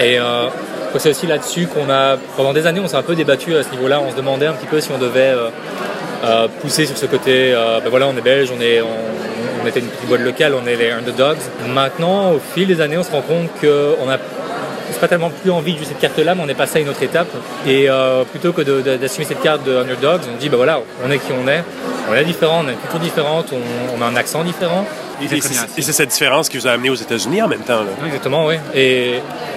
Et 0.00 0.18
euh, 0.18 0.48
c'est 0.96 1.10
aussi 1.10 1.26
là-dessus 1.26 1.66
qu'on 1.66 1.90
a, 1.90 2.16
pendant 2.36 2.52
des 2.52 2.66
années, 2.66 2.80
on 2.80 2.88
s'est 2.88 2.96
un 2.96 3.02
peu 3.02 3.14
débattu 3.14 3.54
à 3.56 3.62
ce 3.62 3.70
niveau-là. 3.70 4.00
On 4.00 4.10
se 4.10 4.16
demandait 4.16 4.46
un 4.46 4.52
petit 4.52 4.66
peu 4.66 4.80
si 4.80 4.90
on 4.92 4.98
devait 4.98 5.34
euh, 6.24 6.48
pousser 6.60 6.86
sur 6.86 6.96
ce 6.96 7.06
côté. 7.06 7.52
ben 7.52 7.90
voilà, 7.90 8.06
on 8.06 8.16
est 8.16 8.22
belge, 8.22 8.50
on 8.56 8.60
est, 8.60 8.80
on, 8.80 8.86
on 9.62 9.66
était 9.66 9.80
une 9.80 9.86
petite 9.86 10.08
boîte 10.08 10.20
locale, 10.20 10.54
on 10.54 10.66
est 10.66 10.76
les 10.76 10.90
underdogs. 10.92 11.38
Maintenant, 11.68 12.32
au 12.32 12.38
fil 12.54 12.68
des 12.68 12.80
années, 12.80 12.98
on 12.98 13.02
se 13.02 13.10
rend 13.10 13.22
compte 13.22 13.50
qu'on 13.60 14.08
a 14.08 14.18
c'est 14.90 15.00
pas 15.00 15.08
tellement 15.08 15.30
plus 15.30 15.50
envie 15.50 15.72
de 15.72 15.78
jouer 15.78 15.86
cette 15.86 16.00
carte-là, 16.00 16.34
mais 16.34 16.42
on 16.44 16.48
est 16.48 16.54
passé 16.54 16.78
à 16.78 16.80
une 16.82 16.88
autre 16.88 17.02
étape. 17.02 17.28
Et 17.66 17.88
euh, 17.88 18.24
plutôt 18.24 18.52
que 18.52 18.62
d'assumer 18.96 19.24
cette 19.26 19.42
carte 19.42 19.64
de 19.64 19.76
underdogs, 19.76 20.22
on 20.34 20.38
dit 20.38 20.48
bah 20.48 20.56
voilà, 20.56 20.80
on 21.04 21.10
est 21.10 21.18
qui 21.18 21.32
on 21.32 21.46
est, 21.48 21.62
on 22.10 22.14
est 22.14 22.24
différent, 22.24 22.62
on 22.64 22.68
a 22.68 22.72
une 22.72 22.78
culture 22.78 22.98
différente, 23.00 23.46
on, 23.52 23.98
on 23.98 24.02
a 24.02 24.06
un 24.06 24.16
accent 24.16 24.42
différent. 24.44 24.84
Et, 25.20 25.26
c'est 25.40 25.78
et 25.78 25.82
c'est 25.82 25.92
cette 25.92 26.10
différence 26.10 26.48
qui 26.48 26.58
vous 26.58 26.68
a 26.68 26.70
amené 26.70 26.90
aux 26.90 26.94
États-Unis 26.94 27.42
en 27.42 27.48
même 27.48 27.62
temps. 27.62 27.80
Là. 27.80 27.90
Exactement, 28.06 28.46
oui. 28.46 28.54
Et, 28.72 29.14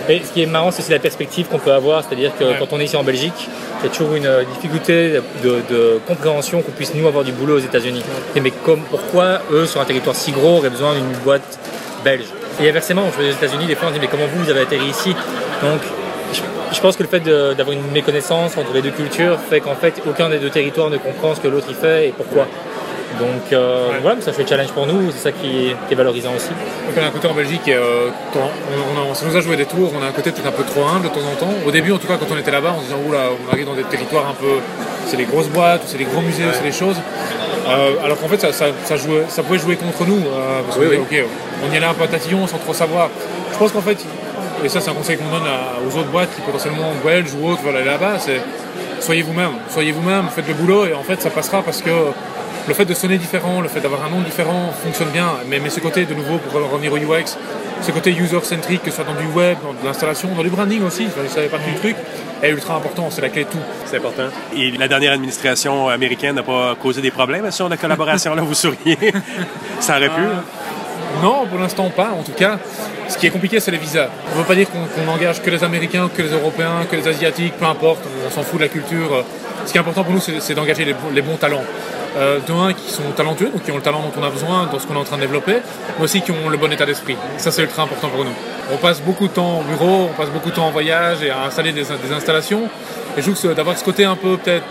et 0.10 0.22
ce 0.26 0.32
qui 0.34 0.42
est 0.42 0.48
marrant, 0.48 0.72
c'est 0.72 0.82
aussi 0.82 0.90
la 0.92 0.98
perspective 0.98 1.46
qu'on 1.48 1.60
peut 1.60 1.72
avoir, 1.72 2.04
c'est-à-dire 2.04 2.32
que 2.38 2.44
Ouais. 2.44 2.56
quand 2.58 2.74
on 2.74 2.80
est 2.80 2.86
ici 2.86 2.98
en 2.98 3.04
Belgique, 3.04 3.48
il 3.80 3.86
y 3.86 3.88
a 3.88 3.96
toujours 3.96 4.16
une 4.16 4.26
euh, 4.26 4.44
difficulté 4.56 5.20
de, 5.44 5.50
de 5.70 6.00
compréhension 6.08 6.64
qu'on 6.64 6.72
puisse 6.72 6.96
nous 6.96 7.06
avoir 7.08 7.24
du 7.24 7.32
boulot 7.32 7.58
aux 7.58 7.60
États-Unis. 7.60 8.02
Mais 8.42 8.50
comme, 8.50 8.82
pourquoi 8.90 9.42
eux, 9.52 9.68
sur 9.68 9.80
un 9.80 9.86
territoire 9.86 10.16
si 10.16 10.32
gros, 10.32 10.58
auraient 10.58 10.72
besoin 10.72 10.96
d'une 10.96 11.12
boîte 11.24 11.60
belge? 12.04 12.26
Et 12.60 12.70
inversement, 12.70 13.04
on 13.08 13.12
fait 13.12 13.30
aux 13.30 13.32
États-Unis, 13.32 13.66
des 13.66 13.76
fois 13.76 13.88
on 13.90 13.94
se 13.94 13.96
dit 13.96 14.02
mais 14.02 14.08
comment 14.08 14.28
vous, 14.28 14.44
vous 14.44 14.50
avez 14.50 14.62
atterri 14.62 14.86
ici? 14.86 15.16
Donc 15.62 15.82
je, 16.34 16.42
je 16.76 16.82
pense 16.82 16.96
que 16.96 17.04
le 17.04 17.10
fait 17.10 17.22
d'avoir 17.22 17.72
une 17.72 17.92
méconnaissance 17.92 18.58
entre 18.58 18.74
les 18.74 18.82
deux 18.82 18.92
cultures 18.92 19.40
fait 19.40 19.60
qu'en 19.60 19.76
fait 19.76 20.02
aucun 20.08 20.30
des 20.30 20.40
deux 20.40 20.50
territoires 20.50 20.90
ne 20.90 20.98
comprend 20.98 21.36
ce 21.36 21.42
que 21.42 21.48
l'autre 21.48 21.68
y 21.70 21.74
fait 21.74 22.10
et 22.10 22.12
pourquoi. 22.12 22.48
Donc 23.20 23.54
euh, 23.54 23.90
voilà, 24.02 24.22
ça 24.22 24.32
fait 24.34 24.48
challenge 24.48 24.72
pour 24.72 24.88
nous, 24.88 25.12
c'est 25.12 25.20
ça 25.20 25.32
qui 25.32 25.76
est, 25.90 25.96
valorisant 25.96 26.34
aussi. 26.36 26.50
Donc 26.50 26.96
on 26.98 27.02
a 27.02 27.08
un 27.08 27.12
côté 27.12 27.28
en 27.28 27.34
Belgique, 27.34 27.68
euh, 27.68 28.10
quand 28.34 28.50
on, 29.10 29.14
ça 29.14 29.26
nous 29.26 29.36
a 29.36 29.42
joué 29.42 29.58
des 29.58 29.66
tours, 29.66 29.92
on 29.96 30.02
a 30.02 30.08
un 30.08 30.12
côté 30.12 30.32
peut-être 30.32 30.48
un 30.48 30.52
peu 30.52 30.64
trop 30.64 30.84
humble 30.86 31.04
de 31.04 31.10
temps 31.10 31.28
en 31.32 31.36
temps. 31.36 31.54
Au 31.66 31.72
début 31.72 31.92
en 31.92 31.98
tout 31.98 32.08
cas 32.08 32.18
quand 32.18 32.32
on 32.32 32.38
était 32.38 32.52
là-bas, 32.52 32.74
on 32.78 32.80
se 32.80 32.86
disait 32.86 32.96
oula, 33.08 33.30
on 33.32 33.52
arrive 33.52 33.66
dans 33.66 33.76
des 33.76 33.84
territoires 33.84 34.28
un 34.28 34.34
peu, 34.34 34.60
c'est 35.06 35.18
des 35.18 35.26
grosses 35.26 35.50
boîtes, 35.50 35.84
c'est 35.86 35.98
des 35.98 36.06
gros 36.06 36.22
musées, 36.22 36.44
c'est 36.54 36.64
des 36.64 36.72
choses. 36.72 36.98
Euh, 37.68 37.94
alors 38.04 38.20
qu'en 38.20 38.28
fait 38.28 38.42
ça, 38.42 38.52
ça, 38.52 38.96
jouait, 38.98 39.26
ça, 39.30 39.44
pouvait 39.44 39.60
jouer 39.60 39.76
contre 39.76 40.06
nous, 40.06 40.22
parce 40.66 40.78
oui, 40.80 40.88
on 41.64 41.74
y 41.74 41.78
allait 41.78 41.86
un 41.86 41.94
peu 41.94 42.04
à 42.04 42.08
tatillon 42.08 42.48
sans 42.48 42.58
trop 42.58 42.74
savoir. 42.74 43.10
Je 43.54 43.58
pense 43.58 43.72
qu'en 43.72 43.82
fait, 43.82 43.98
et 44.64 44.70
ça 44.70 44.82
c'est 44.82 44.90
un 44.90 44.94
conseil 44.94 45.18
qu'on 45.18 45.30
donne 45.30 45.48
aux 45.88 45.98
autres 45.98 46.10
boîtes 46.10 46.34
qui 46.36 46.42
potentiellement 46.42 46.92
belges 47.06 47.34
ou 47.40 47.50
autres 47.50 47.62
veulent 47.62 47.76
aller 47.76 47.86
là-bas, 47.86 48.18
c'est 48.20 48.42
soyez 49.00 49.22
vous-même, 49.22 49.52
soyez 49.70 49.92
vous-même, 49.92 50.28
faites 50.34 50.48
le 50.48 50.54
boulot 50.54 50.86
et 50.86 50.94
en 50.94 51.04
fait 51.04 51.22
ça 51.22 51.30
passera 51.30 51.62
parce 51.62 51.82
que 51.82 51.90
le 52.68 52.74
fait 52.74 52.86
de 52.86 52.94
sonner 52.94 53.18
différent, 53.18 53.62
le 53.62 53.68
fait 53.68 53.80
d'avoir 53.80 54.06
un 54.06 54.10
nom 54.10 54.22
différent 54.22 54.72
fonctionne 54.84 55.10
bien, 55.10 55.30
mais, 55.48 55.60
mais 55.60 55.70
ce 55.70 55.80
côté 55.80 56.06
de 56.06 56.14
nouveau 56.14 56.38
pour 56.38 56.62
revenir 56.72 56.94
au 56.94 56.98
UX, 56.98 57.38
ce 57.82 57.92
côté 57.92 58.12
user-centric, 58.12 58.84
que 58.84 58.90
ce 58.90 58.98
soit 58.98 59.06
dans 59.06 59.20
du 59.20 59.28
web, 59.28 59.58
dans 59.64 59.74
de 59.74 59.86
l'installation, 59.86 60.30
dans 60.36 60.44
du 60.44 60.50
branding 60.50 60.84
aussi, 60.84 61.08
je 61.16 61.22
ne 61.22 61.28
savais 61.28 61.48
pas 61.48 61.58
tout 61.58 61.70
le 61.74 61.80
truc, 61.80 61.96
est 62.42 62.50
ultra 62.50 62.76
important, 62.76 63.10
c'est 63.10 63.22
la 63.22 63.30
clé 63.30 63.44
de 63.44 63.50
tout. 63.50 63.58
C'est 63.86 63.98
important. 63.98 64.28
Et 64.56 64.72
la 64.72 64.88
dernière 64.88 65.14
administration 65.14 65.90
américaine 65.90 66.36
n'a 66.36 66.44
pas 66.44 66.76
causé 66.76 67.02
des 67.02 67.12
problèmes 67.12 67.50
sur 67.52 67.70
la 67.70 67.78
collaboration-là, 67.78 68.42
vous 68.42 68.54
souriez? 68.54 68.98
Ça 69.80 69.98
aurait 69.98 70.10
pu? 70.10 70.22
Euh, 70.22 71.22
non, 71.22 71.46
pour 71.46 71.60
l'instant 71.60 71.90
pas. 71.90 72.12
En 72.12 72.24
tout 72.24 72.32
cas, 72.32 72.58
ce 73.08 73.18
qui 73.18 73.28
est 73.28 73.30
compliqué, 73.30 73.60
c'est 73.60 73.72
les 73.72 73.78
visas. 73.78 74.08
On 74.32 74.36
ne 74.36 74.42
veut 74.42 74.48
pas 74.48 74.56
dire 74.56 74.68
qu'on 74.70 75.08
engage 75.12 75.42
que 75.42 75.50
les 75.50 75.64
Américains, 75.64 76.10
que 76.16 76.22
les 76.22 76.32
Européens, 76.32 76.86
que 76.90 76.96
les 76.96 77.08
Asiatiques, 77.08 77.54
peu 77.58 77.66
importe, 77.66 78.04
on 78.26 78.30
s'en 78.32 78.44
fout 78.44 78.58
de 78.58 78.64
la 78.64 78.70
culture. 78.70 79.24
Ce 79.66 79.72
qui 79.72 79.78
est 79.78 79.82
important 79.82 80.04
pour 80.04 80.14
nous, 80.14 80.20
c'est 80.20 80.56
d'engager 80.56 80.86
les, 80.86 81.22
bons 81.22 81.36
talents. 81.36 81.64
Euh, 82.18 82.40
de 82.40 82.74
qui 82.74 82.92
sont 82.92 83.10
talentueux, 83.16 83.50
donc 83.50 83.64
qui 83.64 83.72
ont 83.72 83.78
le 83.78 83.82
talent 83.82 84.02
dont 84.02 84.22
on 84.22 84.24
a 84.24 84.30
besoin 84.30 84.68
dans 84.70 84.80
ce 84.80 84.86
qu'on 84.86 84.96
est 84.96 85.00
en 85.00 85.06
train 85.06 85.16
de 85.16 85.22
développer, 85.22 85.58
mais 85.98 86.04
aussi 86.04 86.22
qui 86.22 86.32
ont 86.32 86.50
le 86.50 86.58
bon 86.58 86.70
état 86.70 86.86
d'esprit. 86.86 87.16
Ça, 87.38 87.52
c'est 87.52 87.62
ultra 87.62 87.84
important 87.84 88.10
pour 88.10 88.26
nous. 88.26 88.34
On 88.74 88.76
passe 88.76 89.02
beaucoup 89.02 89.30
de 89.30 89.34
temps 89.34 89.60
au 89.60 89.64
bureau, 89.64 90.10
on 90.12 90.18
passe 90.18 90.30
beaucoup 90.30 90.50
de 90.50 90.56
temps 90.56 90.68
en 90.68 90.72
voyage 90.72 91.24
et 91.24 91.30
à 91.30 91.44
installer 91.46 91.72
des, 91.72 91.90
installations. 92.12 92.64
Et 93.18 93.22
je 93.22 93.32
trouve 93.32 93.54
d'avoir 93.54 93.78
ce 93.78 93.84
côté 93.86 94.04
un 94.04 94.18
peu 94.18 94.36
peut-être 94.36 94.66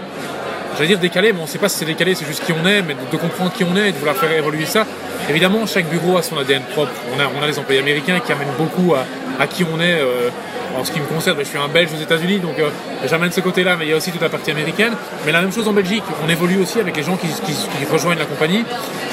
j'allais 0.75 0.89
dire 0.89 0.99
décalé, 0.99 1.33
mais 1.33 1.39
on 1.39 1.45
ne 1.45 1.49
sait 1.49 1.59
pas 1.59 1.71
si 1.71 1.79
c'est 1.79 1.87
décalé, 1.87 2.15
c'est 2.15 2.27
juste 2.27 2.45
qui 2.45 2.53
on 2.53 2.67
est, 2.67 2.83
mais 2.83 2.95
de, 2.95 3.17
comprendre 3.17 3.53
qui 3.53 3.65
on 3.65 3.75
est 3.75 3.89
et 3.89 3.93
de 3.93 3.97
vouloir 3.97 4.17
faire 4.17 4.33
évoluer 4.33 4.67
ça. 4.67 4.85
Évidemment, 5.31 5.67
chaque 5.67 5.87
bureau 5.87 6.19
a 6.19 6.23
son 6.23 6.37
ADN 6.37 6.63
propre. 6.75 6.93
On 7.17 7.21
a, 7.21 7.25
on 7.39 7.43
a 7.43 7.47
les 7.47 7.59
employés 7.59 7.81
américains 7.81 8.21
qui 8.21 8.33
amènent 8.33 8.49
beaucoup 8.59 8.95
à, 8.95 9.07
à 9.43 9.47
qui 9.47 9.65
on 9.65 9.81
est. 9.81 9.99
Euh, 9.99 10.29
en 10.79 10.85
ce 10.85 10.93
qui 10.93 11.01
me 11.01 11.07
concerne, 11.07 11.37
je 11.39 11.45
suis 11.45 11.59
un 11.59 11.69
Belge 11.69 11.91
aux 11.97 12.03
États-Unis, 12.03 12.39
donc 12.39 12.59
euh, 12.59 12.71
j'amène 13.09 13.33
ce 13.33 13.41
côté-là, 13.41 13.77
mais 13.79 13.87
il 13.87 13.91
y 13.91 13.93
a 13.93 13.97
aussi 13.97 14.11
toute 14.11 14.21
la 14.21 14.29
partie 14.29 14.51
américaine. 14.51 14.93
Mais 15.27 15.33
la 15.33 15.41
même 15.41 15.53
chose 15.53 15.69
en 15.69 15.73
Belgique, 15.73 16.05
on 16.25 16.29
évolue 16.29 16.61
aussi 16.61 16.81
avec 16.81 16.97
les 16.97 17.03
gens 17.03 17.17
qui, 17.17 17.29
rejoignent 17.91 18.19
la 18.19 18.25
compagnie, 18.27 18.65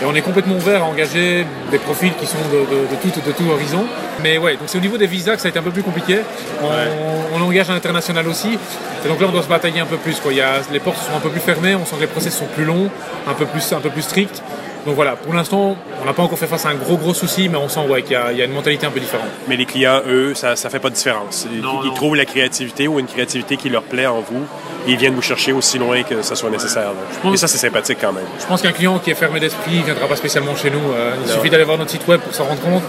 et 0.01 0.05
on 0.05 0.14
est 0.16 0.22
complètement 0.22 0.55
ouvert 0.55 0.84
à 0.84 0.86
engager 0.86 1.45
des 1.72 1.78
profils 1.80 2.14
qui 2.16 2.26
sont 2.26 2.38
de, 2.51 2.60
de, 2.60 3.28
de, 3.28 3.32
tout, 3.32 3.49
horizon. 3.49 3.86
Mais 4.22 4.38
ouais, 4.38 4.53
donc 4.53 4.64
c'est 4.68 4.78
au 4.78 4.82
niveau 4.82 4.97
des 4.97 5.08
visas 5.08 5.36
que 5.36 5.41
ça 5.41 5.47
a 5.47 5.49
été 5.49 5.60
un 5.60 5.64
peu 5.64 5.72
plus 5.72 5.84
compliqué. 5.84 6.20
On, 6.62 7.41
engage 7.41 7.70
à 7.70 7.74
l'international 7.74 8.28
aussi, 8.28 8.58
et 9.05 9.08
donc 9.08 9.22
là 9.22 9.28
on 9.30 9.32
doit 9.32 9.43
se 9.43 9.47
batailler 9.47 9.80
un 9.80 9.86
peu 9.86 9.95
plus. 9.95 10.20
Quoi. 10.20 10.34
Il 10.34 10.38
y 10.38 10.41
a, 10.41 10.60
les 10.72 10.80
portes 10.80 10.97
sont 10.97 11.16
un 11.16 11.20
peu 11.20 11.30
plus 11.30 11.39
fermées, 11.39 11.76
on 11.76 11.86
sent 11.86 11.95
que 11.95 12.01
les 12.01 12.08
process 12.08 12.38
sont 12.38 12.47
plus 12.47 12.66
longs, 12.66 12.89
un 13.26 13.34
peu 13.34 13.45
plus, 13.45 13.72
un 13.72 13.80
peu 13.80 13.89
plus 13.89 14.01
stricts. 14.01 14.43
Donc 14.88 14.96
voilà, 14.96 15.18
pour 15.18 15.34
l'instant, 15.34 15.76
on 16.02 16.06
n'a 16.06 16.14
pas 16.14 16.24
encore 16.24 16.40
fait 16.40 16.48
face 16.48 16.66
à 16.66 16.70
un 16.70 16.76
gros 16.76 16.96
gros 16.96 17.14
souci, 17.14 17.50
mais 17.50 17.58
on 17.58 17.68
sent 17.68 17.82
qu'il 18.06 18.14
y, 18.14 18.42
a 18.42 18.46
une 18.46 18.54
mentalité 18.54 18.86
un 18.86 18.90
peu 18.90 19.02
différente. 19.02 19.28
Mais 19.50 19.58
les 19.58 19.66
clients, 19.66 20.00
eux, 20.08 20.34
ça 20.34 20.52
ne 20.52 20.56
fait 20.56 20.80
pas 20.80 20.90
de 20.90 20.96
différence. 20.96 21.46
Ils, 21.52 21.94
trouvent 21.94 22.16
la 22.16 22.24
créativité 22.24 22.88
ou 22.88 22.98
une 22.98 23.06
créativité 23.06 23.58
qui 23.58 23.68
leur 23.68 23.84
plaît 23.84 24.06
en 24.06 24.22
vous 24.22 24.46
et 24.88 24.92
ils 24.92 24.98
viennent 24.98 25.14
vous 25.14 25.22
chercher 25.22 25.52
aussi 25.52 25.78
loin 25.78 26.04
que 26.04 26.22
ça 26.22 26.36
soit 26.36 26.50
nécessaire. 26.50 26.94
et 27.26 27.36
ça, 27.36 27.50
c'est 27.50 27.58
sympathique 27.58 27.98
quand 28.00 28.14
même. 28.14 28.24
Je 28.40 28.46
pense 28.46 28.62
qu'un 28.62 28.72
client 28.72 28.98
qui 29.00 29.12
est 29.12 29.16
fermé 29.16 29.42
d'esprit 29.42 29.80
ne 29.80 29.84
viendra 29.84 30.08
pas 30.08 30.16
spécialement 30.16 30.56
chez 30.56 30.70
nous. 30.70 30.94
Euh, 30.94 31.16
il 31.22 31.30
suffit 31.34 31.50
d'aller 31.50 31.66
voir 31.66 31.78
notre 31.78 31.92
site 31.92 32.08
web 32.08 32.22
pour 32.22 32.34
s'en 32.34 32.46
rendre 32.46 32.62
compte. 32.62 32.84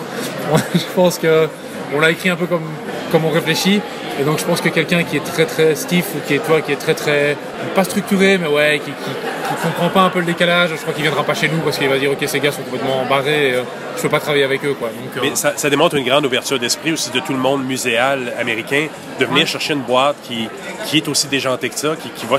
je 0.77 0.95
pense 0.95 1.19
que 1.19 1.49
on 1.93 1.99
l'a 1.99 2.13
écrit 2.13 2.29
un 2.29 2.37
peu 2.37 2.47
comme, 2.47 2.63
comme 3.11 3.25
on 3.25 3.31
réfléchit. 3.31 3.81
Et 4.21 4.25
donc 4.25 4.39
je 4.39 4.45
pense 4.45 4.61
que 4.61 4.69
quelqu'un 4.69 5.05
qui 5.05 5.17
est 5.17 5.25
très 5.25 5.47
très 5.47 5.75
stiff 5.75 6.07
ou 6.17 6.27
qui 6.27 6.35
est 6.35 6.39
toi 6.39 6.61
qui 6.61 6.73
est 6.73 6.77
très 6.77 6.95
très 6.95 7.37
pas 7.75 7.85
structuré 7.85 8.39
mais 8.39 8.49
ouais 8.49 8.81
qui, 8.85 8.91
qui, 8.91 9.11
comprend 9.63 9.89
pas 9.89 10.03
un 10.03 10.11
peu 10.11 10.21
le 10.21 10.27
décalage, 10.27 10.71
je 10.71 10.77
crois 10.77 10.93
qu'il 10.93 11.03
viendra 11.03 11.25
pas 11.25 11.35
chez 11.35 11.49
nous 11.49 11.59
parce 11.59 11.79
qu'il 11.79 11.89
va 11.89 11.99
dire 11.99 12.11
ok 12.11 12.25
ces 12.27 12.41
gars 12.41 12.53
sont 12.53 12.63
complètement 12.63 13.05
barrés, 13.09 13.55
euh, 13.55 13.63
je 13.97 14.03
peux 14.03 14.09
pas 14.09 14.21
travailler 14.21 14.45
avec 14.45 14.65
eux 14.65 14.75
quoi. 14.75 14.89
Donc, 14.89 15.23
mais 15.23 15.31
euh, 15.31 15.53
ça, 15.57 15.71
démontre 15.71 15.97
une 15.97 16.05
grande 16.05 16.27
ouverture 16.27 16.59
d'esprit 16.59 16.93
aussi 16.93 17.11
de 17.11 17.21
tout 17.21 17.33
le 17.33 17.39
monde 17.39 17.65
muséal 17.65 18.33
américain 18.39 18.87
de 19.19 19.25
venir 19.25 19.47
chercher 19.47 19.75
une 19.75 19.83
boîte 19.83 20.17
qui, 20.23 20.49
qui 20.87 20.99
est 20.99 21.09
aussi 21.09 21.29
déjantée 21.29 21.71
que 21.71 21.79
ça, 21.79 21.95
qui, 22.01 22.11
qui 22.11 22.27
va 22.27 22.37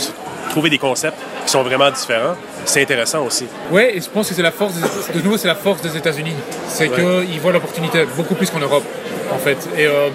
trouver 0.49 0.69
des 0.69 0.77
concepts 0.77 1.17
qui 1.45 1.51
sont 1.51 1.63
vraiment 1.63 1.89
différents. 1.89 2.35
C'est 2.65 2.81
intéressant 2.81 3.25
aussi. 3.25 3.45
Oui, 3.71 3.83
et 3.93 4.01
je 4.01 4.09
pense 4.09 4.29
que 4.29 4.35
c'est 4.35 4.41
la 4.41 4.51
force, 4.51 4.73
de 4.75 5.21
nouveau, 5.21 5.37
c'est 5.37 5.47
la 5.47 5.55
force 5.55 5.81
des 5.81 5.95
États-Unis. 5.95 6.35
C'est 6.67 6.89
qu'ils 6.89 7.39
voient 7.39 7.53
l'opportunité 7.53 8.05
beaucoup 8.15 8.35
plus 8.35 8.49
qu'en 8.49 8.59
Europe, 8.59 8.83
en 9.33 9.37
fait. 9.37 9.57
Et 9.77 9.85
euh, 9.85 10.09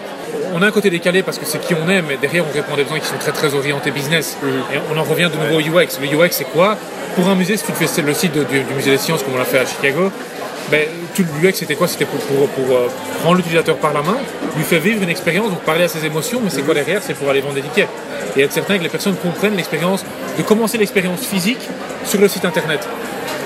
on 0.54 0.62
a 0.62 0.66
un 0.66 0.70
côté 0.70 0.90
décalé 0.90 1.22
parce 1.22 1.38
que 1.38 1.46
c'est 1.46 1.58
qui 1.58 1.74
on 1.74 1.88
est, 1.88 2.02
mais 2.02 2.16
derrière 2.16 2.44
on 2.48 2.52
répond 2.52 2.74
à 2.74 2.76
des 2.76 2.84
besoins 2.84 3.00
qui 3.00 3.06
sont 3.06 3.18
très 3.18 3.32
très 3.32 3.54
orientés 3.54 3.90
business. 3.90 4.36
Mhm. 4.42 4.48
Et 4.74 4.78
on 4.92 4.98
en 4.98 5.04
revient 5.04 5.30
de 5.32 5.38
nouveau 5.38 5.56
au 5.56 5.78
UX. 5.78 5.98
Le 6.00 6.06
UX 6.06 6.28
c'est 6.30 6.44
quoi? 6.44 6.76
Pour 7.16 7.28
un 7.28 7.34
musée, 7.34 7.56
si 7.56 7.64
tu 7.64 7.72
fais 7.72 8.02
le 8.02 8.14
site 8.14 8.32
du, 8.32 8.74
musée 8.74 8.90
des 8.90 8.98
sciences 8.98 9.22
comme 9.22 9.34
on 9.34 9.38
l'a 9.38 9.44
fait 9.44 9.58
à 9.58 9.66
Chicago, 9.66 10.10
ben, 10.70 10.88
tout 11.14 11.24
l'UX 11.40 11.52
c'était 11.54 11.74
quoi? 11.74 11.86
C'était 11.86 12.06
pour, 12.06 12.18
pour, 12.20 12.76
euh, 12.76 12.88
prendre 13.20 13.36
l'utilisateur 13.36 13.76
par 13.76 13.92
la 13.92 14.02
main, 14.02 14.16
lui 14.56 14.64
faire 14.64 14.80
vivre 14.80 15.02
une 15.02 15.08
expérience, 15.08 15.50
donc 15.50 15.60
parler 15.60 15.84
à 15.84 15.88
ses 15.88 16.04
émotions, 16.04 16.40
mais 16.42 16.50
c'est 16.50 16.62
quoi 16.62 16.74
derrière? 16.74 17.00
C'est 17.02 17.14
pour 17.14 17.28
aller 17.30 17.40
vendre 17.40 17.54
des 17.54 17.62
tickets. 17.62 17.88
Et 18.36 18.42
être 18.42 18.52
certain 18.52 18.78
que 18.78 18.82
les 18.82 18.88
personnes 18.88 19.14
comprennent 19.16 19.56
l'expérience, 19.56 20.04
de 20.36 20.42
commencer 20.42 20.76
l'expérience 20.78 21.24
physique 21.24 21.68
sur 22.04 22.20
le 22.20 22.26
site 22.28 22.44
internet. 22.44 22.80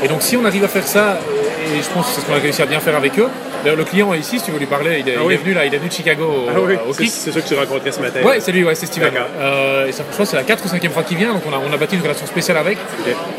Et 0.02 0.08
donc 0.08 0.22
si 0.22 0.36
on 0.36 0.44
arrive 0.44 0.64
à 0.64 0.68
faire 0.68 0.86
ça, 0.86 1.18
et 1.66 1.82
je 1.82 1.88
pense 1.90 2.06
que 2.06 2.12
c'est 2.14 2.20
ce 2.22 2.26
qu'on 2.26 2.34
a 2.34 2.38
réussi 2.38 2.62
à 2.62 2.66
bien 2.66 2.80
faire 2.80 2.96
avec 2.96 3.18
eux, 3.18 3.28
D'ailleurs, 3.62 3.76
le 3.76 3.84
client 3.84 4.12
est 4.14 4.18
ici, 4.18 4.38
si 4.38 4.44
tu 4.44 4.50
veux 4.50 4.58
lui 4.58 4.66
parler, 4.66 5.00
il 5.00 5.08
est, 5.08 5.16
ah 5.16 5.22
venu 5.22 5.52
là, 5.52 5.66
il 5.66 5.74
est 5.74 5.78
venu 5.78 5.88
de 5.88 5.94
Chicago 5.94 6.24
au, 6.24 6.48
ah 6.48 6.60
oui. 6.98 7.08
C'est 7.08 7.32
sûr 7.32 7.42
que 7.42 7.48
tu 7.48 7.54
rencontré 7.54 7.90
ce 7.90 8.00
matin. 8.00 8.20
Oui, 8.24 8.34
c'est 8.38 8.52
lui, 8.52 8.64
ouais, 8.64 8.74
c'est 8.74 8.86
Steven. 8.86 9.12
Euh, 9.38 9.86
et 9.86 9.92
ça, 9.92 10.04
je 10.06 10.12
crois 10.12 10.24
que 10.24 10.30
c'est 10.30 10.36
la 10.36 10.44
4 10.44 10.64
ou 10.64 10.68
5e 10.68 10.90
fois 10.90 11.02
qu'il 11.02 11.16
vient, 11.16 11.32
donc 11.32 11.42
on 11.48 11.52
a, 11.52 11.58
on 11.58 11.72
a 11.72 11.76
bâti 11.76 11.96
une 11.96 12.02
relation 12.02 12.26
spéciale 12.26 12.56
avec. 12.56 12.78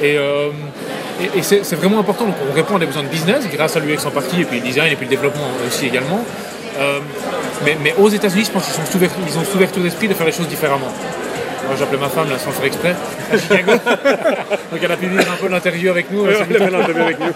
Euh, 0.03 0.49
et, 1.21 1.39
et, 1.39 1.41
c'est 1.41 1.75
vraiment 1.75 1.99
important, 1.99 2.25
donc 2.25 2.35
on 2.49 2.53
répond 2.53 2.75
à 2.75 2.79
des 2.79 2.85
besoins 2.85 3.03
de 3.03 3.07
business 3.07 3.47
grâce 3.51 3.75
à 3.75 3.79
l'UX 3.79 4.05
en 4.05 4.11
partie, 4.11 4.41
et 4.41 4.45
puis 4.45 4.59
le 4.59 4.65
design, 4.65 4.91
et 4.91 4.95
puis 4.95 5.05
le 5.05 5.11
développement 5.11 5.47
aussi 5.67 5.87
également. 5.87 6.25
Euh, 6.79 6.99
mais, 7.65 7.77
mais, 7.81 7.93
aux 7.97 8.09
États-Unis, 8.09 8.45
je 8.45 8.51
pense 8.51 8.65
qu'ils 8.65 9.01
ils 9.27 9.37
ont 9.37 9.43
cette 9.43 9.55
ouverture 9.55 9.81
d'esprit 9.81 10.07
de 10.07 10.13
faire 10.13 10.25
les 10.25 10.31
choses 10.31 10.47
différemment. 10.47 10.91
Moi, 11.65 11.75
j'appelais 11.77 11.97
ma 11.97 12.09
femme, 12.09 12.29
là, 12.29 12.37
sans 12.37 12.51
faire 12.51 12.65
exprès, 12.65 12.95
à 13.31 13.37
Chicago. 13.37 13.71
Donc, 14.71 14.79
elle 14.81 14.91
a 14.91 14.97
pu 14.97 15.07
venir 15.07 15.31
un 15.31 15.35
peu 15.35 15.47
l'interview 15.47 15.89
avec 15.91 16.11
nous. 16.11 16.25
avec 16.25 17.19
nous. 17.19 17.25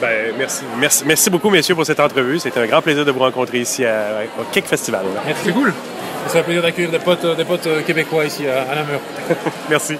ben, 0.00 0.34
merci. 0.38 0.62
merci. 0.78 1.04
Merci 1.06 1.30
beaucoup, 1.30 1.50
messieurs, 1.50 1.74
pour 1.74 1.86
cette 1.86 2.00
entrevue. 2.00 2.38
C'était 2.38 2.60
un 2.60 2.66
grand 2.66 2.82
plaisir 2.82 3.04
de 3.04 3.10
vous 3.10 3.20
rencontrer 3.20 3.58
ici 3.58 3.84
à, 3.84 4.22
au 4.38 4.44
Cake 4.52 4.66
Festival. 4.66 5.02
Merci. 5.26 5.42
C'est 5.44 5.52
cool. 5.52 5.72
C'est 6.28 6.38
un 6.40 6.42
plaisir 6.42 6.62
d'accueillir 6.62 6.90
des 6.90 6.98
potes, 6.98 7.36
des 7.36 7.44
potes 7.44 7.66
euh, 7.68 7.82
québécois 7.82 8.24
ici 8.24 8.46
à, 8.48 8.62
à 8.62 8.74
Namur. 8.74 9.00
merci. 9.70 9.96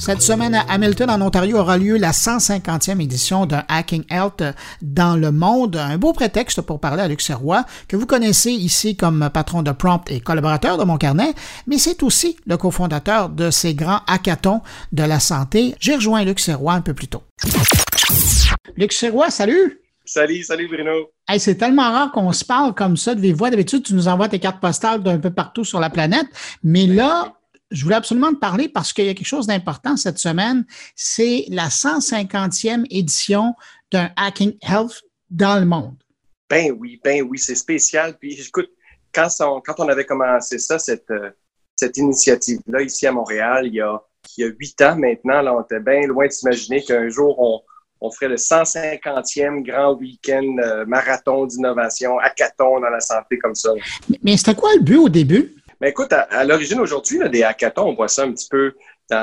Cette 0.00 0.22
semaine 0.22 0.54
à 0.54 0.62
Hamilton, 0.62 1.10
en 1.10 1.20
Ontario, 1.20 1.58
aura 1.58 1.76
lieu 1.76 1.98
la 1.98 2.12
150e 2.12 3.02
édition 3.02 3.44
d'un 3.44 3.64
Hacking 3.68 4.04
Health 4.08 4.42
dans 4.80 5.14
le 5.14 5.30
monde. 5.30 5.76
Un 5.76 5.98
beau 5.98 6.14
prétexte 6.14 6.62
pour 6.62 6.80
parler 6.80 7.02
à 7.02 7.08
Luc 7.08 7.20
Serrois, 7.20 7.66
que 7.86 7.96
vous 7.96 8.06
connaissez 8.06 8.50
ici 8.50 8.96
comme 8.96 9.28
patron 9.30 9.62
de 9.62 9.72
Prompt 9.72 10.10
et 10.10 10.20
collaborateur 10.20 10.78
de 10.78 10.84
mon 10.84 10.96
carnet, 10.96 11.34
mais 11.66 11.76
c'est 11.76 12.02
aussi 12.02 12.38
le 12.46 12.56
cofondateur 12.56 13.28
de 13.28 13.50
ces 13.50 13.74
grands 13.74 14.00
hackathons 14.06 14.62
de 14.92 15.02
la 15.02 15.20
santé. 15.20 15.74
J'ai 15.80 15.96
rejoint 15.96 16.24
Luc 16.24 16.40
Serrois 16.40 16.72
un 16.72 16.80
peu 16.80 16.94
plus 16.94 17.08
tôt. 17.08 17.22
Luc 18.78 18.94
Serrois, 18.94 19.30
salut! 19.30 19.82
Salut, 20.06 20.42
salut 20.42 20.66
Bruno. 20.66 21.10
c'est 21.38 21.56
tellement 21.56 21.92
rare 21.92 22.10
qu'on 22.10 22.32
se 22.32 22.44
parle 22.44 22.74
comme 22.74 22.96
ça 22.96 23.14
de 23.14 23.20
vive 23.20 23.36
voix. 23.36 23.50
D'habitude, 23.50 23.84
tu 23.84 23.94
nous 23.94 24.08
envoies 24.08 24.28
tes 24.28 24.40
cartes 24.40 24.60
postales 24.60 25.02
d'un 25.02 25.18
peu 25.18 25.30
partout 25.30 25.62
sur 25.62 25.78
la 25.78 25.90
planète. 25.90 26.26
Mais 26.64 26.86
là, 26.86 27.34
je 27.70 27.84
voulais 27.84 27.96
absolument 27.96 28.32
te 28.32 28.38
parler 28.38 28.68
parce 28.68 28.92
qu'il 28.92 29.04
y 29.04 29.08
a 29.08 29.14
quelque 29.14 29.26
chose 29.26 29.46
d'important 29.46 29.96
cette 29.96 30.18
semaine. 30.18 30.64
C'est 30.96 31.44
la 31.48 31.68
150e 31.68 32.86
édition 32.90 33.54
d'un 33.92 34.10
Hacking 34.16 34.56
Health 34.62 35.02
dans 35.30 35.58
le 35.58 35.66
monde. 35.66 35.96
Ben 36.48 36.74
oui, 36.78 37.00
ben 37.02 37.22
oui, 37.22 37.38
c'est 37.38 37.54
spécial. 37.54 38.16
Puis 38.18 38.40
écoute, 38.40 38.70
quand 39.14 39.28
on, 39.40 39.60
quand 39.60 39.74
on 39.78 39.88
avait 39.88 40.04
commencé 40.04 40.58
ça, 40.58 40.78
cette, 40.78 41.10
euh, 41.10 41.30
cette 41.76 41.96
initiative-là 41.96 42.82
ici 42.82 43.06
à 43.06 43.12
Montréal, 43.12 43.66
il 43.66 43.74
y 43.74 43.80
a 43.80 44.02
il 44.36 44.42
y 44.42 44.44
a 44.44 44.52
huit 44.58 44.80
ans 44.82 44.96
maintenant, 44.96 45.42
là, 45.42 45.54
on 45.54 45.62
était 45.62 45.80
bien 45.80 46.06
loin 46.06 46.26
de 46.26 46.32
s'imaginer 46.32 46.82
qu'un 46.82 47.08
jour, 47.08 47.38
on, 47.40 47.60
on, 48.00 48.10
ferait 48.10 48.28
le 48.28 48.36
150e 48.36 49.62
grand 49.62 49.94
week-end 49.94 50.56
euh, 50.62 50.84
marathon 50.86 51.46
d'innovation, 51.46 52.18
hackathon 52.18 52.80
dans 52.80 52.90
la 52.90 53.00
santé 53.00 53.38
comme 53.38 53.54
ça. 53.54 53.70
mais 54.22 54.36
c'était 54.36 54.54
quoi 54.54 54.70
le 54.76 54.82
but 54.82 54.98
au 54.98 55.08
début? 55.08 55.54
Mais 55.80 55.90
écoute, 55.90 56.12
à, 56.12 56.44
l'origine 56.44 56.80
aujourd'hui, 56.80 57.18
des 57.30 57.42
hackathons, 57.42 57.88
on 57.88 57.94
voit 57.94 58.08
ça 58.08 58.24
un 58.24 58.32
petit 58.32 58.48
peu, 58.48 58.74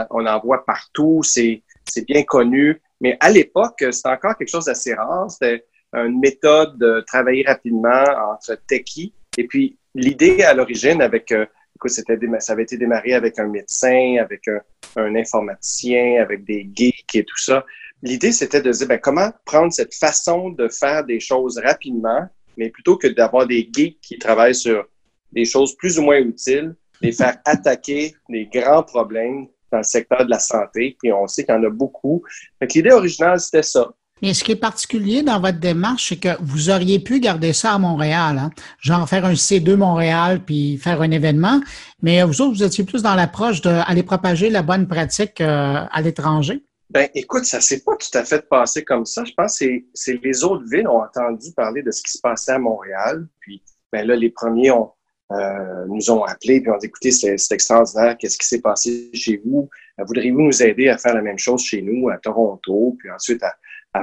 on 0.10 0.26
en 0.26 0.40
voit 0.40 0.66
partout, 0.66 1.22
c'est 1.24 1.62
bien 2.08 2.24
connu. 2.24 2.82
Mais 3.00 3.16
à 3.20 3.30
l'époque, 3.30 3.84
c'était 3.92 4.10
encore 4.10 4.36
quelque 4.38 4.50
chose 4.50 4.66
d'assez 4.66 4.94
rare. 4.94 5.30
C'était 5.30 5.66
une 5.94 6.20
méthode 6.20 6.78
de 6.78 7.04
travailler 7.06 7.44
rapidement 7.46 8.04
entre 8.32 8.60
techie. 8.68 9.14
Et 9.38 9.46
puis, 9.46 9.78
l'idée 9.94 10.44
à 10.44 10.54
l'origine 10.54 11.02
avec, 11.02 11.32
euh, 11.32 11.46
écoute, 11.76 11.92
c'était, 11.92 12.18
ça 12.40 12.54
avait 12.54 12.64
été 12.64 12.78
démarré 12.78 13.14
avec 13.14 13.38
un 13.38 13.48
médecin, 13.48 14.16
avec 14.20 14.48
un, 14.48 14.60
un 14.96 15.16
informaticien, 15.16 16.22
avec 16.22 16.44
des 16.44 16.68
geeks 16.74 17.16
et 17.16 17.24
tout 17.24 17.38
ça. 17.38 17.64
L'idée, 18.02 18.32
c'était 18.32 18.62
de 18.62 18.72
dire, 18.72 18.88
ben, 18.88 19.00
comment 19.00 19.32
prendre 19.46 19.72
cette 19.72 19.94
façon 19.94 20.50
de 20.50 20.68
faire 20.68 21.04
des 21.04 21.20
choses 21.20 21.60
rapidement, 21.60 22.28
mais 22.58 22.70
plutôt 22.70 22.98
que 22.98 23.08
d'avoir 23.08 23.46
des 23.46 23.70
geeks 23.72 24.00
qui 24.02 24.18
travaillent 24.18 24.56
sur 24.56 24.88
des 25.32 25.46
choses 25.46 25.76
plus 25.76 26.00
ou 26.00 26.04
moins 26.04 26.20
utiles, 26.20 26.76
les 27.02 27.12
faire 27.12 27.38
attaquer 27.46 28.16
des 28.30 28.46
grands 28.46 28.84
problèmes 28.84 29.48
dans 29.72 29.80
le 29.80 29.84
secteur 29.84 30.26
de 30.26 30.30
la 30.30 30.40
santé. 30.40 30.98
Puis 31.02 31.12
on 31.12 31.28
sait 31.28 31.44
qu'il 31.44 31.54
y 31.54 31.58
en 31.58 31.64
a 31.64 31.70
beaucoup. 31.70 32.24
l'idée 32.62 32.92
originale, 32.92 33.40
c'était 33.40 33.64
ça. 33.64 33.90
Mais 34.22 34.34
ce 34.34 34.44
qui 34.44 34.54
est 34.54 34.56
particulier 34.56 35.22
dans 35.22 35.40
votre 35.40 35.60
démarche, 35.60 36.10
c'est 36.10 36.18
que 36.18 36.42
vous 36.42 36.72
auriez 36.72 37.00
pu 37.00 37.20
garder 37.20 37.54
ça 37.54 37.74
à 37.74 37.78
Montréal, 37.78 38.40
hein? 38.40 38.50
genre 38.80 39.08
faire 39.08 39.26
un 39.26 39.34
C2 39.34 39.76
Montréal 39.76 40.42
puis 40.44 40.78
faire 40.78 41.02
un 41.02 41.12
événement, 41.12 41.62
mais 42.02 42.24
vous 42.24 42.42
autres, 42.42 42.56
vous 42.56 42.64
étiez 42.64 42.84
plus 42.84 43.04
dans 43.04 43.14
l'approche 43.14 43.62
d'aller 43.62 44.02
propager 44.02 44.50
la 44.50 44.64
bonne 44.64 44.88
pratique 44.88 45.40
euh, 45.40 45.84
à 45.92 46.02
l'étranger. 46.02 46.64
Ben, 46.90 47.10
écoute, 47.14 47.44
ça 47.46 47.60
s'est 47.60 47.84
pas 47.84 47.96
tout 47.98 48.18
à 48.18 48.24
fait 48.24 48.48
passé 48.48 48.84
comme 48.84 49.06
ça. 49.06 49.24
Je 49.26 49.34
pense 49.34 49.60
que 49.60 49.66
c'est 49.94 50.20
les 50.24 50.44
autres 50.44 50.64
villes 50.68 50.88
ont 50.88 51.04
entendu 51.04 51.52
parler 51.56 51.84
de 51.84 51.92
ce 51.92 52.02
qui 52.02 52.12
se 52.12 52.20
passait 52.20 52.54
à 52.54 52.60
Montréal. 52.60 53.28
Puis, 53.42 53.62
ben 53.92 54.08
là, 54.08 54.16
les 54.16 54.30
premiers 54.30 54.72
ont, 54.72 54.92
euh, 55.32 55.86
nous 55.88 56.10
ont 56.10 56.24
appelés 56.24 56.62
puis 56.62 56.72
ont 56.72 56.78
dit 56.78 56.86
écoutez, 56.86 57.12
c'est 57.12 57.36
extraordinaire, 57.52 58.18
qu'est-ce 58.18 58.38
qui 58.38 58.48
s'est 58.48 58.62
passé 58.62 59.10
chez 59.14 59.42
vous? 59.46 59.70
Euh, 60.00 60.06
voudriez-vous 60.06 60.42
nous 60.42 60.64
aider 60.64 60.88
à 60.88 60.98
faire 60.98 61.14
la 61.14 61.22
même 61.22 61.38
chose 61.38 61.64
chez 61.64 61.82
nous, 61.82 62.10
à 62.10 62.18
Toronto, 62.18 62.96
puis 63.00 63.12
ensuite 63.12 63.44
à, 63.44 63.54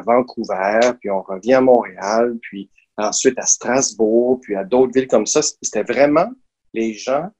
Vancouver, 0.01 0.81
puis 0.99 1.09
on 1.09 1.23
revient 1.23 1.55
à 1.55 1.61
Montréal, 1.61 2.37
puis 2.43 2.69
ensuite 2.97 3.39
à 3.39 3.47
Strasbourg, 3.47 4.41
puis 4.43 4.57
à 4.57 4.65
d'autres 4.65 4.93
villes 4.93 5.07
comme 5.07 5.25
ça? 5.25 5.41
C'était 5.41 5.85
vraiment 5.85 6.31
les 6.73 6.95
gens 6.95 7.31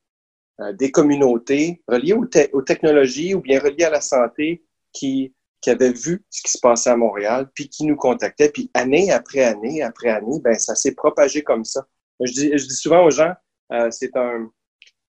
euh, 0.61 0.73
des 0.73 0.93
communautés 0.93 1.83
reliées 1.89 2.13
aux, 2.13 2.29
aux, 2.53 2.63
technologies 2.63 3.35
ou 3.35 3.41
bien 3.41 3.59
reliées 3.59 3.87
à 3.87 3.91
la 3.91 4.01
santé 4.01 4.65
qui, 4.93 5.35
qui 5.61 5.71
avaient 5.71 5.93
vu 5.93 6.25
ce 6.31 6.43
qui 6.43 6.53
se 6.53 6.59
passait 6.61 6.91
à 6.91 6.97
Montréal, 6.97 7.51
puis 7.55 7.69
qui 7.69 7.85
nous 7.85 7.97
contactaient. 7.97 8.51
Puis 8.51 8.71
année 8.73 9.11
après 9.11 9.43
année 9.43 9.83
après 9.83 10.11
année, 10.11 10.39
ben 10.45 10.55
ça 10.55 10.77
s'est 10.77 10.95
propagé 10.95 11.43
comme 11.43 11.65
ça. 11.65 11.85
Je 12.21 12.33
dis, 12.33 12.51
je 12.57 12.67
dis 12.67 12.77
souvent 12.77 13.05
aux 13.05 13.11
gens, 13.11 13.33
euh, 13.75 13.89
c'est 13.91 14.17
un 14.17 14.49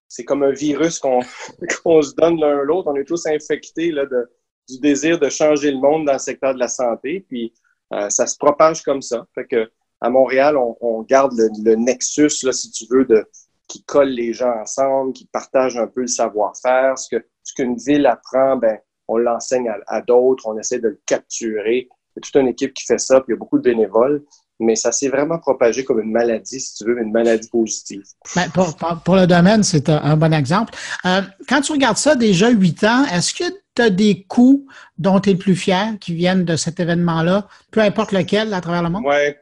c'est 0.08 0.24
comme 0.24 0.42
un 0.42 0.52
virus 0.52 0.98
qu'on 1.82 2.02
se 2.02 2.14
donne 2.14 2.38
l'un 2.38 2.62
l'autre. 2.62 2.88
On 2.90 2.96
est 2.96 3.04
tous 3.04 3.26
infectés 3.26 3.90
là, 3.90 4.06
de, 4.06 4.30
du 4.68 4.78
désir 4.80 5.18
de 5.18 5.28
changer 5.28 5.70
le 5.70 5.78
monde 5.78 6.06
dans 6.06 6.14
le 6.14 6.18
secteur 6.18 6.54
de 6.54 6.58
la 6.58 6.68
santé. 6.68 7.24
Puis 7.28 7.52
euh, 7.92 8.08
ça 8.08 8.26
se 8.26 8.36
propage 8.36 8.82
comme 8.82 9.02
ça. 9.02 9.26
Fait 9.34 9.46
que 9.46 9.70
à 10.00 10.10
Montréal, 10.10 10.56
on, 10.58 11.02
garde 11.02 11.32
le, 11.64 11.74
nexus, 11.74 12.44
là, 12.44 12.52
si 12.52 12.70
tu 12.70 12.84
veux, 12.90 13.06
de 13.06 13.26
qui 13.66 13.82
colle 13.82 14.10
les 14.10 14.34
gens 14.34 14.52
ensemble, 14.60 15.14
qui 15.14 15.26
partage 15.26 15.78
un 15.78 15.86
peu 15.86 16.02
le 16.02 16.06
savoir-faire. 16.06 16.98
Ce 16.98 17.16
ce 17.42 17.54
qu'une 17.54 17.76
ville 17.76 18.06
apprend, 18.06 18.56
ben 18.56 18.78
on 19.08 19.16
l'enseigne 19.16 19.68
à, 19.68 19.78
à 19.86 20.02
d'autres. 20.02 20.46
On 20.46 20.58
essaie 20.58 20.80
de 20.80 20.88
le 20.88 21.00
capturer. 21.06 21.88
Il 21.88 22.16
y 22.16 22.18
a 22.18 22.20
toute 22.20 22.36
une 22.36 22.48
équipe 22.48 22.74
qui 22.74 22.84
fait 22.84 22.98
ça. 22.98 23.20
Puis 23.20 23.32
il 23.32 23.34
y 23.34 23.36
a 23.36 23.38
beaucoup 23.38 23.58
de 23.58 23.62
bénévoles 23.62 24.22
mais 24.58 24.76
ça 24.76 24.92
s'est 24.92 25.08
vraiment 25.08 25.38
propagé 25.38 25.84
comme 25.84 26.00
une 26.00 26.10
maladie, 26.10 26.60
si 26.60 26.74
tu 26.74 26.84
veux, 26.84 26.98
une 27.00 27.12
maladie 27.12 27.48
positive. 27.48 28.02
Ben, 28.34 28.48
pour, 28.50 28.76
pour, 29.04 29.16
le 29.16 29.26
domaine, 29.26 29.62
c'est 29.62 29.88
un, 29.88 30.16
bon 30.16 30.32
exemple. 30.32 30.74
Euh, 31.04 31.22
quand 31.48 31.60
tu 31.60 31.72
regardes 31.72 31.98
ça 31.98 32.14
déjà 32.14 32.48
huit 32.50 32.82
ans, 32.84 33.04
est-ce 33.06 33.34
que 33.34 33.44
tu 33.74 33.82
as 33.82 33.90
des 33.90 34.24
coups 34.24 34.72
dont 34.98 35.20
tu 35.20 35.30
es 35.30 35.32
le 35.34 35.38
plus 35.38 35.56
fier 35.56 35.94
qui 36.00 36.14
viennent 36.14 36.44
de 36.44 36.56
cet 36.56 36.80
événement-là, 36.80 37.46
peu 37.70 37.80
importe 37.80 38.12
lequel, 38.12 38.54
à 38.54 38.60
travers 38.60 38.82
le 38.82 38.90
monde? 38.90 39.02
Oui. 39.06 39.34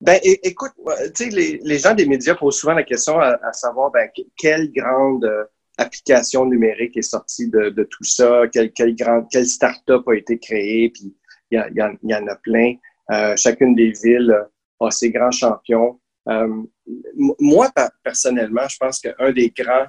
Ben, 0.00 0.20
écoute, 0.22 0.72
tu 1.14 1.24
sais, 1.24 1.30
les, 1.30 1.58
les, 1.64 1.78
gens 1.78 1.94
des 1.94 2.06
médias 2.06 2.34
posent 2.34 2.58
souvent 2.58 2.74
la 2.74 2.82
question 2.82 3.18
à, 3.18 3.52
savoir 3.52 3.90
ben, 3.90 4.08
quelle 4.36 4.70
grande 4.70 5.24
euh, 5.24 5.44
application 5.78 6.44
numérique 6.44 6.96
est 6.98 7.02
sortie 7.02 7.48
de, 7.48 7.70
de 7.70 7.82
tout 7.84 8.04
ça, 8.04 8.42
quelle, 8.52 8.72
quelle, 8.72 8.94
grande, 8.94 9.26
quelle 9.30 9.46
start-up 9.46 10.06
a 10.06 10.14
été 10.14 10.38
créée, 10.38 10.90
puis 10.90 11.16
il 11.50 11.58
y, 11.58 11.80
y, 11.80 12.10
y 12.10 12.14
en 12.14 12.26
a 12.26 12.36
plein. 12.36 12.74
Euh, 13.12 13.36
chacune 13.36 13.74
des 13.74 13.92
villes 13.92 14.34
a 14.80 14.90
ses 14.90 15.10
grands 15.10 15.30
champions. 15.30 16.00
Euh, 16.28 16.62
moi, 17.38 17.70
personnellement, 18.02 18.68
je 18.68 18.76
pense 18.78 19.00
qu'un 19.00 19.32
des 19.32 19.52
grands, 19.56 19.86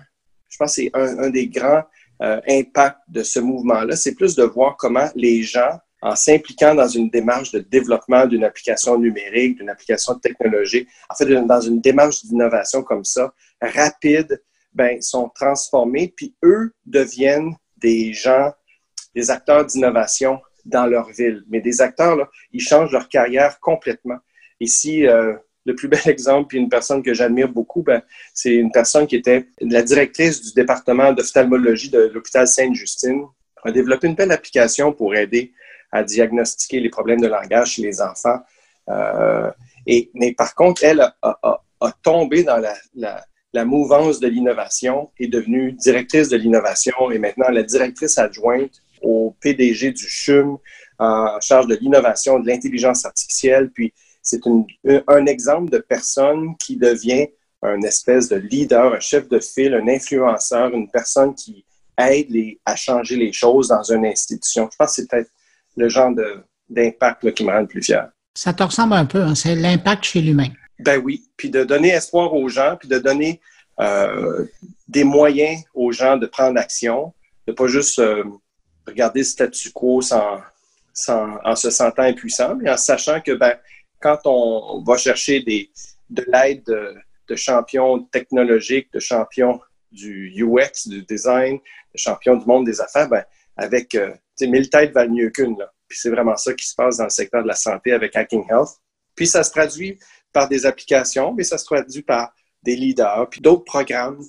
je 0.50 0.58
pense 0.58 0.76
c'est 0.76 0.92
un, 0.94 1.30
des 1.30 1.48
grands 1.48 1.84
euh, 2.22 2.40
impacts 2.48 3.00
de 3.08 3.24
ce 3.24 3.40
mouvement-là, 3.40 3.96
c'est 3.96 4.16
plus 4.16 4.36
de 4.36 4.44
voir 4.44 4.76
comment 4.78 5.10
les 5.16 5.42
gens, 5.42 5.80
en 6.02 6.16
s'impliquant 6.16 6.76
dans 6.76 6.88
une 6.88 7.10
démarche 7.10 7.52
de 7.52 7.60
développement 7.60 8.28
d'une 8.28 8.44
application 8.44 9.00
numérique, 9.00 9.58
d'une 9.58 9.70
application 9.70 10.16
technologique, 10.20 10.88
en 11.10 11.16
fait, 11.16 11.26
dans 11.26 11.62
une 11.62 11.82
démarche 11.82 12.24
d'innovation 12.24 12.84
comme 12.84 13.04
ça, 13.04 13.34
rapide, 13.60 14.42
ben, 14.74 15.02
sont 15.02 15.30
transformés, 15.30 16.14
puis 16.16 16.36
eux 16.44 16.72
deviennent 16.86 17.56
des 17.78 18.14
gens, 18.14 18.52
des 19.16 19.32
acteurs 19.32 19.66
d'innovation 19.66 20.40
dans 20.68 20.86
leur 20.86 21.10
ville. 21.10 21.44
Mais 21.50 21.62
des 21.62 21.82
acteurs, 21.82 22.16
là, 22.16 22.30
ils 22.52 22.62
changent 22.62 22.92
leur 22.92 23.10
carrière 23.10 23.60
complètement. 23.60 24.18
Ici, 24.60 25.08
euh, 25.08 25.34
le 25.66 25.76
plus 25.76 25.88
bel 25.88 26.02
exemple, 26.08 26.48
puis 26.50 26.58
une 26.58 26.70
personne 26.70 27.02
que 27.04 27.14
j'admire 27.14 27.50
beaucoup, 27.50 27.84
ben, 27.84 28.02
c'est 28.34 28.54
une 28.54 28.72
personne 28.72 29.08
qui 29.08 29.16
était 29.16 29.48
la 29.62 29.82
directrice 29.82 30.42
du 30.42 30.54
département 30.54 31.14
d'ophtalmologie 31.14 31.90
de 31.90 32.12
l'hôpital 32.14 32.48
Sainte-Justine. 32.48 33.24
a 33.64 33.72
développé 33.72 34.08
une 34.08 34.16
belle 34.16 34.32
application 34.32 34.94
pour 34.94 35.16
aider 35.16 35.54
à 35.92 36.04
diagnostiquer 36.04 36.80
les 36.80 36.90
problèmes 36.90 37.22
de 37.22 37.28
langage 37.28 37.74
chez 37.74 37.82
les 37.82 38.02
enfants. 38.02 38.40
Euh, 38.90 39.50
et, 39.86 40.12
mais 40.14 40.34
par 40.34 40.54
contre, 40.56 40.84
elle 40.84 41.02
a, 41.02 41.62
tombé 42.04 42.44
dans 42.44 42.58
la, 42.58 42.74
la, 42.96 43.24
la 43.54 43.66
mouvance 43.66 44.20
de 44.20 44.28
l'innovation, 44.28 45.12
est 45.20 45.28
devenue 45.28 45.74
directrice 45.74 46.30
de 46.30 46.38
l'innovation 46.38 47.12
et 47.12 47.20
maintenant 47.20 47.50
la 47.50 47.64
directrice 47.64 48.18
adjointe 48.18 48.82
au 49.08 49.36
PDG 49.40 49.92
du 49.92 50.08
CHUM 50.08 50.58
en 51.00 51.40
charge 51.40 51.68
de 51.68 51.76
l'innovation, 51.76 52.40
de 52.40 52.48
l'intelligence 52.48 53.06
artificielle. 53.06 53.70
Puis 53.74 53.94
c'est 54.22 54.42
un 55.08 55.26
exemple 55.26 55.72
de 55.72 55.78
personne 55.78 56.56
qui 56.58 56.76
devient 56.76 57.28
un 57.62 57.82
espèce 57.82 58.30
de 58.30 58.36
leader, 58.36 58.94
un 58.94 59.00
chef 59.00 59.28
de 59.30 59.40
file, 59.40 59.74
un 59.74 59.88
influenceur, 59.88 60.74
une 60.74 60.90
personne 60.90 61.34
qui 61.34 61.66
aide 61.98 62.30
les, 62.30 62.60
à 62.66 62.76
changer 62.76 63.16
les 63.16 63.32
choses 63.32 63.70
dans 63.70 63.84
une 63.84 64.06
institution. 64.06 64.70
Je 64.72 64.76
pense 64.78 64.90
que 64.90 65.02
c'est 65.02 65.10
peut-être 65.10 65.32
le 65.76 65.90
genre 65.90 66.12
d'impact 66.70 67.34
qui 67.34 67.44
me 67.44 67.52
rend 67.52 67.62
le 67.62 67.68
plus 67.68 67.82
fier. 67.82 68.10
Ça 68.36 68.54
te 68.54 68.62
ressemble 68.62 68.94
un 68.94 69.06
peu, 69.06 69.22
hein? 69.22 69.34
c'est 69.34 69.56
l'impact 69.56 70.04
chez 70.04 70.22
l'humain. 70.22 70.50
Ben 70.80 71.02
oui, 71.04 71.24
puis 71.38 71.50
de 71.50 71.64
donner 71.64 71.90
espoir 71.90 72.34
aux 72.34 72.50
gens, 72.50 72.76
puis 72.80 72.88
de 72.88 73.00
donner 73.00 73.42
euh, 73.80 74.46
des 74.88 75.04
moyens 75.04 75.64
aux 75.74 75.92
gens 75.92 76.18
de 76.18 76.28
prendre 76.28 76.60
action, 76.60 77.14
de 77.48 77.54
pas 77.54 77.68
juste 77.68 77.98
euh, 77.98 78.24
regarder 78.88 79.20
le 79.20 79.26
statu 79.26 79.72
quo 79.72 80.02
sans, 80.02 80.42
sans, 80.94 81.38
en 81.44 81.56
se 81.56 81.70
sentant 81.70 82.04
impuissant, 82.04 82.56
mais 82.56 82.70
en 82.70 82.78
sachant 82.78 83.22
que 83.22 83.34
ben, 83.34 83.54
quand 84.00 84.20
on 84.26 84.84
va 84.84 84.98
chercher 84.98 85.42
des, 85.42 85.70
de 86.10 86.26
l'aide 86.28 86.64
de, 86.66 87.36
champions 87.36 88.00
technologiques, 88.04 88.92
de 88.94 89.00
champions 89.00 89.60
du 89.92 90.32
UX, 90.42 90.88
du 90.88 91.04
design, 91.04 91.58
de 91.58 91.98
champions 91.98 92.38
du 92.38 92.46
monde 92.46 92.66
des 92.66 92.80
affaires, 92.80 93.10
ben, 93.10 93.24
avec 93.58 93.96
euh, 93.96 94.14
mille 94.42 94.70
têtes 94.70 94.94
valent 94.94 95.14
mieux 95.14 95.30
qu'une. 95.30 95.58
Puis 95.88 96.00
c'est 96.00 96.10
vraiment 96.10 96.36
ça 96.36 96.54
qui 96.54 96.68
se 96.68 96.76
passe 96.76 96.98
dans 96.98 97.06
le 97.06 97.10
secteur 97.10 97.44
de 97.44 97.48
la 97.48 97.56
santé 97.56 97.92
avec 97.92 98.16
Hacking 98.16 98.46
Health. 98.50 98.78
Puis 99.16 99.28
ça 99.28 99.44
se 99.44 99.52
traduit 99.52 100.00
par 100.32 100.48
des 100.48 100.66
applications, 100.66 101.34
mais 101.34 101.44
ça 101.44 101.58
se 101.58 101.66
traduit 101.66 102.04
par 102.04 102.34
des 102.64 102.76
leaders, 102.76 103.28
puis 103.30 103.42
d'autres 103.42 103.64
programmes. 103.64 104.24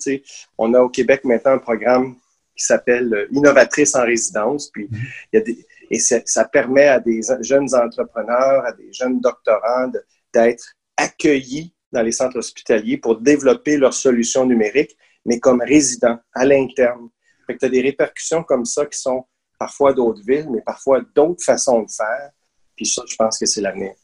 On 0.56 0.72
a 0.74 0.80
au 0.80 0.88
Québec 0.88 1.24
maintenant 1.24 1.52
un 1.52 1.59
programme 1.59 2.16
qui 2.59 2.66
s'appelle 2.66 3.14
euh, 3.14 3.26
Innovatrice 3.32 3.94
en 3.94 4.04
résidence. 4.04 4.70
Puis, 4.70 4.88
mhm. 4.90 4.98
il 5.32 5.36
y 5.36 5.40
a 5.40 5.40
des, 5.42 5.66
et 5.90 5.98
ça 5.98 6.44
permet 6.44 6.86
à 6.86 7.00
des 7.00 7.20
jeunes 7.40 7.74
entrepreneurs, 7.74 8.64
à 8.66 8.72
des 8.72 8.92
jeunes 8.92 9.20
doctorants 9.20 9.90
d'être 10.34 10.74
accueillis 10.96 11.74
dans 11.92 12.02
les 12.02 12.12
centres 12.12 12.36
hospitaliers 12.36 12.98
pour 12.98 13.20
développer 13.20 13.78
leurs 13.78 13.94
solutions 13.94 14.44
numériques, 14.44 14.96
mais 15.24 15.40
comme 15.40 15.62
résidents 15.62 16.18
à 16.34 16.44
l'interne. 16.44 17.09
Fait 17.46 17.54
que 17.54 17.61
tu 17.61 17.64
as 17.64 17.70
des 17.70 17.80
répercussions 17.80 18.42
comme 18.42 18.66
ça 18.66 18.84
qui 18.84 18.98
sont 18.98 19.24
parfois 19.59 19.94
d'autres 19.94 20.22
villes, 20.26 20.48
mais 20.50 20.61
parfois 20.61 21.00
d'autres 21.14 21.42
façons 21.42 21.82
de 21.82 21.90
faire. 21.90 22.30
Puis 22.76 22.86
ça, 22.86 23.02
je 23.06 23.16
pense 23.16 23.38
que 23.38 23.46
c'est 23.46 23.62
l'avenir. 23.62 23.94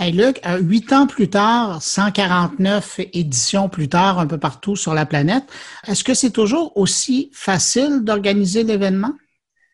Hey 0.00 0.12
Luc, 0.12 0.38
euh, 0.46 0.58
huit 0.58 0.92
ans 0.92 1.08
plus 1.08 1.28
tard, 1.28 1.82
149 1.82 3.00
éditions 3.14 3.68
plus 3.68 3.88
tard, 3.88 4.20
un 4.20 4.28
peu 4.28 4.38
partout 4.38 4.76
sur 4.76 4.94
la 4.94 5.06
planète, 5.06 5.42
est-ce 5.88 6.04
que 6.04 6.14
c'est 6.14 6.30
toujours 6.30 6.76
aussi 6.76 7.32
facile 7.34 8.04
d'organiser 8.04 8.62
l'événement? 8.62 9.12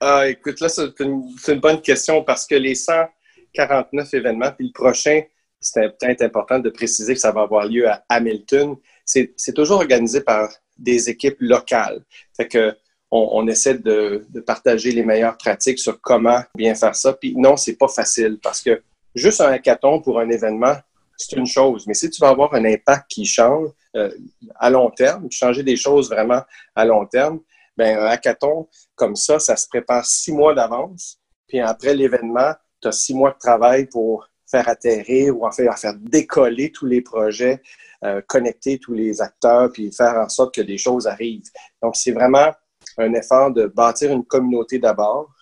Ah, 0.00 0.26
écoute, 0.26 0.60
là, 0.60 0.70
c'est 0.70 0.98
une, 1.00 1.60
bonne 1.60 1.82
question 1.82 2.24
parce 2.24 2.46
que 2.46 2.54
les 2.54 2.74
149 2.74 4.14
événements, 4.14 4.50
puis 4.50 4.68
le 4.68 4.72
prochain, 4.72 5.20
c'est 5.60 6.22
important 6.22 6.58
de 6.58 6.70
préciser 6.70 7.12
que 7.12 7.20
ça 7.20 7.30
va 7.30 7.42
avoir 7.42 7.66
lieu 7.66 7.86
à 7.86 8.02
Hamilton. 8.08 8.76
C'est 9.04 9.54
toujours 9.54 9.80
organisé 9.80 10.22
par 10.22 10.48
des 10.78 11.10
équipes 11.10 11.36
locales. 11.40 12.02
Fait 12.34 12.48
que 12.48 12.74
on, 13.10 13.46
essaie 13.46 13.78
de, 13.78 14.26
de, 14.30 14.40
partager 14.40 14.90
les 14.90 15.04
meilleures 15.04 15.36
pratiques 15.36 15.78
sur 15.78 16.00
comment 16.00 16.42
bien 16.56 16.74
faire 16.74 16.96
ça. 16.96 17.12
Puis 17.12 17.34
non, 17.36 17.56
c'est 17.56 17.76
pas 17.76 17.86
facile 17.86 18.38
parce 18.42 18.60
que 18.60 18.82
juste 19.14 19.40
un 19.40 19.52
hackathon 19.52 20.00
pour 20.00 20.18
un 20.20 20.28
événement, 20.28 20.74
c'est 21.16 21.36
une 21.36 21.46
chose. 21.46 21.86
Mais 21.86 21.94
si 21.94 22.10
tu 22.10 22.20
vas 22.20 22.28
avoir 22.28 22.54
un 22.54 22.64
impact 22.64 23.10
qui 23.10 23.24
change 23.24 23.68
euh, 23.96 24.10
à 24.56 24.70
long 24.70 24.90
terme, 24.90 25.28
changer 25.30 25.62
des 25.62 25.76
choses 25.76 26.10
vraiment 26.10 26.42
à 26.74 26.84
long 26.84 27.06
terme, 27.06 27.40
ben 27.76 27.98
un 27.98 28.06
hackathon 28.06 28.68
comme 28.94 29.16
ça, 29.16 29.38
ça 29.38 29.56
se 29.56 29.68
prépare 29.68 30.04
six 30.04 30.32
mois 30.32 30.54
d'avance. 30.54 31.18
Puis 31.46 31.60
après 31.60 31.94
l'événement, 31.94 32.52
tu 32.80 32.88
as 32.88 32.92
six 32.92 33.14
mois 33.14 33.30
de 33.30 33.38
travail 33.38 33.86
pour 33.86 34.28
faire 34.50 34.68
atterrir 34.68 35.36
ou 35.36 35.46
en 35.46 35.50
faire, 35.50 35.76
faire 35.78 35.94
décoller 35.94 36.70
tous 36.70 36.86
les 36.86 37.00
projets, 37.00 37.60
euh, 38.04 38.20
connecter 38.26 38.78
tous 38.78 38.92
les 38.92 39.20
acteurs, 39.20 39.70
puis 39.72 39.90
faire 39.90 40.14
en 40.16 40.28
sorte 40.28 40.54
que 40.54 40.60
des 40.60 40.78
choses 40.78 41.06
arrivent. 41.06 41.50
Donc, 41.82 41.96
c'est 41.96 42.12
vraiment 42.12 42.52
un 42.98 43.14
effort 43.14 43.50
de 43.50 43.66
bâtir 43.66 44.12
une 44.12 44.24
communauté 44.24 44.78
d'abord, 44.78 45.32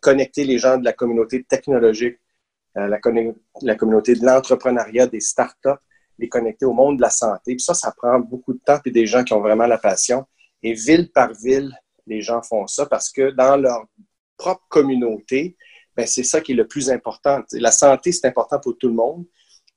connecter 0.00 0.44
les 0.44 0.58
gens 0.58 0.78
de 0.78 0.84
la 0.84 0.92
communauté 0.92 1.42
technologique, 1.44 2.18
la, 2.74 2.88
la, 2.88 3.74
communauté 3.76 4.14
de 4.14 4.24
l'entrepreneuriat, 4.24 5.06
des 5.06 5.20
startups, 5.20 5.80
les 6.18 6.28
connecter 6.28 6.64
au 6.64 6.72
monde 6.72 6.96
de 6.96 7.02
la 7.02 7.10
santé. 7.10 7.54
Puis 7.56 7.60
ça, 7.60 7.74
ça 7.74 7.92
prend 7.96 8.18
beaucoup 8.18 8.52
de 8.52 8.60
temps, 8.64 8.78
puis 8.80 8.92
des 8.92 9.06
gens 9.06 9.24
qui 9.24 9.32
ont 9.32 9.40
vraiment 9.40 9.66
la 9.66 9.78
passion. 9.78 10.24
Et 10.62 10.74
ville 10.74 11.10
par 11.12 11.32
ville, 11.34 11.72
les 12.06 12.22
gens 12.22 12.42
font 12.42 12.66
ça 12.66 12.86
parce 12.86 13.10
que 13.10 13.30
dans 13.30 13.56
leur 13.56 13.84
propre 14.36 14.64
communauté, 14.68 15.56
ben, 15.96 16.06
c'est 16.06 16.22
ça 16.22 16.40
qui 16.40 16.52
est 16.52 16.56
le 16.56 16.66
plus 16.66 16.90
important. 16.90 17.42
La 17.52 17.70
santé, 17.70 18.12
c'est 18.12 18.26
important 18.26 18.58
pour 18.58 18.76
tout 18.78 18.88
le 18.88 18.94
monde. 18.94 19.24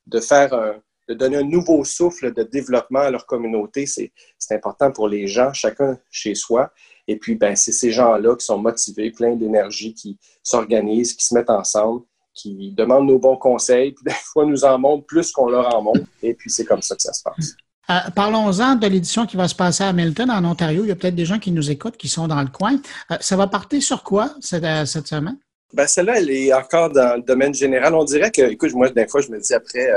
De 0.07 0.19
faire 0.19 0.79
de 1.07 1.13
donner 1.13 1.37
un 1.37 1.43
nouveau 1.43 1.83
souffle 1.83 2.33
de 2.33 2.43
développement 2.43 2.99
à 2.99 3.11
leur 3.11 3.25
communauté, 3.25 3.85
c'est 3.85 4.11
important 4.51 4.91
pour 4.91 5.07
les 5.07 5.27
gens, 5.27 5.53
chacun 5.53 5.97
chez 6.09 6.35
soi. 6.35 6.71
Et 7.07 7.17
puis, 7.17 7.35
ben, 7.35 7.55
c'est 7.55 7.71
ces 7.71 7.91
gens-là 7.91 8.35
qui 8.35 8.45
sont 8.45 8.57
motivés, 8.57 9.11
pleins 9.11 9.35
d'énergie, 9.35 9.93
qui 9.93 10.17
s'organisent, 10.41 11.13
qui 11.13 11.23
se 11.23 11.35
mettent 11.35 11.51
ensemble, 11.51 12.03
qui 12.35 12.73
demandent 12.77 13.07
nos 13.07 13.17
bons 13.17 13.37
conseils, 13.37 13.93
puis 13.93 14.03
des 14.05 14.13
fois 14.13 14.45
nous 14.45 14.65
en 14.65 14.77
montrent 14.77 15.05
plus 15.05 15.31
qu'on 15.31 15.49
leur 15.49 15.73
en 15.73 15.81
montre. 15.81 16.01
Et 16.21 16.33
puis, 16.33 16.51
c'est 16.51 16.65
comme 16.65 16.81
ça 16.81 16.95
que 16.95 17.01
ça 17.01 17.13
se 17.13 17.23
passe. 17.23 17.55
Euh, 17.89 18.09
parlons-en 18.15 18.75
de 18.75 18.87
l'édition 18.87 19.25
qui 19.25 19.37
va 19.37 19.47
se 19.47 19.55
passer 19.55 19.83
à 19.83 19.89
Hamilton, 19.89 20.29
en 20.29 20.43
Ontario. 20.43 20.83
Il 20.83 20.89
y 20.89 20.91
a 20.91 20.95
peut-être 20.95 21.15
des 21.15 21.25
gens 21.25 21.39
qui 21.39 21.51
nous 21.51 21.71
écoutent, 21.71 21.97
qui 21.97 22.09
sont 22.09 22.27
dans 22.27 22.41
le 22.41 22.49
coin. 22.49 22.79
Euh, 23.11 23.15
ça 23.19 23.35
va 23.37 23.47
partir 23.47 23.81
sur 23.81 24.03
quoi 24.03 24.31
cette, 24.41 24.63
euh, 24.63 24.85
cette 24.85 25.07
semaine? 25.07 25.37
Ben, 25.73 25.87
celle-là, 25.87 26.17
elle 26.17 26.29
est 26.29 26.53
encore 26.53 26.89
dans 26.89 27.17
le 27.17 27.21
domaine 27.21 27.53
général. 27.53 27.93
On 27.93 28.03
dirait 28.03 28.31
que, 28.31 28.41
écoute, 28.41 28.73
moi, 28.73 28.89
des 28.89 29.07
fois, 29.07 29.21
je 29.21 29.29
me 29.29 29.39
dis 29.39 29.53
après 29.53 29.87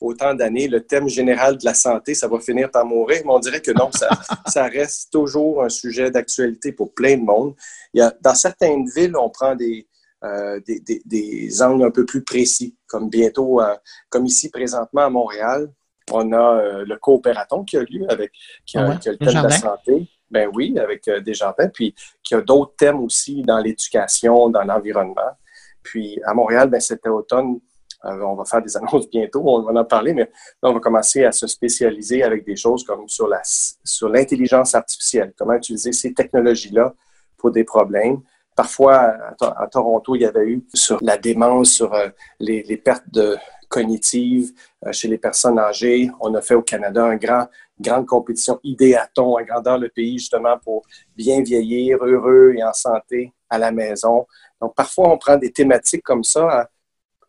autant 0.00 0.34
d'années, 0.34 0.68
le 0.68 0.84
thème 0.84 1.08
général 1.08 1.56
de 1.56 1.64
la 1.64 1.72
santé, 1.72 2.14
ça 2.14 2.28
va 2.28 2.38
finir 2.40 2.70
par 2.70 2.84
mourir, 2.84 3.22
mais 3.24 3.32
on 3.32 3.38
dirait 3.38 3.60
que 3.60 3.70
non, 3.70 3.90
ça, 3.92 4.08
ça 4.46 4.64
reste 4.64 5.10
toujours 5.10 5.62
un 5.62 5.68
sujet 5.68 6.10
d'actualité 6.10 6.72
pour 6.72 6.92
plein 6.92 7.16
de 7.16 7.22
monde. 7.22 7.54
Il 7.94 7.98
y 7.98 8.02
a, 8.02 8.12
dans 8.20 8.34
certaines 8.34 8.86
villes, 8.94 9.16
on 9.16 9.30
prend 9.30 9.54
des, 9.54 9.86
euh, 10.24 10.58
des, 10.66 10.80
des, 10.80 11.02
des, 11.04 11.62
angles 11.62 11.84
un 11.84 11.90
peu 11.90 12.06
plus 12.06 12.24
précis, 12.24 12.76
comme 12.86 13.10
bientôt, 13.10 13.60
euh, 13.60 13.74
comme 14.08 14.24
ici 14.24 14.50
présentement 14.50 15.02
à 15.02 15.10
Montréal, 15.10 15.70
on 16.10 16.32
a 16.32 16.60
euh, 16.60 16.84
le 16.86 16.96
coopératon 16.96 17.64
qui 17.64 17.76
a 17.76 17.82
lieu 17.82 18.06
avec 18.08 18.32
qui 18.64 18.78
a, 18.78 18.96
qui 18.96 19.10
a 19.10 19.12
le 19.12 19.18
thème 19.18 19.28
de 19.28 19.48
la 19.48 19.50
santé. 19.50 20.08
Ben 20.30 20.48
oui, 20.54 20.78
avec 20.78 21.04
des 21.04 21.20
Desjardins, 21.20 21.68
puis 21.68 21.94
qui 22.22 22.34
a 22.34 22.40
d'autres 22.40 22.74
thèmes 22.76 23.00
aussi 23.00 23.42
dans 23.42 23.58
l'éducation, 23.58 24.48
dans 24.48 24.64
l'environnement. 24.64 25.36
Puis 25.82 26.18
à 26.24 26.32
Montréal, 26.32 26.70
ben, 26.70 26.80
cet 26.80 27.06
automne, 27.06 27.60
on 28.02 28.34
va 28.34 28.44
faire 28.44 28.62
des 28.62 28.76
annonces 28.76 29.08
bientôt, 29.10 29.42
on 29.44 29.62
va 29.62 29.78
en 29.78 29.84
parler, 29.84 30.14
mais 30.14 30.30
là, 30.62 30.70
on 30.70 30.72
va 30.72 30.80
commencer 30.80 31.24
à 31.24 31.32
se 31.32 31.46
spécialiser 31.46 32.22
avec 32.22 32.44
des 32.44 32.56
choses 32.56 32.82
comme 32.84 33.08
sur 33.08 33.28
la 33.28 33.42
sur 33.44 34.08
l'intelligence 34.08 34.74
artificielle, 34.74 35.34
comment 35.36 35.54
utiliser 35.54 35.92
ces 35.92 36.14
technologies-là 36.14 36.94
pour 37.36 37.50
des 37.50 37.64
problèmes. 37.64 38.22
Parfois, 38.54 39.16
à, 39.40 39.66
Toronto, 39.66 40.14
il 40.14 40.22
y 40.22 40.26
avait 40.26 40.46
eu 40.46 40.64
sur 40.72 40.98
la 41.02 41.16
démence, 41.16 41.72
sur 41.72 41.92
euh, 41.92 42.08
les, 42.38 42.76
pertes 42.76 43.08
de, 43.10 43.36
cognitives 43.68 44.52
euh, 44.86 44.92
chez 44.92 45.08
les 45.08 45.18
personnes 45.18 45.58
âgées. 45.58 46.10
On 46.20 46.32
a 46.34 46.40
fait 46.40 46.54
au 46.54 46.62
Canada 46.62 47.04
un 47.04 47.16
grand, 47.16 47.48
une 47.78 47.84
grande 47.84 48.06
compétition 48.06 48.60
idéaton 48.62 49.36
à 49.36 49.42
grandeur 49.42 49.78
le 49.78 49.88
pays, 49.88 50.18
justement, 50.18 50.56
pour 50.62 50.82
bien 51.16 51.42
vieillir, 51.42 51.98
heureux 52.04 52.54
et 52.56 52.62
en 52.62 52.72
santé 52.72 53.32
à 53.50 53.58
la 53.58 53.72
maison. 53.72 54.26
Donc, 54.60 54.74
parfois, 54.74 55.12
on 55.12 55.18
prend 55.18 55.36
des 55.36 55.52
thématiques 55.52 56.04
comme 56.04 56.24
ça 56.24 56.68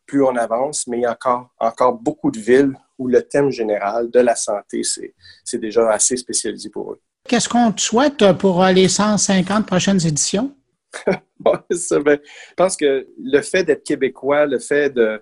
plus 0.05 0.23
on 0.23 0.35
avance, 0.35 0.85
mais 0.87 0.97
il 0.97 1.01
y 1.01 1.05
a 1.05 1.11
encore, 1.11 1.49
encore 1.59 1.93
beaucoup 1.93 2.31
de 2.31 2.39
villes 2.39 2.77
où 2.97 3.07
le 3.07 3.21
thème 3.23 3.49
général 3.49 4.09
de 4.11 4.19
la 4.19 4.35
santé, 4.35 4.81
c'est 5.43 5.57
déjà 5.57 5.89
assez 5.89 6.15
spécialisé 6.15 6.69
pour 6.69 6.93
eux. 6.93 7.01
Qu'est-ce 7.27 7.49
qu'on 7.49 7.71
te 7.71 7.81
souhaite 7.81 8.33
pour 8.33 8.63
les 8.65 8.87
150 8.87 9.65
prochaines 9.65 10.05
éditions? 10.05 10.54
ben, 11.39 11.63
je 11.69 12.53
pense 12.55 12.77
que 12.77 13.07
le 13.17 13.41
fait 13.41 13.63
d'être 13.63 13.83
québécois, 13.83 14.45
le 14.45 14.59
fait 14.59 14.89
de... 14.89 15.21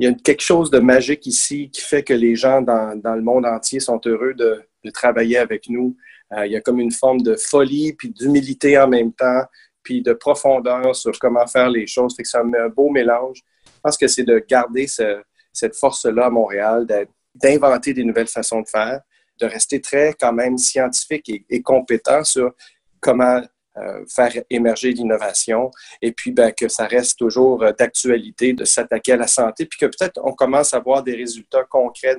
Il 0.00 0.08
y 0.08 0.10
a 0.10 0.14
quelque 0.14 0.42
chose 0.42 0.70
de 0.70 0.80
magique 0.80 1.24
ici 1.26 1.70
qui 1.70 1.80
fait 1.80 2.02
que 2.02 2.14
les 2.14 2.34
gens 2.34 2.60
dans, 2.60 3.00
dans 3.00 3.14
le 3.14 3.22
monde 3.22 3.46
entier 3.46 3.78
sont 3.78 4.00
heureux 4.06 4.34
de, 4.34 4.60
travailler 4.92 5.38
avec 5.38 5.68
nous. 5.68 5.96
Euh, 6.32 6.46
il 6.46 6.52
y 6.52 6.56
a 6.56 6.60
comme 6.60 6.80
une 6.80 6.90
forme 6.90 7.22
de 7.22 7.36
folie 7.36 7.94
puis 7.94 8.10
d'humilité 8.10 8.76
en 8.76 8.88
même 8.88 9.12
temps, 9.12 9.44
puis 9.82 10.02
de 10.02 10.12
profondeur 10.12 10.96
sur 10.96 11.16
comment 11.18 11.46
faire 11.46 11.70
les 11.70 11.86
choses. 11.86 12.16
Fait 12.16 12.24
ça 12.24 12.42
met 12.42 12.58
un 12.58 12.68
beau 12.68 12.90
mélange. 12.90 13.42
Je 13.64 13.80
pense 13.82 13.96
que 13.96 14.08
c'est 14.08 14.24
de 14.24 14.44
garder 14.46 14.86
cette 14.86 15.76
force-là 15.76 16.26
à 16.26 16.30
Montréal, 16.30 16.86
d'inventer 17.34 17.94
des 17.94 18.04
nouvelles 18.04 18.28
façons 18.28 18.62
de 18.62 18.68
faire, 18.68 19.00
de 19.40 19.46
rester 19.46 19.80
très 19.80 20.14
quand 20.18 20.32
même 20.32 20.58
scientifique 20.58 21.30
et, 21.48 21.62
compétent 21.62 22.24
sur 22.24 22.52
comment 23.00 23.42
euh, 23.76 24.04
faire 24.08 24.32
émerger 24.50 24.92
l'innovation 24.92 25.70
et 26.00 26.12
puis 26.12 26.30
ben, 26.30 26.52
que 26.52 26.68
ça 26.68 26.86
reste 26.86 27.18
toujours 27.18 27.62
euh, 27.62 27.72
d'actualité 27.72 28.52
de 28.52 28.64
s'attaquer 28.64 29.12
à 29.12 29.16
la 29.16 29.26
santé, 29.26 29.66
puis 29.66 29.78
que 29.78 29.86
peut-être 29.86 30.20
on 30.22 30.32
commence 30.32 30.74
à 30.74 30.80
voir 30.80 31.02
des 31.02 31.16
résultats 31.16 31.64
concrets 31.64 32.16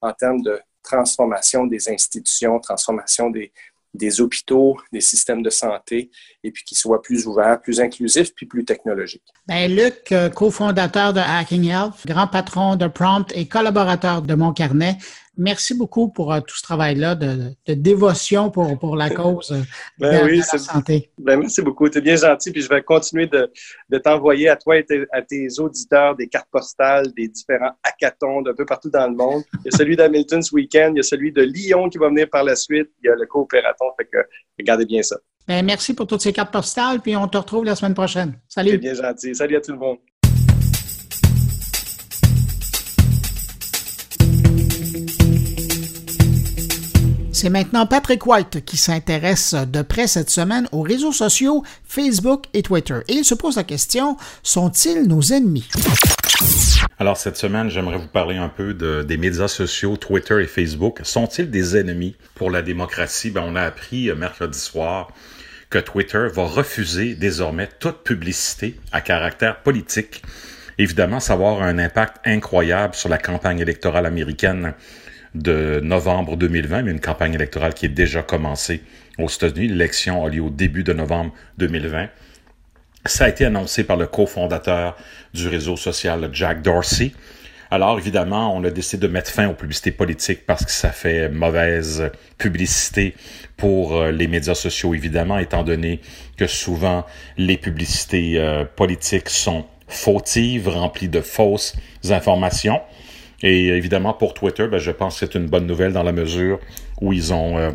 en 0.00 0.12
termes 0.12 0.42
de 0.42 0.58
transformation 0.82 1.66
des 1.66 1.88
institutions, 1.88 2.58
transformation 2.60 3.30
des, 3.30 3.52
des 3.94 4.20
hôpitaux, 4.20 4.76
des 4.92 5.00
systèmes 5.00 5.42
de 5.42 5.50
santé, 5.50 6.10
et 6.42 6.50
puis 6.50 6.64
qu'ils 6.64 6.76
soient 6.76 7.00
plus 7.00 7.26
ouverts, 7.26 7.60
plus 7.60 7.80
inclusifs, 7.80 8.34
puis 8.34 8.46
plus 8.46 8.64
technologiques. 8.64 9.22
Bien, 9.46 9.68
Luc, 9.68 10.10
euh, 10.12 10.28
cofondateur 10.28 11.12
de 11.12 11.20
Hacking 11.20 11.64
Health, 11.64 12.06
grand 12.06 12.26
patron 12.26 12.76
de 12.76 12.88
Prompt 12.88 13.30
et 13.34 13.46
collaborateur 13.46 14.22
de 14.22 14.34
Mon 14.34 14.52
Carnet, 14.52 14.96
merci 15.36 15.74
beaucoup 15.74 16.08
pour 16.08 16.32
euh, 16.32 16.40
tout 16.40 16.56
ce 16.56 16.62
travail-là 16.62 17.14
de, 17.14 17.54
dévotion 17.66 18.50
pour, 18.50 18.78
pour 18.78 18.96
la 18.96 19.10
cause 19.10 19.52
euh, 19.52 19.62
ben 19.98 20.26
de, 20.26 20.36
la 20.36 20.42
santé. 20.42 21.10
Ben 21.18 21.38
merci 21.38 21.62
beaucoup. 21.62 21.88
Tu 21.88 21.98
es 21.98 22.00
bien 22.00 22.16
gentil. 22.16 22.50
Puis 22.50 22.62
je 22.62 22.68
vais 22.68 22.82
continuer 22.82 23.26
de, 23.26 23.50
de 23.88 23.98
t'envoyer 23.98 24.48
à 24.48 24.56
toi 24.56 24.76
et 24.76 24.86
à 25.12 25.22
tes 25.22 25.48
auditeurs 25.58 26.16
des 26.16 26.28
cartes 26.28 26.48
postales 26.50 27.12
des 27.14 27.28
différents 27.28 27.72
hackathons 27.82 28.42
d'un 28.42 28.54
peu 28.54 28.64
partout 28.64 28.90
dans 28.90 29.08
le 29.08 29.14
monde. 29.14 29.42
Il 29.64 29.70
y 29.72 29.74
a 29.74 29.76
celui 29.76 29.96
d'Hamilton 29.96 30.42
ce 30.42 30.54
week-end. 30.54 30.92
Il 30.94 30.98
y 30.98 31.00
a 31.00 31.04
celui 31.04 31.32
de 31.32 31.42
Lyon 31.42 31.88
qui 31.88 31.98
va 31.98 32.08
venir 32.08 32.28
par 32.30 32.44
la 32.44 32.56
suite. 32.56 32.90
Il 33.02 33.06
y 33.06 33.10
a 33.10 33.14
le 33.14 33.26
coopératon. 33.26 33.86
Fait 33.98 34.06
que 34.06 34.18
regardez 34.58 34.86
bien 34.86 35.02
ça. 35.02 35.16
Ben, 35.46 35.64
merci 35.64 35.94
pour 35.94 36.06
toutes 36.06 36.22
ces 36.22 36.32
cartes 36.32 36.52
postales. 36.52 37.00
Puis 37.00 37.16
on 37.16 37.28
te 37.28 37.36
retrouve 37.36 37.64
la 37.64 37.74
semaine 37.74 37.94
prochaine. 37.94 38.38
Salut. 38.48 38.70
C'est 38.70 38.78
bien 38.78 38.94
gentil. 38.94 39.34
Salut 39.34 39.56
à 39.56 39.60
tout 39.60 39.72
le 39.72 39.78
monde. 39.78 39.98
C'est 47.44 47.50
maintenant 47.50 47.84
Patrick 47.84 48.26
White 48.26 48.64
qui 48.64 48.78
s'intéresse 48.78 49.54
de 49.54 49.82
près 49.82 50.06
cette 50.06 50.30
semaine 50.30 50.66
aux 50.72 50.80
réseaux 50.80 51.12
sociaux 51.12 51.62
Facebook 51.84 52.46
et 52.54 52.62
Twitter. 52.62 53.00
Et 53.06 53.12
il 53.12 53.24
se 53.26 53.34
pose 53.34 53.56
la 53.56 53.64
question, 53.64 54.16
sont-ils 54.42 55.02
nos 55.02 55.20
ennemis? 55.20 55.68
Alors 56.98 57.18
cette 57.18 57.36
semaine, 57.36 57.68
j'aimerais 57.68 57.98
vous 57.98 58.08
parler 58.08 58.38
un 58.38 58.48
peu 58.48 58.72
des 58.72 59.16
médias 59.18 59.48
sociaux, 59.48 59.98
Twitter 59.98 60.42
et 60.42 60.46
Facebook. 60.46 61.00
Sont-ils 61.02 61.50
des 61.50 61.76
ennemis 61.76 62.16
pour 62.34 62.50
la 62.50 62.62
démocratie? 62.62 63.30
Ben, 63.30 63.44
on 63.46 63.56
a 63.56 63.62
appris 63.62 64.08
euh, 64.08 64.14
mercredi 64.14 64.58
soir 64.58 65.12
que 65.68 65.78
Twitter 65.78 66.28
va 66.32 66.44
refuser 66.44 67.14
désormais 67.14 67.68
toute 67.78 68.04
publicité 68.04 68.80
à 68.90 69.02
caractère 69.02 69.60
politique. 69.60 70.22
Évidemment, 70.78 71.20
ça 71.20 71.36
va 71.36 71.50
avoir 71.50 71.62
un 71.62 71.78
impact 71.78 72.16
incroyable 72.24 72.94
sur 72.94 73.10
la 73.10 73.18
campagne 73.18 73.58
électorale 73.58 74.06
américaine 74.06 74.72
de 75.34 75.80
novembre 75.82 76.36
2020, 76.36 76.82
mais 76.82 76.90
une 76.90 77.00
campagne 77.00 77.34
électorale 77.34 77.74
qui 77.74 77.86
est 77.86 77.90
déjà 77.90 78.22
commencée 78.22 78.82
aux 79.18 79.28
États-Unis. 79.28 79.68
L'élection 79.68 80.24
a 80.24 80.28
lieu 80.28 80.42
au 80.42 80.50
début 80.50 80.84
de 80.84 80.92
novembre 80.92 81.32
2020. 81.58 82.08
Ça 83.06 83.24
a 83.24 83.28
été 83.28 83.44
annoncé 83.44 83.84
par 83.84 83.96
le 83.96 84.06
cofondateur 84.06 84.96
du 85.34 85.48
réseau 85.48 85.76
social, 85.76 86.30
Jack 86.32 86.62
Dorsey. 86.62 87.12
Alors, 87.70 87.98
évidemment, 87.98 88.54
on 88.54 88.62
a 88.64 88.70
décidé 88.70 89.06
de 89.06 89.12
mettre 89.12 89.30
fin 89.30 89.48
aux 89.48 89.54
publicités 89.54 89.90
politiques 89.90 90.46
parce 90.46 90.64
que 90.64 90.70
ça 90.70 90.90
fait 90.90 91.28
mauvaise 91.28 92.10
publicité 92.38 93.14
pour 93.56 93.96
euh, 93.96 94.10
les 94.12 94.28
médias 94.28 94.54
sociaux, 94.54 94.94
évidemment, 94.94 95.38
étant 95.38 95.64
donné 95.64 96.00
que 96.36 96.46
souvent 96.46 97.04
les 97.36 97.56
publicités 97.56 98.38
euh, 98.38 98.64
politiques 98.64 99.28
sont 99.28 99.66
fautives, 99.88 100.68
remplies 100.68 101.08
de 101.08 101.20
fausses 101.20 101.74
informations. 102.10 102.80
Et 103.44 103.68
évidemment, 103.68 104.14
pour 104.14 104.32
Twitter, 104.32 104.66
ben, 104.68 104.78
je 104.78 104.90
pense 104.90 105.20
que 105.20 105.26
c'est 105.26 105.34
une 105.38 105.46
bonne 105.46 105.66
nouvelle 105.66 105.92
dans 105.92 106.02
la 106.02 106.12
mesure 106.12 106.58
où 107.02 107.12
ils 107.12 107.34
ont 107.34 107.58
euh, 107.58 107.72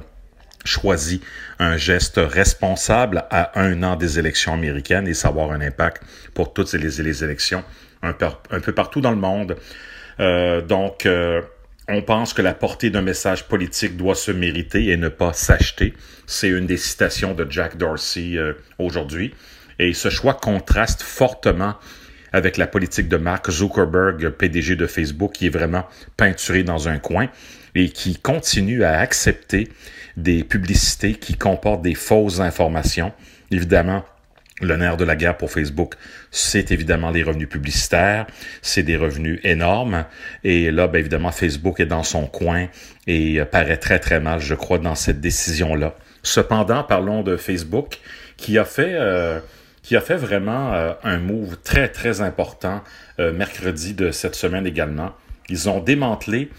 choisi 0.66 1.22
un 1.60 1.78
geste 1.78 2.20
responsable 2.20 3.24
à 3.30 3.58
un 3.60 3.84
an 3.84 3.96
des 3.96 4.18
élections 4.18 4.52
américaines 4.52 5.08
et 5.08 5.14
savoir 5.14 5.52
un 5.52 5.62
impact 5.62 6.02
pour 6.34 6.54
toutes 6.54 6.74
les, 6.74 7.24
élections 7.24 7.64
un, 8.02 8.14
peu 8.14 8.72
partout 8.74 9.00
dans 9.00 9.12
le 9.12 9.18
monde. 9.18 9.58
Euh, 10.20 10.62
donc, 10.62 11.06
euh, 11.06 11.40
on 11.88 12.02
pense 12.02 12.34
que 12.34 12.42
la 12.42 12.56
portée 12.56 12.90
d'un 12.90 13.04
message 13.04 13.48
politique 13.48 13.96
doit 13.96 14.16
se 14.16 14.32
mériter 14.32 14.90
et 14.90 14.98
ne 14.98 15.08
pas 15.08 15.34
s'acheter. 15.34 15.94
C'est 16.26 16.50
une 16.50 16.66
des 16.66 16.78
citations 16.78 17.36
de 17.36 17.46
Jack 17.48 17.78
Dorsey 17.78 18.38
aujourd'hui. 18.80 19.36
Et 19.78 19.94
ce 19.94 20.10
choix 20.10 20.34
contraste 20.34 21.04
fortement 21.04 21.76
avec 22.34 22.58
la 22.58 22.68
politique 22.68 23.08
de 23.08 23.18
Mark 23.18 23.50
Zuckerberg, 23.50 24.30
PDG 24.30 24.76
de 24.76 24.88
Facebook, 24.88 25.34
qui 25.34 25.48
est 25.48 25.52
vraiment 25.52 25.86
peinturé 26.18 26.64
dans 26.64 26.88
un 26.88 27.00
coin 27.00 27.28
et 27.76 27.90
qui 27.90 28.18
continue 28.18 28.84
à 28.84 29.00
accepter 29.00 29.68
des 30.18 30.44
publicités 30.44 31.14
qui 31.14 31.36
comportent 31.36 31.82
des 31.82 31.96
fausses 31.96 32.40
informations. 32.40 33.14
Évidemment, 33.52 34.04
le 34.62 34.76
nerf 34.76 34.98
de 34.98 35.06
la 35.06 35.16
guerre 35.16 35.38
pour 35.38 35.52
Facebook, 35.52 35.96
c'est 36.32 36.72
évidemment 36.72 37.12
les 37.12 37.24
revenus 37.24 37.48
publicitaires, 37.48 38.28
c'est 38.62 38.84
des 38.84 38.98
revenus 38.98 39.40
énormes. 39.44 40.06
Et 40.44 40.72
là, 40.72 40.88
bien 40.88 41.00
évidemment, 41.00 41.32
Facebook 41.32 41.80
est 41.80 41.86
dans 41.86 42.04
son 42.04 42.28
coin 42.28 42.68
et 43.08 43.42
paraît 43.52 43.78
très 43.78 44.00
très 44.00 44.20
mal, 44.20 44.40
je 44.40 44.56
crois, 44.56 44.80
dans 44.80 44.96
cette 44.96 45.22
décision-là. 45.22 45.96
Cependant, 46.24 46.84
parlons 46.84 47.24
de 47.24 47.38
Facebook, 47.38 48.00
qui 48.36 48.58
a 48.58 48.66
fait, 48.66 48.94
euh, 48.94 49.40
qui 49.82 49.96
a 49.96 50.02
fait 50.02 50.16
vraiment 50.16 50.74
euh, 50.74 50.94
un 51.04 51.18
move 51.18 51.58
très 51.64 51.90
très 51.90 52.22
important 52.22 52.84
euh, 53.20 53.32
mercredi 53.32 53.94
de 53.94 54.12
cette 54.12 54.36
semaine 54.36 54.68
également. 54.68 55.12
Ils 55.50 55.70
ont 55.70 55.80
démantelé 55.80 56.52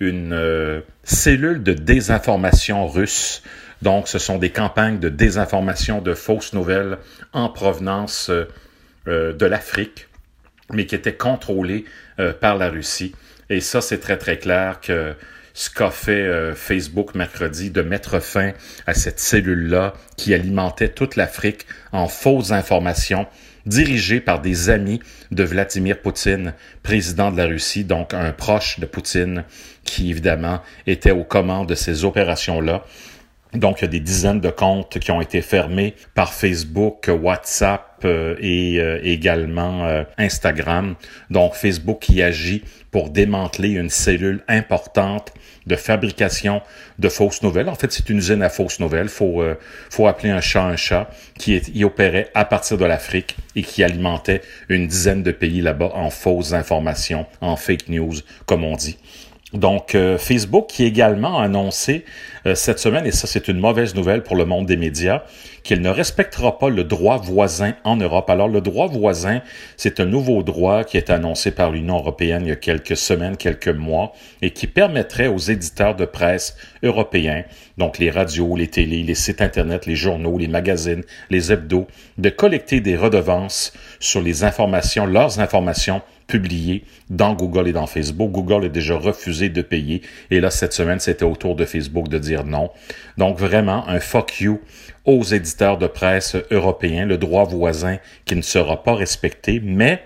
une 0.00 0.82
cellule 1.02 1.62
de 1.64 1.72
désinformation 1.72 2.86
russe 2.86 3.42
donc, 3.82 4.08
ce 4.08 4.18
sont 4.18 4.38
des 4.38 4.50
campagnes 4.50 4.98
de 4.98 5.08
désinformation, 5.08 6.00
de 6.00 6.14
fausses 6.14 6.52
nouvelles 6.52 6.98
en 7.32 7.48
provenance 7.48 8.30
euh, 8.30 8.48
euh, 9.06 9.32
de 9.32 9.46
l'Afrique, 9.46 10.08
mais 10.72 10.86
qui 10.86 10.94
étaient 10.94 11.14
contrôlées 11.14 11.84
euh, 12.18 12.32
par 12.32 12.56
la 12.56 12.70
Russie. 12.70 13.14
Et 13.50 13.60
ça, 13.60 13.80
c'est 13.80 13.98
très, 13.98 14.18
très 14.18 14.38
clair 14.38 14.80
que 14.80 15.14
ce 15.58 15.70
qu'a 15.70 15.90
fait 15.90 16.54
Facebook 16.54 17.16
mercredi, 17.16 17.70
de 17.70 17.82
mettre 17.82 18.20
fin 18.20 18.52
à 18.86 18.94
cette 18.94 19.18
cellule-là 19.18 19.92
qui 20.16 20.32
alimentait 20.32 20.88
toute 20.88 21.16
l'Afrique 21.16 21.66
en 21.90 22.06
fausses 22.06 22.52
informations 22.52 23.26
dirigées 23.66 24.20
par 24.20 24.40
des 24.40 24.70
amis 24.70 25.00
de 25.32 25.42
Vladimir 25.42 26.00
Poutine, 26.00 26.54
président 26.84 27.32
de 27.32 27.36
la 27.36 27.46
Russie, 27.46 27.82
donc 27.82 28.14
un 28.14 28.30
proche 28.30 28.78
de 28.78 28.86
Poutine, 28.86 29.44
qui 29.82 30.10
évidemment 30.10 30.60
était 30.86 31.10
aux 31.10 31.24
commandes 31.24 31.68
de 31.68 31.74
ces 31.74 32.04
opérations-là. 32.04 32.84
Donc, 33.54 33.80
il 33.80 33.82
y 33.82 33.84
a 33.86 33.88
des 33.88 34.00
dizaines 34.00 34.40
de 34.40 34.50
comptes 34.50 35.00
qui 35.00 35.10
ont 35.10 35.20
été 35.20 35.42
fermés 35.42 35.94
par 36.14 36.34
Facebook, 36.34 37.10
WhatsApp 37.10 37.82
euh, 37.82 37.87
et 38.04 38.80
euh, 38.80 39.00
également 39.02 39.86
euh, 39.86 40.04
Instagram. 40.16 40.94
Donc, 41.30 41.54
Facebook 41.54 41.98
qui 42.00 42.22
agit 42.22 42.62
pour 42.90 43.10
démanteler 43.10 43.70
une 43.70 43.90
cellule 43.90 44.42
importante 44.48 45.32
de 45.66 45.76
fabrication 45.76 46.62
de 46.98 47.08
fausses 47.08 47.42
nouvelles. 47.42 47.68
En 47.68 47.74
fait, 47.74 47.92
c'est 47.92 48.08
une 48.08 48.18
usine 48.18 48.42
à 48.42 48.48
fausses 48.48 48.80
nouvelles. 48.80 49.10
Faut 49.10 49.44
faut 49.90 50.06
appeler 50.06 50.30
un 50.30 50.40
chat 50.40 50.64
un 50.64 50.76
chat 50.76 51.10
qui 51.38 51.56
y 51.74 51.84
opérait 51.84 52.30
à 52.34 52.46
partir 52.46 52.78
de 52.78 52.86
l'Afrique 52.86 53.36
et 53.54 53.62
qui 53.62 53.84
alimentait 53.84 54.40
une 54.70 54.86
dizaine 54.86 55.22
de 55.22 55.30
pays 55.30 55.60
là-bas 55.60 55.90
en 55.92 56.08
fausses 56.08 56.54
informations, 56.54 57.26
en 57.42 57.56
fake 57.56 57.88
news, 57.88 58.14
comme 58.46 58.64
on 58.64 58.76
dit. 58.76 58.96
Donc, 59.54 59.94
euh, 59.94 60.18
Facebook 60.18 60.66
qui 60.68 60.84
également 60.84 61.38
a 61.38 61.44
annoncé 61.44 62.04
euh, 62.44 62.54
cette 62.54 62.78
semaine, 62.78 63.06
et 63.06 63.12
ça 63.12 63.26
c'est 63.26 63.48
une 63.48 63.58
mauvaise 63.58 63.94
nouvelle 63.94 64.22
pour 64.22 64.36
le 64.36 64.44
monde 64.44 64.66
des 64.66 64.76
médias, 64.76 65.22
qu'il 65.62 65.80
ne 65.80 65.88
respectera 65.88 66.58
pas 66.58 66.68
le 66.68 66.84
droit 66.84 67.16
voisin 67.16 67.72
en 67.82 67.96
Europe. 67.96 68.28
Alors, 68.28 68.48
le 68.48 68.60
droit 68.60 68.88
voisin, 68.88 69.40
c'est 69.78 70.00
un 70.00 70.04
nouveau 70.04 70.42
droit 70.42 70.84
qui 70.84 70.98
est 70.98 71.08
annoncé 71.08 71.50
par 71.50 71.70
l'Union 71.70 71.96
européenne 71.96 72.42
il 72.44 72.48
y 72.48 72.52
a 72.52 72.56
quelques 72.56 72.96
semaines, 72.96 73.38
quelques 73.38 73.68
mois, 73.68 74.12
et 74.42 74.50
qui 74.50 74.66
permettrait 74.66 75.28
aux 75.28 75.38
éditeurs 75.38 75.96
de 75.96 76.04
presse 76.04 76.54
européens, 76.82 77.44
donc 77.78 77.98
les 77.98 78.10
radios, 78.10 78.54
les 78.54 78.68
télés, 78.68 79.02
les 79.02 79.14
sites 79.14 79.40
Internet, 79.40 79.86
les 79.86 79.96
journaux, 79.96 80.36
les 80.36 80.48
magazines, 80.48 81.04
les 81.30 81.52
hebdos, 81.52 81.86
de 82.18 82.28
collecter 82.28 82.80
des 82.80 82.96
redevances 82.96 83.72
sur 83.98 84.20
les 84.20 84.44
informations, 84.44 85.06
leurs 85.06 85.40
informations 85.40 86.02
publié 86.28 86.84
dans 87.10 87.34
Google 87.34 87.68
et 87.68 87.72
dans 87.72 87.86
Facebook. 87.86 88.30
Google 88.30 88.66
a 88.66 88.68
déjà 88.68 88.96
refusé 88.96 89.48
de 89.48 89.62
payer. 89.62 90.02
Et 90.30 90.40
là, 90.40 90.50
cette 90.50 90.74
semaine, 90.74 91.00
c'était 91.00 91.24
au 91.24 91.34
tour 91.34 91.56
de 91.56 91.64
Facebook 91.64 92.08
de 92.08 92.18
dire 92.18 92.44
non. 92.44 92.70
Donc 93.16 93.38
vraiment, 93.38 93.88
un 93.88 93.98
fuck 93.98 94.40
you 94.40 94.60
aux 95.04 95.24
éditeurs 95.24 95.78
de 95.78 95.86
presse 95.86 96.36
européens, 96.50 97.06
le 97.06 97.16
droit 97.16 97.44
voisin 97.44 97.96
qui 98.26 98.36
ne 98.36 98.42
sera 98.42 98.82
pas 98.84 98.94
respecté, 98.94 99.60
mais 99.64 100.02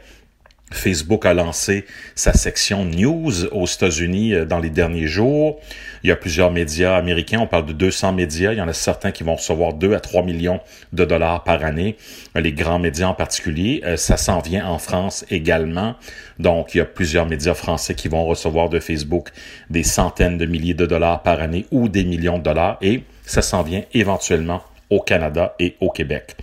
Facebook 0.75 1.27
a 1.27 1.35
lancé 1.35 1.85
sa 2.15 2.33
section 2.33 2.85
news 2.85 3.47
aux 3.53 3.67
États-Unis 3.67 4.35
euh, 4.35 4.45
dans 4.45 4.59
les 4.59 4.71
derniers 4.71 5.07
jours. 5.07 5.61
Il 6.03 6.09
y 6.09 6.13
a 6.13 6.17
plusieurs 6.17 6.51
médias 6.51 6.97
américains. 6.97 7.39
On 7.41 7.47
parle 7.47 7.67
de 7.67 7.73
200 7.73 8.13
médias. 8.13 8.53
Il 8.53 8.59
y 8.59 8.61
en 8.61 8.69
a 8.69 8.73
certains 8.73 9.13
qui 9.13 9.23
vont 9.25 9.37
recevoir 9.37 9.75
2 9.75 9.95
à 9.95 10.01
3 10.01 10.23
millions 10.23 10.61
de 10.93 11.05
dollars 11.05 11.45
par 11.45 11.65
année. 11.65 11.97
Les 12.35 12.53
grands 12.53 12.79
médias 12.79 13.09
en 13.09 13.15
particulier. 13.15 13.83
Euh, 13.85 13.97
ça 13.97 14.17
s'en 14.17 14.41
vient 14.41 14.67
en 14.67 14.79
France 14.79 15.25
également. 15.31 15.95
Donc, 16.39 16.75
il 16.75 16.79
y 16.79 16.81
a 16.81 16.85
plusieurs 16.85 17.27
médias 17.27 17.55
français 17.55 17.95
qui 17.95 18.09
vont 18.09 18.25
recevoir 18.25 18.69
de 18.69 18.81
Facebook 18.81 19.31
des 19.71 19.83
centaines 19.85 20.39
de 20.39 20.47
milliers 20.47 20.75
de 20.75 20.87
dollars 20.87 21.23
par 21.23 21.41
année 21.41 21.67
ou 21.71 21.89
des 21.89 22.05
millions 22.05 22.39
de 22.39 22.45
dollars. 22.45 22.79
Et 22.83 23.05
ça 23.25 23.43
s'en 23.43 23.63
vient 23.63 23.83
éventuellement 23.95 24.63
au 24.91 25.01
Canada 25.01 25.55
et 25.59 25.77
au 25.81 25.91
Québec. 25.91 26.37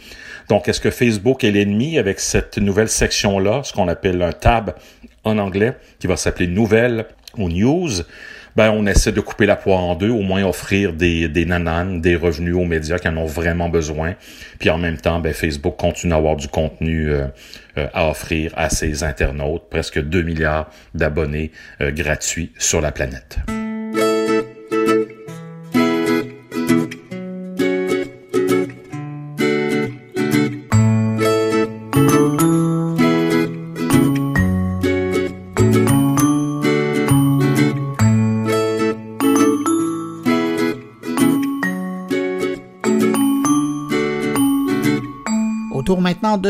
Donc, 0.50 0.68
est-ce 0.68 0.82
que 0.82 0.90
Facebook 0.90 1.44
est 1.44 1.52
l'ennemi 1.52 2.00
avec 2.00 2.20
cette 2.20 2.58
nouvelle 2.58 2.90
section-là, 2.90 3.62
ce 3.64 3.72
qu'on 3.72 3.88
appelle 3.88 4.22
un 4.22 4.32
tab 4.32 4.74
en 5.24 5.38
anglais, 5.38 5.78
qui 6.00 6.08
va 6.08 6.18
s'appeler 6.18 6.48
Nouvelles 6.48 7.06
ou 7.38 7.50
News? 7.50 8.02
Ben, 8.56 8.72
on 8.72 8.88
essaie 8.88 9.12
de 9.12 9.22
couper 9.22 9.46
la 9.46 9.56
poire 9.56 9.80
en 9.80 9.96
deux, 9.96 10.10
au 10.10 10.22
moins 10.22 10.44
offrir 10.44 10.94
des, 10.94 11.30
des 11.30 11.46
nananes, 11.46 12.02
des 12.02 12.16
revenus 12.16 12.56
aux 12.56 12.66
médias 12.66 12.98
qui 12.98 13.08
en 13.08 13.16
ont 13.18 13.26
vraiment 13.26 13.70
besoin. 13.70 14.16
Puis 14.58 14.72
en 14.72 14.80
même 14.80 14.98
temps, 14.98 15.20
ben, 15.20 15.34
Facebook 15.34 15.78
continue 15.78 16.14
à 16.14 16.18
avoir 16.18 16.36
du 16.36 16.48
contenu 16.48 17.12
euh, 17.12 17.28
euh, 17.78 17.88
à 17.94 18.10
offrir 18.10 18.52
à 18.58 18.72
ses 18.72 19.04
internautes, 19.04 19.70
presque 19.70 20.02
2 20.02 20.24
milliards 20.24 20.70
d'abonnés 20.96 21.52
euh, 21.80 21.92
gratuits 21.92 22.52
sur 22.58 22.82
la 22.82 22.92
planète. 22.92 23.38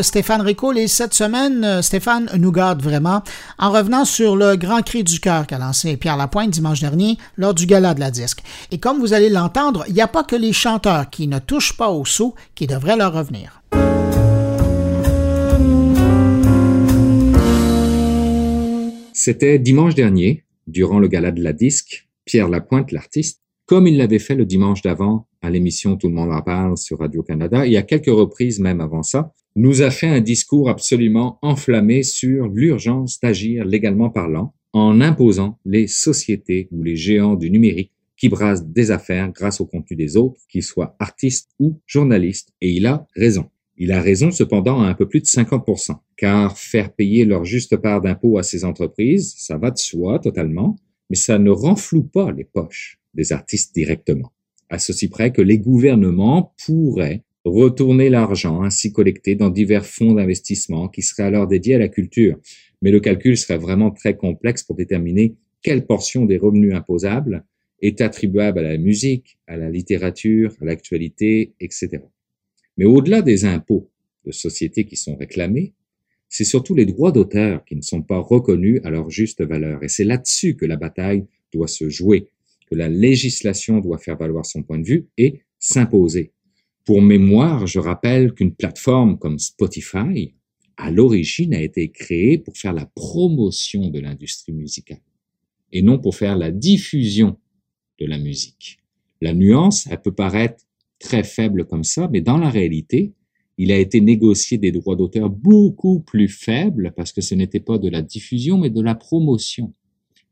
Stéphane 0.01 0.41
Ricoul 0.41 0.77
et 0.77 0.87
cette 0.87 1.13
semaine, 1.13 1.63
euh, 1.63 1.81
Stéphane 1.81 2.29
nous 2.37 2.51
garde 2.51 2.81
vraiment 2.81 3.23
en 3.57 3.71
revenant 3.71 4.05
sur 4.05 4.35
le 4.35 4.55
grand 4.55 4.81
cri 4.81 5.03
du 5.03 5.19
cœur 5.19 5.47
qu'a 5.47 5.57
lancé 5.57 5.97
Pierre 5.97 6.17
Lapointe 6.17 6.51
dimanche 6.51 6.81
dernier 6.81 7.17
lors 7.37 7.53
du 7.53 7.65
gala 7.65 7.93
de 7.93 7.99
la 7.99 8.11
disque. 8.11 8.41
Et 8.71 8.77
comme 8.77 8.99
vous 8.99 9.13
allez 9.13 9.29
l'entendre, 9.29 9.83
il 9.87 9.93
n'y 9.93 10.01
a 10.01 10.07
pas 10.07 10.23
que 10.23 10.35
les 10.35 10.53
chanteurs 10.53 11.09
qui 11.09 11.27
ne 11.27 11.39
touchent 11.39 11.77
pas 11.77 11.89
au 11.89 12.05
sous 12.05 12.35
qui 12.55 12.67
devraient 12.67 12.97
leur 12.97 13.13
revenir. 13.13 13.61
C'était 19.13 19.59
dimanche 19.59 19.95
dernier, 19.95 20.45
durant 20.65 20.99
le 20.99 21.09
gala 21.09 21.31
de 21.31 21.43
la 21.43 21.51
disque, 21.51 22.07
Pierre 22.23 22.47
Lapointe, 22.47 22.91
l'artiste, 22.91 23.41
comme 23.65 23.85
il 23.85 23.97
l'avait 23.97 24.17
fait 24.17 24.35
le 24.35 24.45
dimanche 24.45 24.81
d'avant 24.81 25.27
à 25.41 25.49
l'émission 25.49 25.95
Tout 25.95 26.07
le 26.07 26.13
monde 26.13 26.31
en 26.31 26.41
parle 26.41 26.77
sur 26.77 26.99
Radio-Canada, 26.99 27.67
et 27.67 27.75
à 27.75 27.81
quelques 27.81 28.07
reprises 28.07 28.59
même 28.59 28.81
avant 28.81 29.03
ça, 29.03 29.33
nous 29.55 29.81
a 29.81 29.91
fait 29.91 30.07
un 30.07 30.21
discours 30.21 30.69
absolument 30.69 31.39
enflammé 31.41 32.03
sur 32.03 32.47
l'urgence 32.47 33.19
d'agir 33.19 33.65
légalement 33.65 34.09
parlant 34.09 34.53
en 34.73 35.01
imposant 35.01 35.59
les 35.65 35.87
sociétés 35.87 36.67
ou 36.71 36.83
les 36.83 36.95
géants 36.95 37.35
du 37.35 37.49
numérique 37.49 37.91
qui 38.15 38.29
brassent 38.29 38.65
des 38.65 38.91
affaires 38.91 39.31
grâce 39.31 39.61
au 39.61 39.65
contenu 39.65 39.95
des 39.95 40.17
autres, 40.17 40.41
qu'ils 40.49 40.63
soient 40.63 40.95
artistes 40.99 41.49
ou 41.59 41.79
journalistes. 41.87 42.49
Et 42.61 42.71
il 42.71 42.85
a 42.85 43.07
raison. 43.15 43.49
Il 43.77 43.91
a 43.93 44.01
raison 44.01 44.29
cependant 44.29 44.81
à 44.81 44.87
un 44.87 44.93
peu 44.93 45.07
plus 45.07 45.21
de 45.21 45.25
50%, 45.25 45.95
car 46.17 46.57
faire 46.57 46.91
payer 46.93 47.23
leur 47.23 47.45
juste 47.45 47.77
part 47.77 48.01
d'impôts 48.01 48.37
à 48.37 48.43
ces 48.43 48.65
entreprises, 48.65 49.33
ça 49.37 49.57
va 49.57 49.71
de 49.71 49.77
soi 49.77 50.19
totalement, 50.19 50.75
mais 51.09 51.15
ça 51.15 51.39
ne 51.39 51.49
renfloue 51.49 52.03
pas 52.03 52.31
les 52.31 52.43
poches 52.43 52.99
des 53.13 53.31
artistes 53.31 53.73
directement 53.73 54.33
à 54.69 54.79
ceci 54.79 55.07
près 55.09 55.31
que 55.31 55.41
les 55.41 55.57
gouvernements 55.57 56.53
pourraient 56.65 57.23
retourner 57.45 58.09
l'argent 58.09 58.63
ainsi 58.63 58.91
collecté 58.91 59.35
dans 59.35 59.49
divers 59.49 59.85
fonds 59.85 60.13
d'investissement 60.13 60.87
qui 60.87 61.01
seraient 61.01 61.23
alors 61.23 61.47
dédiés 61.47 61.75
à 61.75 61.79
la 61.79 61.87
culture. 61.87 62.37
Mais 62.81 62.91
le 62.91 62.99
calcul 62.99 63.37
serait 63.37 63.57
vraiment 63.57 63.91
très 63.91 64.15
complexe 64.15 64.63
pour 64.63 64.75
déterminer 64.75 65.35
quelle 65.61 65.85
portion 65.85 66.25
des 66.25 66.37
revenus 66.37 66.73
imposables 66.73 67.43
est 67.81 68.01
attribuable 68.01 68.59
à 68.59 68.63
la 68.63 68.77
musique, 68.77 69.37
à 69.47 69.57
la 69.57 69.69
littérature, 69.69 70.53
à 70.61 70.65
l'actualité, 70.65 71.53
etc. 71.59 71.99
Mais 72.77 72.85
au-delà 72.85 73.21
des 73.21 73.45
impôts 73.45 73.89
de 74.25 74.31
sociétés 74.31 74.85
qui 74.85 74.95
sont 74.95 75.15
réclamés, 75.15 75.73
c'est 76.27 76.43
surtout 76.43 76.75
les 76.75 76.85
droits 76.85 77.11
d'auteur 77.11 77.65
qui 77.65 77.75
ne 77.75 77.81
sont 77.81 78.03
pas 78.03 78.19
reconnus 78.19 78.81
à 78.83 78.89
leur 78.89 79.09
juste 79.09 79.41
valeur. 79.43 79.83
Et 79.83 79.87
c'est 79.87 80.03
là-dessus 80.03 80.55
que 80.55 80.65
la 80.65 80.75
bataille 80.77 81.25
doit 81.51 81.67
se 81.67 81.89
jouer, 81.89 82.27
que 82.69 82.75
la 82.75 82.87
législation 82.87 83.79
doit 83.79 83.97
faire 83.97 84.17
valoir 84.17 84.45
son 84.45 84.61
point 84.61 84.77
de 84.77 84.85
vue 84.85 85.07
et 85.17 85.41
s'imposer. 85.57 86.31
Pour 86.89 87.03
mémoire, 87.03 87.67
je 87.67 87.77
rappelle 87.77 88.33
qu'une 88.33 88.55
plateforme 88.55 89.19
comme 89.19 89.37
Spotify, 89.37 90.33
à 90.75 90.89
l'origine, 90.89 91.53
a 91.53 91.61
été 91.61 91.91
créée 91.91 92.39
pour 92.39 92.57
faire 92.57 92.73
la 92.73 92.87
promotion 92.87 93.91
de 93.91 93.99
l'industrie 93.99 94.53
musicale 94.53 95.03
et 95.71 95.83
non 95.83 95.99
pour 95.99 96.15
faire 96.15 96.35
la 96.35 96.49
diffusion 96.49 97.37
de 97.99 98.07
la 98.07 98.17
musique. 98.17 98.79
La 99.21 99.35
nuance, 99.35 99.85
elle 99.91 100.01
peut 100.01 100.15
paraître 100.15 100.65
très 100.97 101.21
faible 101.21 101.67
comme 101.67 101.83
ça, 101.83 102.09
mais 102.11 102.21
dans 102.21 102.39
la 102.39 102.49
réalité, 102.49 103.13
il 103.59 103.71
a 103.71 103.77
été 103.77 104.01
négocié 104.01 104.57
des 104.57 104.71
droits 104.71 104.95
d'auteur 104.95 105.29
beaucoup 105.29 105.99
plus 105.99 106.27
faibles 106.27 106.91
parce 106.97 107.11
que 107.11 107.21
ce 107.21 107.35
n'était 107.35 107.59
pas 107.59 107.77
de 107.77 107.87
la 107.87 108.01
diffusion, 108.01 108.57
mais 108.57 108.71
de 108.71 108.81
la 108.81 108.95
promotion. 108.95 109.75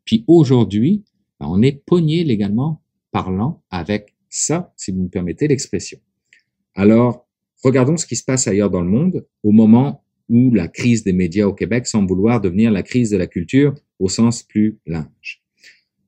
Puis 0.06 0.26
aujourd'hui, 0.26 1.04
ben, 1.40 1.50
on 1.52 1.62
est 1.62 1.84
pogné 1.86 2.24
légalement 2.24 2.82
parlant 3.12 3.62
avec 3.70 4.16
ça, 4.28 4.74
si 4.76 4.90
vous 4.90 5.04
me 5.04 5.10
permettez 5.10 5.48
l'expression. 5.48 6.00
Alors, 6.78 7.28
regardons 7.64 7.98
ce 7.98 8.06
qui 8.06 8.16
se 8.16 8.24
passe 8.24 8.48
ailleurs 8.48 8.70
dans 8.70 8.84
le 8.84 8.90
monde 8.90 9.26
au 9.42 9.52
moment 9.52 10.04
où 10.30 10.54
la 10.54 10.68
crise 10.68 11.04
des 11.04 11.12
médias 11.12 11.48
au 11.48 11.54
Québec 11.54 11.88
semble 11.88 12.08
vouloir 12.08 12.40
devenir 12.40 12.72
la 12.72 12.84
crise 12.84 13.10
de 13.10 13.18
la 13.18 13.26
culture 13.26 13.74
au 13.98 14.10
sens 14.10 14.44
plus 14.44 14.78
large. 14.86 15.42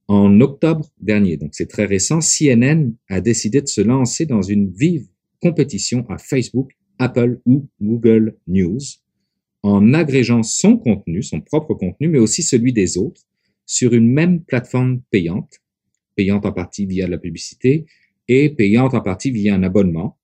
En 0.08 0.40
octobre 0.42 0.86
dernier, 1.02 1.38
donc 1.38 1.52
c'est 1.54 1.68
très 1.68 1.86
récent, 1.86 2.20
CNN 2.20 2.92
a 3.10 3.20
décidé 3.20 3.62
de 3.62 3.68
se 3.68 3.82
lancer 3.82 4.28
dans 4.28 4.44
une 4.44 4.72
vive 4.72 5.08
compétition 5.42 6.06
à 6.08 6.20
Facebook 6.20 6.72
Apple 7.00 7.42
ou 7.46 7.68
Google 7.82 8.38
News 8.48 8.80
en 9.64 9.94
agrégeant 9.96 10.44
son 10.44 10.78
contenu, 10.78 11.24
son 11.24 11.42
propre 11.42 11.74
contenu, 11.74 12.10
mais 12.10 12.20
aussi 12.20 12.44
celui 12.44 12.74
des 12.74 12.98
autres, 12.98 13.22
sur 13.66 13.94
une 13.94 14.12
même 14.12 14.44
plateforme 14.44 15.02
payante, 15.10 15.60
payante 16.16 16.46
en 16.46 16.52
partie 16.52 16.86
via 16.86 17.08
la 17.08 17.18
publicité 17.18 17.88
et 18.28 18.50
payante 18.50 18.94
en 18.94 19.02
partie 19.02 19.32
via 19.32 19.56
un 19.56 19.64
abonnement, 19.64 20.19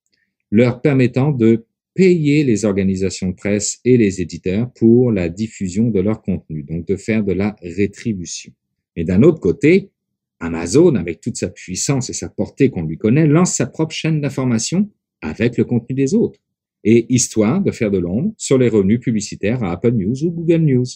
leur 0.50 0.80
permettant 0.80 1.32
de 1.32 1.64
payer 1.94 2.44
les 2.44 2.64
organisations 2.64 3.30
de 3.30 3.34
presse 3.34 3.80
et 3.84 3.96
les 3.96 4.20
éditeurs 4.20 4.70
pour 4.74 5.10
la 5.10 5.28
diffusion 5.28 5.90
de 5.90 6.00
leur 6.00 6.22
contenu, 6.22 6.62
donc 6.62 6.86
de 6.86 6.96
faire 6.96 7.24
de 7.24 7.32
la 7.32 7.56
rétribution. 7.62 8.52
Et 8.96 9.04
d'un 9.04 9.22
autre 9.22 9.40
côté, 9.40 9.90
Amazon, 10.38 10.94
avec 10.96 11.20
toute 11.20 11.36
sa 11.36 11.48
puissance 11.48 12.10
et 12.10 12.12
sa 12.12 12.28
portée 12.28 12.68
qu'on 12.68 12.84
lui 12.84 12.98
connaît, 12.98 13.26
lance 13.26 13.54
sa 13.54 13.66
propre 13.66 13.94
chaîne 13.94 14.20
d'information 14.20 14.90
avec 15.22 15.56
le 15.56 15.64
contenu 15.64 15.94
des 15.94 16.14
autres 16.14 16.38
et 16.84 17.06
histoire 17.12 17.62
de 17.62 17.70
faire 17.70 17.90
de 17.90 17.98
l'ombre 17.98 18.32
sur 18.36 18.58
les 18.58 18.68
revenus 18.68 19.00
publicitaires 19.00 19.64
à 19.64 19.72
Apple 19.72 19.92
News 19.92 20.24
ou 20.24 20.30
Google 20.30 20.62
News. 20.62 20.86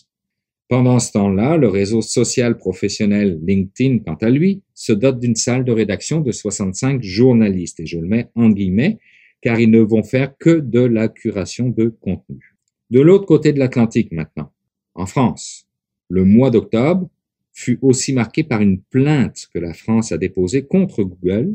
Pendant 0.68 1.00
ce 1.00 1.10
temps-là, 1.12 1.56
le 1.56 1.66
réseau 1.66 2.00
social 2.00 2.56
professionnel 2.56 3.40
LinkedIn, 3.44 3.98
quant 3.98 4.14
à 4.14 4.30
lui, 4.30 4.62
se 4.72 4.92
dote 4.92 5.18
d'une 5.18 5.34
salle 5.34 5.64
de 5.64 5.72
rédaction 5.72 6.20
de 6.20 6.30
65 6.30 7.02
journalistes, 7.02 7.80
et 7.80 7.86
je 7.86 7.98
le 7.98 8.06
mets 8.06 8.28
en 8.36 8.50
guillemets, 8.50 8.98
car 9.40 9.58
ils 9.58 9.70
ne 9.70 9.80
vont 9.80 10.02
faire 10.02 10.36
que 10.38 10.60
de 10.60 10.80
la 10.80 11.08
curation 11.08 11.68
de 11.68 11.88
contenu. 12.00 12.56
De 12.90 13.00
l'autre 13.00 13.26
côté 13.26 13.52
de 13.52 13.58
l'Atlantique 13.58 14.12
maintenant, 14.12 14.52
en 14.94 15.06
France, 15.06 15.66
le 16.08 16.24
mois 16.24 16.50
d'octobre 16.50 17.08
fut 17.52 17.78
aussi 17.82 18.12
marqué 18.12 18.42
par 18.42 18.60
une 18.60 18.80
plainte 18.80 19.48
que 19.52 19.58
la 19.58 19.74
France 19.74 20.12
a 20.12 20.18
déposée 20.18 20.62
contre 20.62 21.02
Google 21.02 21.54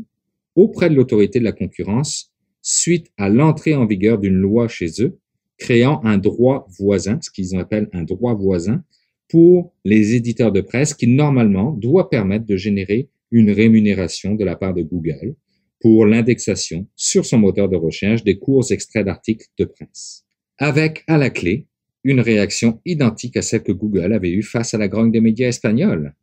auprès 0.54 0.88
de 0.88 0.94
l'autorité 0.94 1.38
de 1.38 1.44
la 1.44 1.52
concurrence 1.52 2.32
suite 2.62 3.12
à 3.16 3.28
l'entrée 3.28 3.74
en 3.74 3.86
vigueur 3.86 4.18
d'une 4.18 4.34
loi 4.34 4.68
chez 4.68 4.90
eux 5.00 5.18
créant 5.58 6.00
un 6.04 6.18
droit 6.18 6.66
voisin, 6.78 7.18
ce 7.20 7.30
qu'ils 7.30 7.56
appellent 7.56 7.88
un 7.92 8.02
droit 8.02 8.34
voisin, 8.34 8.84
pour 9.28 9.72
les 9.84 10.14
éditeurs 10.14 10.52
de 10.52 10.60
presse 10.60 10.94
qui 10.94 11.06
normalement 11.06 11.72
doit 11.72 12.10
permettre 12.10 12.46
de 12.46 12.56
générer 12.56 13.08
une 13.30 13.50
rémunération 13.50 14.34
de 14.34 14.44
la 14.44 14.56
part 14.56 14.74
de 14.74 14.82
Google 14.82 15.34
pour 15.80 16.06
l'indexation 16.06 16.86
sur 16.96 17.24
son 17.26 17.38
moteur 17.38 17.68
de 17.68 17.76
recherche 17.76 18.24
des 18.24 18.38
courts 18.38 18.70
extraits 18.70 19.04
d'articles 19.04 19.46
de 19.58 19.64
presse. 19.64 20.24
Avec 20.58 21.04
à 21.06 21.18
la 21.18 21.30
clé 21.30 21.66
une 22.04 22.20
réaction 22.20 22.80
identique 22.84 23.36
à 23.36 23.42
celle 23.42 23.62
que 23.62 23.72
Google 23.72 24.12
avait 24.12 24.30
eue 24.30 24.42
face 24.42 24.74
à 24.74 24.78
la 24.78 24.88
grogne 24.88 25.10
des 25.10 25.20
médias 25.20 25.48
espagnols. 25.48 26.14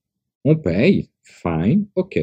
On 0.46 0.56
paye, 0.56 1.10
fine, 1.24 1.88
ok, 1.96 2.20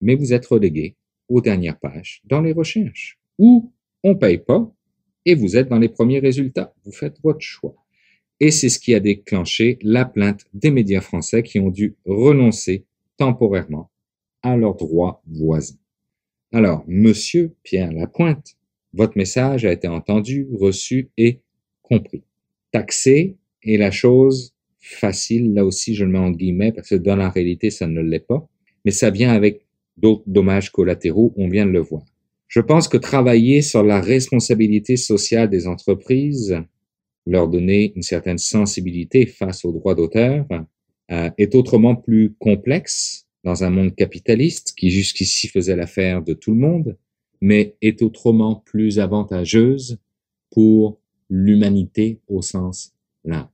mais 0.00 0.14
vous 0.14 0.32
êtes 0.32 0.46
relégué 0.46 0.96
aux 1.28 1.40
dernières 1.40 1.78
pages 1.78 2.22
dans 2.24 2.40
les 2.40 2.52
recherches 2.52 3.18
ou 3.38 3.72
on 4.02 4.16
paye 4.16 4.38
pas 4.38 4.70
et 5.26 5.34
vous 5.34 5.56
êtes 5.56 5.68
dans 5.68 5.78
les 5.78 5.88
premiers 5.88 6.18
résultats. 6.18 6.74
Vous 6.84 6.92
faites 6.92 7.16
votre 7.22 7.40
choix. 7.40 7.76
Et 8.40 8.50
c'est 8.50 8.68
ce 8.68 8.78
qui 8.78 8.94
a 8.94 9.00
déclenché 9.00 9.78
la 9.82 10.04
plainte 10.04 10.46
des 10.52 10.70
médias 10.70 11.00
français 11.00 11.42
qui 11.42 11.60
ont 11.60 11.70
dû 11.70 11.96
renoncer 12.04 12.84
temporairement 13.16 13.90
à 14.42 14.56
leurs 14.56 14.76
droits 14.76 15.22
voisins. 15.26 15.76
Alors, 16.54 16.84
monsieur 16.86 17.52
Pierre 17.64 17.90
Lapointe, 17.90 18.54
votre 18.92 19.18
message 19.18 19.64
a 19.64 19.72
été 19.72 19.88
entendu, 19.88 20.46
reçu 20.52 21.10
et 21.18 21.40
compris. 21.82 22.22
Taxer 22.70 23.34
est 23.64 23.76
la 23.76 23.90
chose 23.90 24.54
facile, 24.78 25.52
là 25.52 25.64
aussi 25.64 25.96
je 25.96 26.04
le 26.04 26.12
mets 26.12 26.18
en 26.20 26.30
guillemets 26.30 26.70
parce 26.70 26.90
que 26.90 26.94
dans 26.94 27.16
la 27.16 27.28
réalité 27.28 27.70
ça 27.70 27.88
ne 27.88 28.00
l'est 28.00 28.24
pas, 28.24 28.48
mais 28.84 28.92
ça 28.92 29.10
vient 29.10 29.32
avec 29.32 29.66
d'autres 29.96 30.22
dommages 30.28 30.70
collatéraux, 30.70 31.34
on 31.36 31.48
vient 31.48 31.66
de 31.66 31.72
le 31.72 31.80
voir. 31.80 32.04
Je 32.46 32.60
pense 32.60 32.86
que 32.86 32.98
travailler 32.98 33.60
sur 33.60 33.82
la 33.82 34.00
responsabilité 34.00 34.96
sociale 34.96 35.50
des 35.50 35.66
entreprises, 35.66 36.56
leur 37.26 37.48
donner 37.48 37.92
une 37.96 38.02
certaine 38.02 38.38
sensibilité 38.38 39.26
face 39.26 39.64
aux 39.64 39.72
droits 39.72 39.96
d'auteur, 39.96 40.46
euh, 41.10 41.30
est 41.36 41.56
autrement 41.56 41.96
plus 41.96 42.32
complexe 42.38 43.23
dans 43.44 43.62
un 43.62 43.70
monde 43.70 43.94
capitaliste 43.94 44.74
qui 44.76 44.90
jusqu'ici 44.90 45.48
faisait 45.48 45.76
l'affaire 45.76 46.22
de 46.22 46.32
tout 46.32 46.50
le 46.50 46.58
monde, 46.58 46.96
mais 47.40 47.76
est 47.82 48.02
autrement 48.02 48.56
plus 48.56 48.98
avantageuse 48.98 49.98
pour 50.50 50.98
l'humanité 51.28 52.20
au 52.26 52.42
sens 52.42 52.94
large. 53.24 53.53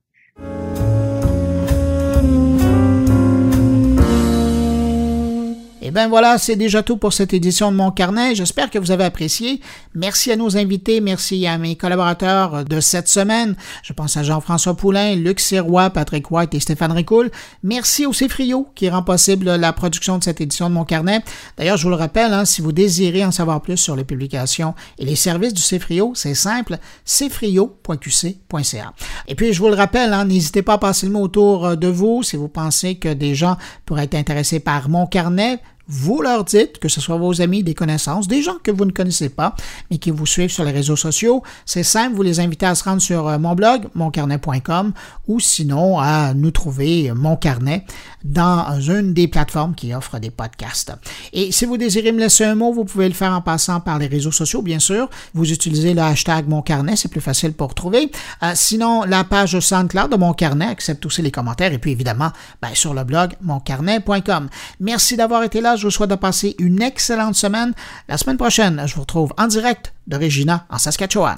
Et 5.83 5.87
eh 5.87 5.91
ben 5.91 6.07
voilà, 6.07 6.37
c'est 6.37 6.55
déjà 6.55 6.83
tout 6.83 6.97
pour 6.97 7.11
cette 7.11 7.33
édition 7.33 7.71
de 7.71 7.75
Mon 7.75 7.89
Carnet. 7.89 8.35
J'espère 8.35 8.69
que 8.69 8.77
vous 8.77 8.91
avez 8.91 9.03
apprécié. 9.03 9.61
Merci 9.95 10.31
à 10.31 10.35
nos 10.35 10.55
invités, 10.55 11.01
merci 11.01 11.47
à 11.47 11.57
mes 11.57 11.75
collaborateurs 11.75 12.63
de 12.63 12.79
cette 12.79 13.07
semaine. 13.07 13.55
Je 13.81 13.91
pense 13.91 14.15
à 14.15 14.21
Jean-François 14.21 14.75
Poulain, 14.75 15.15
Luc 15.15 15.39
Sirois, 15.39 15.89
Patrick 15.89 16.29
White 16.29 16.53
et 16.53 16.59
Stéphane 16.59 16.91
Ricoul. 16.91 17.31
Merci 17.63 18.05
au 18.05 18.13
Cefrio 18.13 18.67
qui 18.75 18.91
rend 18.91 19.01
possible 19.01 19.55
la 19.55 19.73
production 19.73 20.19
de 20.19 20.23
cette 20.23 20.39
édition 20.39 20.69
de 20.69 20.75
Mon 20.75 20.85
Carnet. 20.85 21.23
D'ailleurs, 21.57 21.77
je 21.77 21.83
vous 21.85 21.89
le 21.89 21.95
rappelle, 21.95 22.31
hein, 22.31 22.45
si 22.45 22.61
vous 22.61 22.71
désirez 22.71 23.25
en 23.25 23.31
savoir 23.31 23.59
plus 23.59 23.77
sur 23.77 23.95
les 23.95 24.03
publications 24.03 24.75
et 24.99 25.05
les 25.05 25.15
services 25.15 25.55
du 25.55 25.63
Cefrio, 25.63 26.11
c'est 26.13 26.35
simple, 26.35 26.77
cefrio.qc.ca. 27.05 28.93
Et 29.27 29.33
puis, 29.33 29.51
je 29.51 29.59
vous 29.59 29.69
le 29.69 29.75
rappelle, 29.75 30.13
hein, 30.13 30.25
n'hésitez 30.25 30.61
pas 30.61 30.73
à 30.73 30.77
passer 30.77 31.07
le 31.07 31.13
mot 31.13 31.21
autour 31.21 31.75
de 31.75 31.87
vous 31.87 32.21
si 32.21 32.37
vous 32.37 32.49
pensez 32.49 32.99
que 32.99 33.11
des 33.11 33.33
gens 33.33 33.57
pourraient 33.87 34.03
être 34.03 34.13
intéressés 34.13 34.59
par 34.59 34.87
Mon 34.87 35.07
Carnet 35.07 35.59
vous 35.91 36.21
leur 36.21 36.45
dites, 36.45 36.79
que 36.79 36.87
ce 36.87 37.01
soit 37.01 37.17
vos 37.17 37.41
amis, 37.41 37.63
des 37.63 37.73
connaissances, 37.73 38.29
des 38.29 38.41
gens 38.41 38.55
que 38.63 38.71
vous 38.71 38.85
ne 38.85 38.91
connaissez 38.91 39.27
pas, 39.27 39.55
mais 39.89 39.97
qui 39.97 40.09
vous 40.09 40.25
suivent 40.25 40.49
sur 40.49 40.63
les 40.63 40.71
réseaux 40.71 40.95
sociaux. 40.95 41.43
C'est 41.65 41.83
simple, 41.83 42.15
vous 42.15 42.23
les 42.23 42.39
invitez 42.39 42.65
à 42.65 42.75
se 42.75 42.85
rendre 42.85 43.01
sur 43.01 43.27
euh, 43.27 43.37
mon 43.37 43.55
blog, 43.55 43.87
moncarnet.com, 43.93 44.93
ou 45.27 45.39
sinon 45.41 45.99
à 45.99 46.33
nous 46.33 46.51
trouver 46.51 47.11
Mon 47.13 47.35
Carnet 47.35 47.85
dans 48.23 48.79
une 48.79 49.13
des 49.13 49.27
plateformes 49.27 49.75
qui 49.75 49.93
offrent 49.93 50.19
des 50.19 50.29
podcasts. 50.29 50.93
Et 51.33 51.51
si 51.51 51.65
vous 51.65 51.77
désirez 51.77 52.13
me 52.13 52.19
laisser 52.19 52.45
un 52.45 52.55
mot, 52.55 52.71
vous 52.71 52.85
pouvez 52.85 53.09
le 53.09 53.13
faire 53.13 53.33
en 53.33 53.41
passant 53.41 53.81
par 53.81 53.99
les 53.99 54.07
réseaux 54.07 54.31
sociaux, 54.31 54.61
bien 54.61 54.79
sûr. 54.79 55.09
Vous 55.33 55.51
utilisez 55.51 55.93
le 55.93 56.01
hashtag 56.01 56.47
Mon 56.47 56.61
Carnet, 56.61 56.95
c'est 56.95 57.09
plus 57.09 57.21
facile 57.21 57.51
pour 57.51 57.73
trouver. 57.75 58.11
Euh, 58.43 58.51
sinon, 58.55 59.03
la 59.03 59.25
page 59.25 59.59
SoundCloud 59.59 60.09
de 60.09 60.15
Mon 60.15 60.33
Carnet 60.33 60.67
accepte 60.67 61.05
aussi 61.05 61.21
les 61.21 61.31
commentaires, 61.31 61.73
et 61.73 61.79
puis 61.79 61.91
évidemment, 61.91 62.31
ben, 62.61 62.69
sur 62.73 62.93
le 62.93 63.03
blog 63.03 63.33
moncarnet.com. 63.41 64.47
Merci 64.79 65.17
d'avoir 65.17 65.43
été 65.43 65.59
là 65.59 65.75
je 65.81 65.87
vous 65.87 65.91
souhaite 65.91 66.11
de 66.11 66.15
passer 66.15 66.55
une 66.59 66.81
excellente 66.81 67.35
semaine. 67.35 67.73
La 68.07 68.17
semaine 68.17 68.37
prochaine, 68.37 68.83
je 68.85 68.95
vous 68.95 69.01
retrouve 69.01 69.33
en 69.37 69.47
direct 69.47 69.93
de 70.07 70.15
Regina 70.15 70.65
en 70.69 70.77
Saskatchewan. 70.77 71.37